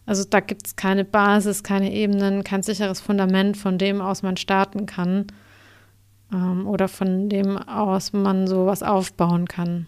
Also 0.07 0.25
da 0.29 0.41
gibt 0.41 0.67
es 0.67 0.77
keine 0.77 1.05
Basis, 1.05 1.63
keine 1.63 1.93
Ebenen, 1.93 2.43
kein 2.43 2.63
sicheres 2.63 3.01
Fundament, 3.01 3.57
von 3.57 3.79
dem 3.79 4.01
aus 4.01 4.23
man 4.23 4.37
starten 4.37 4.87
kann 4.87 5.27
ähm, 6.33 6.67
oder 6.67 6.89
von 6.89 7.29
dem 7.29 7.57
aus 7.57 8.13
man 8.13 8.47
sowas 8.47 8.83
aufbauen 8.83 9.47
kann. 9.47 9.87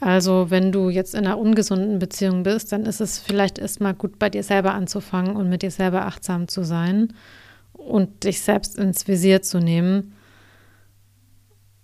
Also 0.00 0.50
wenn 0.50 0.72
du 0.72 0.90
jetzt 0.90 1.14
in 1.14 1.26
einer 1.26 1.38
ungesunden 1.38 1.98
Beziehung 1.98 2.42
bist, 2.42 2.70
dann 2.72 2.84
ist 2.84 3.00
es 3.00 3.18
vielleicht 3.18 3.58
erstmal 3.58 3.94
gut, 3.94 4.18
bei 4.18 4.30
dir 4.30 4.42
selber 4.42 4.74
anzufangen 4.74 5.36
und 5.36 5.48
mit 5.48 5.62
dir 5.62 5.70
selber 5.70 6.06
achtsam 6.06 6.48
zu 6.48 6.64
sein 6.64 7.12
und 7.86 8.24
dich 8.24 8.40
selbst 8.40 8.76
ins 8.76 9.06
Visier 9.08 9.42
zu 9.42 9.58
nehmen. 9.58 10.12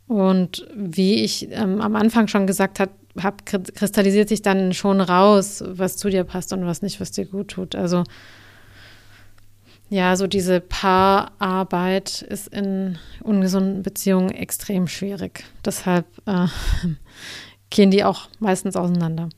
Und 0.07 0.67
wie 0.75 1.23
ich 1.23 1.49
ähm, 1.53 1.81
am 1.81 1.97
Anfang 1.97 2.29
schon 2.29 2.47
gesagt 2.47 2.81
habe, 2.81 2.93
hab, 3.23 3.47
kristallisiert 3.47 4.29
sich 4.29 4.43
dann 4.43 4.73
schon 4.73 5.01
raus, 5.01 5.63
was 5.67 5.97
zu 5.97 6.11
dir 6.11 6.25
passt 6.25 6.53
und 6.53 6.67
was 6.67 6.83
nicht, 6.83 7.01
was 7.01 7.13
dir 7.13 7.27
gut 7.27 7.49
tut. 7.49 7.75
Also 7.75 8.05
ja, 9.89 10.17
so 10.17 10.27
diese 10.27 10.61
Paararbeit 10.61 12.23
ist 12.23 12.49
in 12.49 12.99
ungesunden 13.23 13.83
Beziehungen 13.83 14.31
extrem 14.31 14.89
schwierig. 14.89 15.45
Deshalb 15.65 16.07
äh, 16.27 16.47
gehen 17.71 17.91
die 17.91 18.03
auch 18.03 18.29
meistens 18.39 18.75
auseinander. 18.75 19.29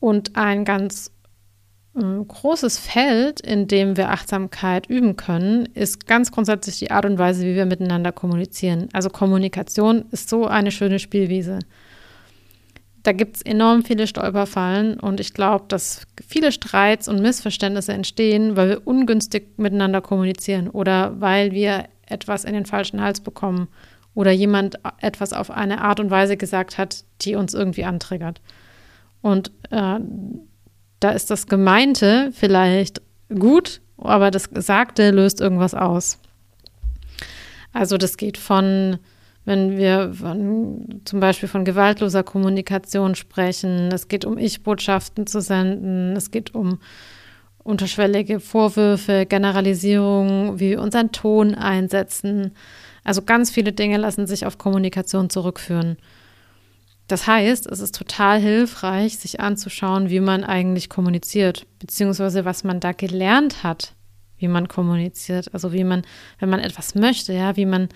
Und 0.00 0.36
ein 0.36 0.64
ganz 0.64 1.10
ähm, 2.00 2.26
großes 2.26 2.78
Feld, 2.78 3.40
in 3.40 3.68
dem 3.68 3.96
wir 3.96 4.10
Achtsamkeit 4.10 4.86
üben 4.88 5.16
können, 5.16 5.66
ist 5.74 6.06
ganz 6.06 6.30
grundsätzlich 6.32 6.78
die 6.78 6.90
Art 6.90 7.04
und 7.04 7.18
Weise, 7.18 7.44
wie 7.44 7.54
wir 7.54 7.66
miteinander 7.66 8.12
kommunizieren. 8.12 8.88
Also 8.92 9.10
Kommunikation 9.10 10.04
ist 10.10 10.28
so 10.28 10.46
eine 10.46 10.70
schöne 10.70 10.98
Spielwiese. 10.98 11.58
Da 13.02 13.12
gibt 13.12 13.36
es 13.36 13.42
enorm 13.42 13.84
viele 13.84 14.06
Stolperfallen 14.06 14.98
und 15.00 15.20
ich 15.20 15.32
glaube, 15.32 15.64
dass 15.68 16.06
viele 16.26 16.52
Streits 16.52 17.08
und 17.08 17.22
Missverständnisse 17.22 17.92
entstehen, 17.92 18.56
weil 18.56 18.68
wir 18.68 18.86
ungünstig 18.86 19.56
miteinander 19.56 20.00
kommunizieren 20.00 20.68
oder 20.68 21.20
weil 21.20 21.52
wir 21.52 21.84
etwas 22.06 22.44
in 22.44 22.54
den 22.54 22.66
falschen 22.66 23.00
Hals 23.00 23.20
bekommen 23.20 23.68
oder 24.14 24.32
jemand 24.32 24.80
etwas 25.00 25.32
auf 25.32 25.50
eine 25.50 25.80
Art 25.80 26.00
und 26.00 26.10
Weise 26.10 26.36
gesagt 26.36 26.76
hat, 26.76 27.04
die 27.20 27.36
uns 27.36 27.54
irgendwie 27.54 27.84
antriggert. 27.84 28.40
Und 29.22 29.52
äh, 29.70 30.00
da 31.00 31.10
ist 31.10 31.30
das 31.30 31.46
Gemeinte 31.46 32.30
vielleicht 32.32 33.02
gut, 33.28 33.80
aber 33.96 34.30
das 34.30 34.50
Gesagte 34.50 35.10
löst 35.10 35.40
irgendwas 35.40 35.74
aus. 35.74 36.18
Also 37.72 37.96
das 37.96 38.16
geht 38.16 38.38
von, 38.38 38.98
wenn 39.44 39.76
wir 39.76 40.12
von, 40.14 41.00
zum 41.04 41.20
Beispiel 41.20 41.48
von 41.48 41.64
gewaltloser 41.64 42.22
Kommunikation 42.22 43.14
sprechen, 43.14 43.90
es 43.92 44.08
geht 44.08 44.24
um 44.24 44.38
Ich-Botschaften 44.38 45.26
zu 45.26 45.40
senden, 45.40 46.16
es 46.16 46.30
geht 46.30 46.54
um 46.54 46.78
unterschwellige 47.62 48.40
Vorwürfe, 48.40 49.26
Generalisierungen, 49.26 50.58
wie 50.58 50.70
wir 50.70 50.80
unseren 50.80 51.12
Ton 51.12 51.54
einsetzen. 51.54 52.52
Also 53.04 53.22
ganz 53.22 53.50
viele 53.50 53.72
Dinge 53.72 53.98
lassen 53.98 54.26
sich 54.26 54.46
auf 54.46 54.58
Kommunikation 54.58 55.28
zurückführen. 55.28 55.98
Das 57.08 57.26
heißt, 57.26 57.66
es 57.66 57.80
ist 57.80 57.94
total 57.94 58.38
hilfreich, 58.38 59.18
sich 59.18 59.40
anzuschauen, 59.40 60.10
wie 60.10 60.20
man 60.20 60.44
eigentlich 60.44 60.90
kommuniziert, 60.90 61.66
beziehungsweise 61.78 62.44
was 62.44 62.64
man 62.64 62.80
da 62.80 62.92
gelernt 62.92 63.62
hat, 63.62 63.94
wie 64.36 64.48
man 64.48 64.68
kommuniziert. 64.68 65.52
Also 65.54 65.72
wie 65.72 65.84
man, 65.84 66.02
wenn 66.38 66.50
man 66.50 66.60
etwas 66.60 66.94
möchte, 66.94 67.32
ja, 67.32 67.56
wie 67.56 67.66
man 67.66 67.88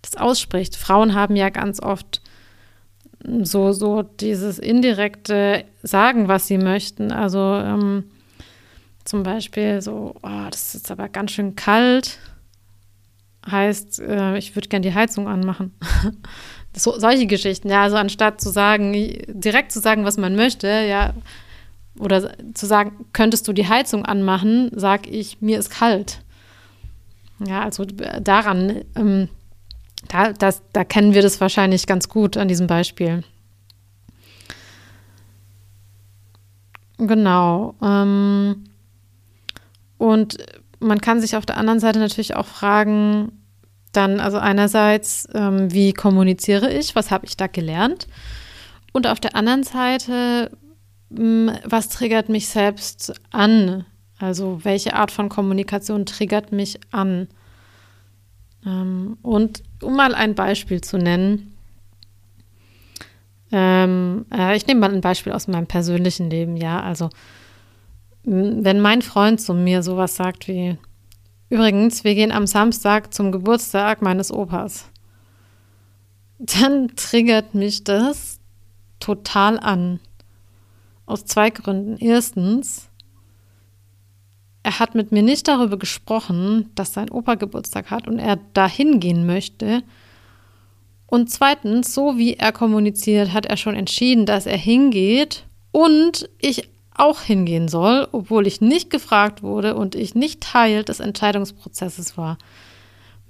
das 0.00 0.16
ausspricht. 0.16 0.76
Frauen 0.76 1.14
haben 1.14 1.34
ja 1.34 1.50
ganz 1.50 1.80
oft 1.80 2.22
so, 3.42 3.72
so 3.72 4.02
dieses 4.02 4.58
indirekte 4.58 5.64
Sagen, 5.82 6.28
was 6.28 6.46
sie 6.46 6.58
möchten. 6.58 7.10
Also 7.10 7.38
ähm, 7.38 8.04
zum 9.04 9.24
Beispiel 9.24 9.82
so, 9.82 10.14
oh, 10.22 10.46
das 10.50 10.76
ist 10.76 10.90
aber 10.90 11.08
ganz 11.08 11.32
schön 11.32 11.56
kalt. 11.56 12.18
Heißt, 13.50 13.98
äh, 14.00 14.38
ich 14.38 14.54
würde 14.54 14.68
gern 14.68 14.82
die 14.82 14.94
Heizung 14.94 15.26
anmachen. 15.26 15.72
So, 16.74 16.98
solche 16.98 17.26
Geschichten, 17.26 17.68
ja, 17.68 17.82
also 17.82 17.96
anstatt 17.96 18.40
zu 18.40 18.50
sagen, 18.50 18.92
direkt 19.28 19.72
zu 19.72 19.80
sagen, 19.80 20.04
was 20.04 20.16
man 20.16 20.36
möchte, 20.36 20.68
ja, 20.68 21.12
oder 21.98 22.32
zu 22.54 22.66
sagen, 22.66 23.04
könntest 23.12 23.46
du 23.46 23.52
die 23.52 23.68
Heizung 23.68 24.06
anmachen, 24.06 24.70
sag 24.74 25.06
ich, 25.06 25.42
mir 25.42 25.58
ist 25.58 25.70
kalt. 25.70 26.20
Ja, 27.46 27.62
also 27.62 27.84
daran, 27.84 28.82
ähm, 28.96 29.28
da, 30.08 30.32
das, 30.32 30.62
da 30.72 30.84
kennen 30.84 31.12
wir 31.14 31.22
das 31.22 31.40
wahrscheinlich 31.40 31.86
ganz 31.86 32.08
gut 32.08 32.36
an 32.36 32.48
diesem 32.48 32.66
Beispiel. 32.66 33.22
Genau. 36.98 37.74
Ähm, 37.82 38.64
und 39.98 40.38
man 40.80 41.00
kann 41.00 41.20
sich 41.20 41.36
auf 41.36 41.46
der 41.46 41.56
anderen 41.56 41.80
Seite 41.80 41.98
natürlich 41.98 42.34
auch 42.36 42.46
fragen, 42.46 43.41
dann 43.92 44.20
also 44.20 44.38
einerseits, 44.38 45.28
ähm, 45.34 45.72
wie 45.72 45.92
kommuniziere 45.92 46.72
ich, 46.72 46.94
was 46.94 47.10
habe 47.10 47.26
ich 47.26 47.36
da 47.36 47.46
gelernt? 47.46 48.08
Und 48.92 49.06
auf 49.06 49.20
der 49.20 49.36
anderen 49.36 49.62
Seite, 49.62 50.50
mh, 51.10 51.18
hm, 51.18 51.58
was 51.64 51.88
triggert 51.88 52.28
mich 52.28 52.48
selbst 52.48 53.14
an? 53.30 53.84
Also 54.18 54.60
welche 54.64 54.94
Art 54.94 55.10
von 55.10 55.28
Kommunikation 55.28 56.06
triggert 56.06 56.52
mich 56.52 56.80
an? 56.90 57.28
Ähm, 58.64 59.18
und 59.22 59.62
um 59.82 59.96
mal 59.96 60.14
ein 60.14 60.34
Beispiel 60.34 60.80
zu 60.80 60.96
nennen, 60.98 61.52
ähm, 63.50 64.24
äh, 64.32 64.56
ich 64.56 64.66
nehme 64.66 64.80
mal 64.80 64.94
ein 64.94 65.00
Beispiel 65.02 65.32
aus 65.32 65.48
meinem 65.48 65.66
persönlichen 65.66 66.30
Leben, 66.30 66.56
ja. 66.56 66.80
Also 66.80 67.10
wenn 68.24 68.80
mein 68.80 69.02
Freund 69.02 69.40
zu 69.40 69.52
mir 69.52 69.82
sowas 69.82 70.14
sagt 70.14 70.46
wie, 70.46 70.78
Übrigens, 71.52 72.02
wir 72.02 72.14
gehen 72.14 72.32
am 72.32 72.46
Samstag 72.46 73.12
zum 73.12 73.30
Geburtstag 73.30 74.00
meines 74.00 74.32
Opas. 74.32 74.86
Dann 76.38 76.96
triggert 76.96 77.54
mich 77.54 77.84
das 77.84 78.40
total 79.00 79.58
an. 79.58 80.00
Aus 81.04 81.26
zwei 81.26 81.50
Gründen. 81.50 81.98
Erstens, 81.98 82.88
er 84.62 84.78
hat 84.78 84.94
mit 84.94 85.12
mir 85.12 85.22
nicht 85.22 85.46
darüber 85.46 85.76
gesprochen, 85.76 86.70
dass 86.74 86.94
sein 86.94 87.10
Opa 87.10 87.34
Geburtstag 87.34 87.90
hat 87.90 88.08
und 88.08 88.18
er 88.18 88.38
dahin 88.54 88.98
gehen 88.98 89.26
möchte. 89.26 89.82
Und 91.06 91.28
zweitens, 91.28 91.92
so 91.92 92.16
wie 92.16 92.32
er 92.32 92.52
kommuniziert, 92.52 93.34
hat 93.34 93.44
er 93.44 93.58
schon 93.58 93.76
entschieden, 93.76 94.24
dass 94.24 94.46
er 94.46 94.56
hingeht 94.56 95.44
und 95.70 96.30
ich 96.40 96.71
auch 96.94 97.22
hingehen 97.22 97.68
soll, 97.68 98.08
obwohl 98.12 98.46
ich 98.46 98.60
nicht 98.60 98.90
gefragt 98.90 99.42
wurde 99.42 99.74
und 99.74 99.94
ich 99.94 100.14
nicht 100.14 100.40
Teil 100.40 100.84
des 100.84 101.00
Entscheidungsprozesses 101.00 102.16
war. 102.16 102.38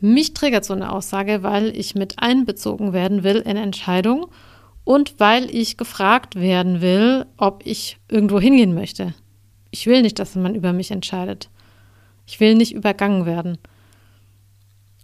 Mich 0.01 0.35
triggert 0.35 0.65
so 0.65 0.75
eine 0.75 0.91
Aussage, 0.93 1.43
weil 1.43 1.77
ich 1.77 1.95
mit 1.95 2.19
einbezogen 2.19 2.93
werden 2.93 3.23
will 3.23 3.37
in 3.37 3.57
Entscheidungen 3.57 4.27
und 4.85 5.15
weil 5.19 5.49
ich 5.55 5.77
gefragt 5.77 6.35
werden 6.35 6.81
will, 6.81 7.27
ob 7.37 7.63
ich 7.65 7.99
irgendwo 8.09 8.41
hingehen 8.41 8.75
möchte. 8.75 9.15
Ich 9.71 9.87
will 9.87 10.03
nicht, 10.03 10.19
dass 10.19 10.35
man 10.35 10.55
über 10.55 10.73
mich 10.73 10.91
entscheidet. 10.91 11.49
Ich 12.27 12.41
will 12.41 12.55
nicht 12.55 12.75
übergangen 12.75 13.27
werden. 13.27 13.59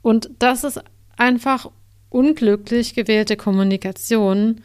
Und 0.03 0.31
das 0.39 0.65
ist 0.65 0.83
einfach 1.17 1.71
unglücklich 2.11 2.95
gewählte 2.95 3.37
Kommunikation, 3.37 4.63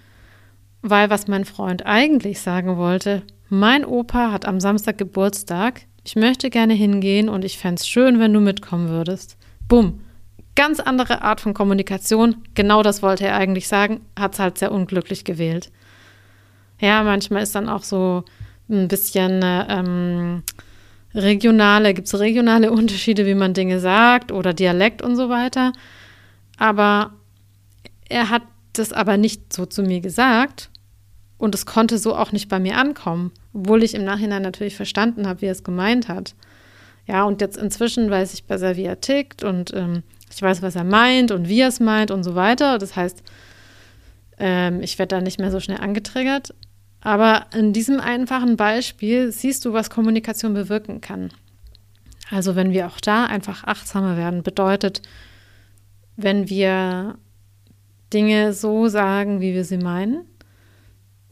weil 0.81 1.09
was 1.09 1.27
mein 1.27 1.45
Freund 1.45 1.85
eigentlich 1.85 2.41
sagen 2.41 2.77
wollte, 2.77 3.23
mein 3.53 3.85
Opa 3.85 4.31
hat 4.31 4.47
am 4.47 4.59
Samstag 4.59 4.97
Geburtstag. 4.97 5.81
Ich 6.03 6.15
möchte 6.15 6.49
gerne 6.49 6.73
hingehen 6.73 7.29
und 7.29 7.45
ich 7.45 7.59
fände 7.59 7.79
es 7.79 7.87
schön, 7.87 8.19
wenn 8.19 8.33
du 8.33 8.39
mitkommen 8.39 8.89
würdest. 8.89 9.37
Bumm. 9.67 10.01
Ganz 10.55 10.79
andere 10.79 11.21
Art 11.21 11.39
von 11.39 11.53
Kommunikation. 11.53 12.37
Genau 12.55 12.81
das 12.81 13.03
wollte 13.03 13.25
er 13.25 13.35
eigentlich 13.35 13.67
sagen, 13.67 14.01
hat 14.17 14.33
es 14.33 14.39
halt 14.39 14.57
sehr 14.57 14.71
unglücklich 14.71 15.23
gewählt. 15.23 15.71
Ja, 16.79 17.03
manchmal 17.03 17.43
ist 17.43 17.53
dann 17.53 17.69
auch 17.69 17.83
so 17.83 18.23
ein 18.69 18.87
bisschen 18.87 19.41
ähm, 19.43 20.41
regionale, 21.13 21.93
gibt 21.93 22.07
es 22.07 22.19
regionale 22.19 22.71
Unterschiede, 22.79 23.27
wie 23.27 23.35
man 23.35 23.53
Dinge 23.53 23.79
sagt 23.79 24.31
oder 24.31 24.53
Dialekt 24.53 25.03
und 25.03 25.15
so 25.15 25.29
weiter. 25.29 25.73
Aber 26.57 27.13
er 28.09 28.31
hat 28.31 28.43
das 28.73 28.93
aber 28.93 29.17
nicht 29.17 29.53
so 29.53 29.67
zu 29.67 29.83
mir 29.83 30.01
gesagt 30.01 30.71
und 31.38 31.55
es 31.55 31.65
konnte 31.65 31.97
so 31.97 32.15
auch 32.15 32.31
nicht 32.31 32.49
bei 32.49 32.59
mir 32.59 32.77
ankommen, 32.77 33.31
obwohl 33.53 33.84
ich 33.84 33.95
im 33.95 34.03
Nachhinein 34.03 34.41
natürlich 34.41 34.75
verstanden 34.75 35.27
habe, 35.27 35.41
wie 35.41 35.47
er 35.47 35.51
es 35.51 35.63
gemeint 35.63 36.07
hat. 36.07 36.36
Ja, 37.05 37.23
und 37.25 37.41
jetzt 37.41 37.57
inzwischen 37.57 38.09
weiß 38.09 38.34
ich 38.34 38.45
besser, 38.45 38.77
wie 38.77 38.86
er 38.86 39.01
tickt 39.01 39.43
und 39.43 39.73
ähm, 39.73 40.03
ich 40.34 40.41
weiß, 40.41 40.61
was 40.61 40.75
er 40.75 40.84
meint 40.84 41.31
und 41.31 41.47
wie 41.47 41.61
er 41.61 41.67
es 41.67 41.79
meint 41.79 42.11
und 42.11 42.23
so 42.23 42.36
weiter. 42.36 42.77
Das 42.77 42.95
heißt, 42.95 43.23
ähm, 44.39 44.81
ich 44.81 44.97
werde 44.97 45.15
da 45.15 45.21
nicht 45.21 45.39
mehr 45.39 45.51
so 45.51 45.59
schnell 45.59 45.79
angetriggert. 45.79 46.53
Aber 47.01 47.47
in 47.53 47.73
diesem 47.73 47.99
einfachen 47.99 48.55
Beispiel 48.55 49.31
siehst 49.31 49.65
du, 49.65 49.73
was 49.73 49.89
Kommunikation 49.89 50.53
bewirken 50.53 51.01
kann. 51.01 51.31
Also 52.31 52.55
wenn 52.55 52.71
wir 52.71 52.88
auch 52.88 52.99
da 53.01 53.25
einfach 53.25 53.65
achtsamer 53.65 54.15
werden, 54.17 54.41
bedeutet, 54.41 55.01
wenn 56.15 56.49
wir 56.49 57.17
Dinge 58.13 58.53
so 58.53 58.88
sagen, 58.88 59.41
wie 59.41 59.53
wir 59.53 59.65
sie 59.65 59.77
meinen, 59.77 60.25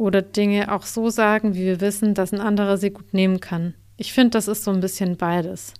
oder 0.01 0.23
Dinge 0.23 0.73
auch 0.73 0.81
so 0.81 1.11
sagen, 1.11 1.53
wie 1.53 1.65
wir 1.65 1.79
wissen, 1.79 2.15
dass 2.15 2.33
ein 2.33 2.41
anderer 2.41 2.77
sie 2.77 2.89
gut 2.89 3.13
nehmen 3.13 3.39
kann. 3.39 3.75
Ich 3.97 4.13
finde, 4.13 4.31
das 4.31 4.47
ist 4.47 4.63
so 4.63 4.71
ein 4.71 4.79
bisschen 4.79 5.15
beides. 5.15 5.75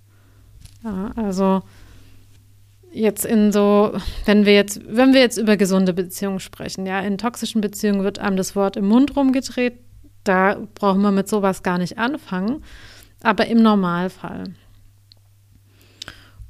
Ja, 0.84 1.10
also 1.16 1.62
jetzt 2.92 3.24
in 3.24 3.50
so, 3.50 3.92
wenn 4.24 4.46
wir 4.46 4.54
jetzt, 4.54 4.80
wenn 4.86 5.12
wir 5.12 5.20
jetzt 5.20 5.38
über 5.38 5.56
gesunde 5.56 5.92
Beziehungen 5.92 6.38
sprechen, 6.38 6.86
ja, 6.86 7.00
in 7.00 7.18
toxischen 7.18 7.60
Beziehungen 7.60 8.04
wird 8.04 8.20
einem 8.20 8.36
das 8.36 8.54
Wort 8.54 8.76
im 8.76 8.86
Mund 8.86 9.16
rumgedreht, 9.16 9.80
da 10.22 10.56
brauchen 10.76 11.02
wir 11.02 11.10
mit 11.10 11.28
sowas 11.28 11.64
gar 11.64 11.78
nicht 11.78 11.98
anfangen, 11.98 12.62
aber 13.24 13.48
im 13.48 13.60
Normalfall. 13.60 14.54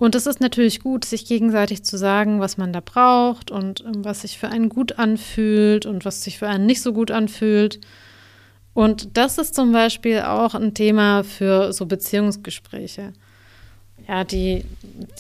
Und 0.03 0.17
es 0.17 0.27
ist 0.27 0.41
natürlich 0.41 0.81
gut, 0.81 1.05
sich 1.05 1.27
gegenseitig 1.27 1.85
zu 1.85 1.97
sagen, 1.97 2.41
was 2.41 2.57
man 2.57 2.73
da 2.73 2.81
braucht 2.81 3.53
und 3.53 3.83
ähm, 3.83 4.05
was 4.05 4.23
sich 4.23 4.37
für 4.37 4.49
einen 4.49 4.69
gut 4.69 4.99
anfühlt 4.99 5.87
und 5.87 6.05
was 6.05 6.25
sich 6.25 6.41
für 6.41 6.49
einen 6.49 6.67
nicht 6.67 6.83
so 6.83 6.93
gut 6.93 7.13
anfühlt. 7.13 7.79
Und 8.75 9.17
das 9.17 9.39
ist 9.39 9.55
zum 9.55 9.71
Beispiel 9.71 10.23
auch 10.23 10.57
ein 10.57 10.75
Thema 10.75 11.23
für 11.23 11.73
so 11.73 11.87
Beziehungsgespräche, 11.87 13.13
ja, 14.09 14.25
die, 14.25 14.65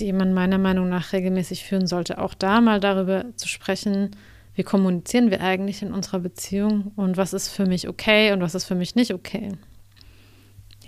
die 0.01 0.12
man 0.12 0.35
meiner 0.35 0.59
Meinung 0.59 0.89
nach 0.89 1.12
regelmäßig 1.12 1.62
führen 1.62 1.87
sollte. 1.87 2.18
Auch 2.18 2.35
da 2.35 2.61
mal 2.61 2.80
darüber 2.80 3.26
zu 3.37 3.47
sprechen, 3.47 4.11
wie 4.57 4.64
kommunizieren 4.64 5.30
wir 5.30 5.43
eigentlich 5.43 5.83
in 5.83 5.93
unserer 5.93 6.18
Beziehung 6.18 6.91
und 6.97 7.16
was 7.16 7.35
ist 7.35 7.51
für 7.51 7.66
mich 7.66 7.87
okay 7.87 8.33
und 8.33 8.41
was 8.41 8.57
ist 8.57 8.64
für 8.64 8.74
mich 8.74 8.97
nicht 8.97 9.14
okay. 9.14 9.53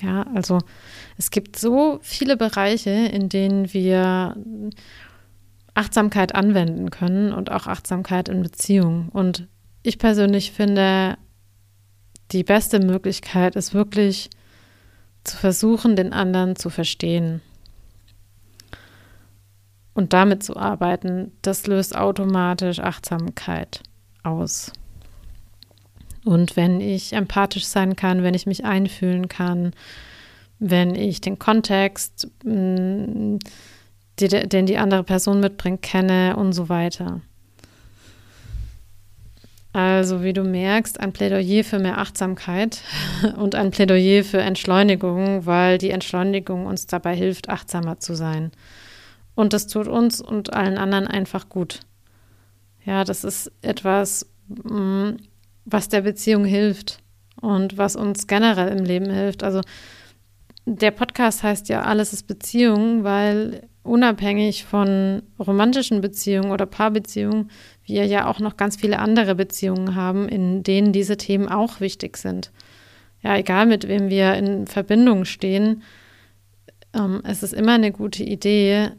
Ja, 0.01 0.25
also 0.35 0.59
es 1.17 1.31
gibt 1.31 1.59
so 1.59 1.99
viele 2.03 2.37
Bereiche, 2.37 2.91
in 2.91 3.29
denen 3.29 3.73
wir 3.73 4.37
Achtsamkeit 5.75 6.35
anwenden 6.35 6.91
können 6.91 7.33
und 7.33 7.51
auch 7.51 7.67
Achtsamkeit 7.67 8.29
in 8.29 8.43
Beziehungen. 8.43 9.09
Und 9.09 9.49
ich 9.83 9.99
persönlich 9.99 10.53
finde, 10.53 11.17
die 12.33 12.45
beste 12.45 12.81
Möglichkeit 12.81 13.57
ist 13.57 13.75
wirklich 13.75 14.31
zu 15.25 15.37
versuchen, 15.37 15.97
den 15.97 16.13
anderen 16.13 16.57
zu 16.57 16.71
verstehen 16.71 17.41
und 19.95 20.13
damit 20.13 20.43
zu 20.43 20.57
arbeiten. 20.57 21.33
Das 21.43 21.67
löst 21.67 21.97
automatisch 21.97 22.79
Achtsamkeit 22.79 23.83
aus. 24.23 24.73
Und 26.25 26.57
wenn 26.57 26.81
ich 26.81 27.13
empathisch 27.13 27.67
sein 27.67 27.97
kann, 27.97 28.23
wenn 28.23 28.35
ich 28.35 28.47
mich 28.47 28.65
einfühlen 28.65 29.29
kann, 29.29 29.73
wenn 30.59 30.95
ich 30.95 31.21
den 31.21 31.39
Kontext, 31.39 32.29
mm, 32.45 33.37
den 34.21 34.67
die 34.67 34.79
andere 34.79 35.03
Person 35.03 35.41
mitbringt, 35.41 35.83
kenne 35.83 36.37
und 36.37 36.53
so 36.53 36.69
weiter. 36.69 37.21
Also 39.73 40.23
wie 40.23 40.33
du 40.33 40.45
merkst, 40.45 41.01
ein 41.01 41.13
Plädoyer 41.13 41.65
für 41.65 41.81
mehr 41.81 41.99
Achtsamkeit 41.99 42.81
und 43.37 43.57
ein 43.57 43.73
Plädoyer 43.73 44.23
für 44.23 44.41
Entschleunigung, 44.41 45.47
weil 45.47 45.79
die 45.79 45.91
Entschleunigung 45.91 46.67
uns 46.67 46.87
dabei 46.87 47.17
hilft, 47.17 47.49
achtsamer 47.49 47.99
zu 47.99 48.15
sein. 48.15 48.53
Und 49.35 49.53
das 49.53 49.67
tut 49.67 49.89
uns 49.89 50.21
und 50.21 50.53
allen 50.53 50.79
anderen 50.79 51.09
einfach 51.09 51.49
gut. 51.49 51.81
Ja, 52.85 53.03
das 53.03 53.25
ist 53.25 53.51
etwas, 53.63 54.31
mm, 54.47 55.17
was 55.65 55.89
der 55.89 56.03
Beziehung 56.03 56.45
hilft 56.45 56.99
und 57.41 57.79
was 57.79 57.97
uns 57.97 58.27
generell 58.27 58.69
im 58.77 58.85
Leben 58.85 59.11
hilft. 59.11 59.43
Also 59.43 59.61
der 60.67 60.91
Podcast 60.91 61.43
heißt 61.43 61.69
ja 61.69 61.83
Alles 61.83 62.13
ist 62.13 62.27
Beziehung, 62.27 63.05
weil 63.05 63.69
unabhängig 63.83 64.65
von 64.65 65.23
romantischen 65.39 66.01
Beziehungen 66.01 66.51
oder 66.51 66.67
Paarbeziehungen 66.67 67.51
wir 67.85 68.07
ja 68.07 68.27
auch 68.27 68.41
noch 68.41 68.57
ganz 68.57 68.77
viele 68.77 68.99
andere 68.99 69.35
Beziehungen 69.35 69.95
haben, 69.95 70.29
in 70.29 70.63
denen 70.63 70.93
diese 70.93 71.19
Themen 71.19 71.49
auch 71.49 71.81
wichtig 71.81 72.17
sind. 72.17 72.51
Ja, 73.23 73.37
egal 73.37 73.67
mit 73.67 73.87
wem 73.87 74.09
wir 74.09 74.35
in 74.35 74.67
Verbindung 74.67 75.27
stehen, 75.27 75.83
ähm, 76.95 77.21
es 77.25 77.43
ist 77.43 77.53
immer 77.53 77.73
eine 77.73 77.93
gute 77.93 78.23
Idee, 78.25 78.91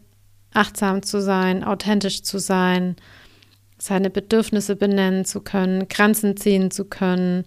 achtsam 0.53 1.03
zu 1.03 1.21
sein, 1.21 1.63
authentisch 1.63 2.21
zu 2.23 2.39
sein, 2.39 2.95
seine 3.85 4.09
Bedürfnisse 4.09 4.75
benennen 4.75 5.25
zu 5.25 5.41
können, 5.41 5.87
Grenzen 5.87 6.35
ziehen 6.37 6.71
zu 6.71 6.85
können, 6.85 7.45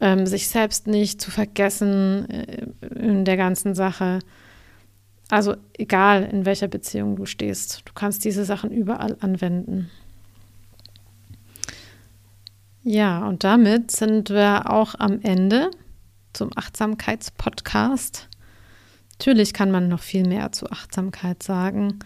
ähm, 0.00 0.26
sich 0.26 0.48
selbst 0.48 0.86
nicht 0.86 1.20
zu 1.20 1.30
vergessen 1.30 2.28
äh, 2.30 2.66
in 2.80 3.24
der 3.26 3.36
ganzen 3.36 3.74
Sache. 3.74 4.20
Also 5.28 5.56
egal, 5.74 6.24
in 6.24 6.46
welcher 6.46 6.66
Beziehung 6.66 7.14
du 7.14 7.26
stehst, 7.26 7.82
du 7.84 7.92
kannst 7.92 8.24
diese 8.24 8.44
Sachen 8.44 8.70
überall 8.70 9.16
anwenden. 9.20 9.90
Ja, 12.82 13.28
und 13.28 13.44
damit 13.44 13.90
sind 13.90 14.30
wir 14.30 14.70
auch 14.70 14.94
am 14.98 15.20
Ende 15.20 15.70
zum 16.32 16.50
Achtsamkeitspodcast. 16.56 18.28
Natürlich 19.18 19.52
kann 19.52 19.70
man 19.70 19.88
noch 19.88 20.00
viel 20.00 20.26
mehr 20.26 20.52
zu 20.52 20.70
Achtsamkeit 20.70 21.42
sagen, 21.42 21.98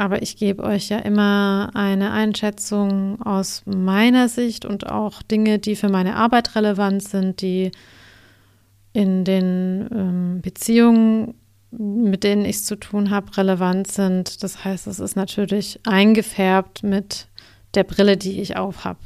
aber 0.00 0.22
ich 0.22 0.38
gebe 0.38 0.62
euch 0.62 0.88
ja 0.88 0.98
immer 0.98 1.72
eine 1.74 2.10
Einschätzung 2.10 3.20
aus 3.20 3.62
meiner 3.66 4.30
Sicht 4.30 4.64
und 4.64 4.88
auch 4.88 5.20
Dinge, 5.22 5.58
die 5.58 5.76
für 5.76 5.90
meine 5.90 6.16
Arbeit 6.16 6.56
relevant 6.56 7.02
sind, 7.02 7.42
die 7.42 7.70
in 8.94 9.26
den 9.26 9.90
ähm, 9.92 10.40
Beziehungen, 10.40 11.34
mit 11.70 12.24
denen 12.24 12.46
ich 12.46 12.56
es 12.56 12.64
zu 12.64 12.76
tun 12.76 13.10
habe, 13.10 13.36
relevant 13.36 13.88
sind. 13.88 14.42
Das 14.42 14.64
heißt, 14.64 14.86
es 14.86 15.00
ist 15.00 15.16
natürlich 15.16 15.78
eingefärbt 15.84 16.82
mit 16.82 17.28
der 17.74 17.84
Brille, 17.84 18.16
die 18.16 18.40
ich 18.40 18.56
aufhab. 18.56 18.96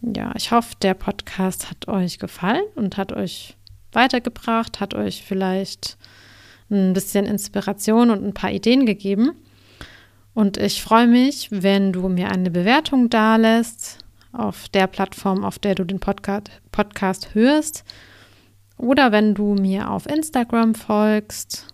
Ja, 0.00 0.32
ich 0.36 0.52
hoffe, 0.52 0.74
der 0.80 0.94
Podcast 0.94 1.68
hat 1.68 1.86
euch 1.86 2.18
gefallen 2.18 2.64
und 2.76 2.96
hat 2.96 3.12
euch 3.12 3.58
weitergebracht, 3.92 4.80
hat 4.80 4.94
euch 4.94 5.22
vielleicht 5.22 5.98
ein 6.70 6.92
bisschen 6.92 7.26
Inspiration 7.26 8.10
und 8.10 8.24
ein 8.24 8.34
paar 8.34 8.50
Ideen 8.50 8.86
gegeben. 8.86 9.32
Und 10.34 10.56
ich 10.56 10.82
freue 10.82 11.06
mich, 11.06 11.48
wenn 11.50 11.92
du 11.92 12.08
mir 12.08 12.30
eine 12.30 12.50
Bewertung 12.50 13.10
dalässt 13.10 13.98
auf 14.32 14.68
der 14.68 14.86
Plattform, 14.86 15.44
auf 15.44 15.58
der 15.58 15.74
du 15.74 15.84
den 15.84 16.00
Podcast, 16.00 16.50
Podcast 16.70 17.34
hörst. 17.34 17.84
Oder 18.76 19.10
wenn 19.10 19.34
du 19.34 19.54
mir 19.54 19.90
auf 19.90 20.06
Instagram 20.06 20.74
folgst 20.74 21.66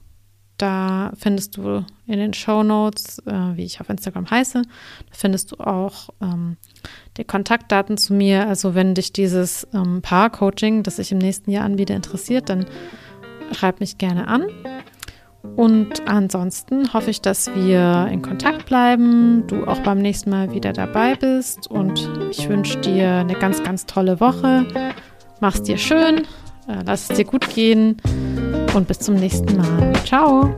da 0.58 1.12
findest 1.18 1.56
du 1.56 1.84
in 2.06 2.18
den 2.18 2.32
Show 2.32 2.62
Notes, 2.62 3.18
äh, 3.26 3.56
wie 3.56 3.64
ich 3.64 3.80
auf 3.80 3.88
Instagram 3.88 4.30
heiße, 4.30 4.62
findest 5.10 5.52
du 5.52 5.56
auch 5.56 6.10
ähm, 6.20 6.56
die 7.16 7.24
Kontaktdaten 7.24 7.96
zu 7.96 8.14
mir. 8.14 8.46
Also 8.46 8.74
wenn 8.74 8.94
dich 8.94 9.12
dieses 9.12 9.66
ähm, 9.74 10.00
Paar-Coaching, 10.00 10.82
das 10.84 10.98
ich 10.98 11.10
im 11.10 11.18
nächsten 11.18 11.50
Jahr 11.50 11.64
anbiete, 11.64 11.92
interessiert, 11.92 12.48
dann 12.48 12.66
schreib 13.52 13.80
mich 13.80 13.98
gerne 13.98 14.28
an. 14.28 14.46
Und 15.56 16.08
ansonsten 16.08 16.92
hoffe 16.94 17.10
ich, 17.10 17.20
dass 17.20 17.54
wir 17.54 18.08
in 18.10 18.22
Kontakt 18.22 18.66
bleiben, 18.66 19.46
du 19.46 19.66
auch 19.66 19.80
beim 19.80 19.98
nächsten 19.98 20.30
Mal 20.30 20.52
wieder 20.52 20.72
dabei 20.72 21.14
bist 21.14 21.70
und 21.70 22.10
ich 22.30 22.48
wünsche 22.48 22.78
dir 22.78 23.16
eine 23.16 23.34
ganz, 23.34 23.62
ganz 23.62 23.86
tolle 23.86 24.20
Woche. 24.20 24.66
Mach's 25.40 25.62
dir 25.62 25.76
schön, 25.76 26.22
äh, 26.66 26.82
lass 26.84 27.10
es 27.10 27.16
dir 27.16 27.24
gut 27.24 27.48
gehen 27.54 27.98
und 28.74 28.88
bis 28.88 29.00
zum 29.00 29.16
nächsten 29.16 29.56
Mal. 29.56 29.92
Ciao! 30.04 30.54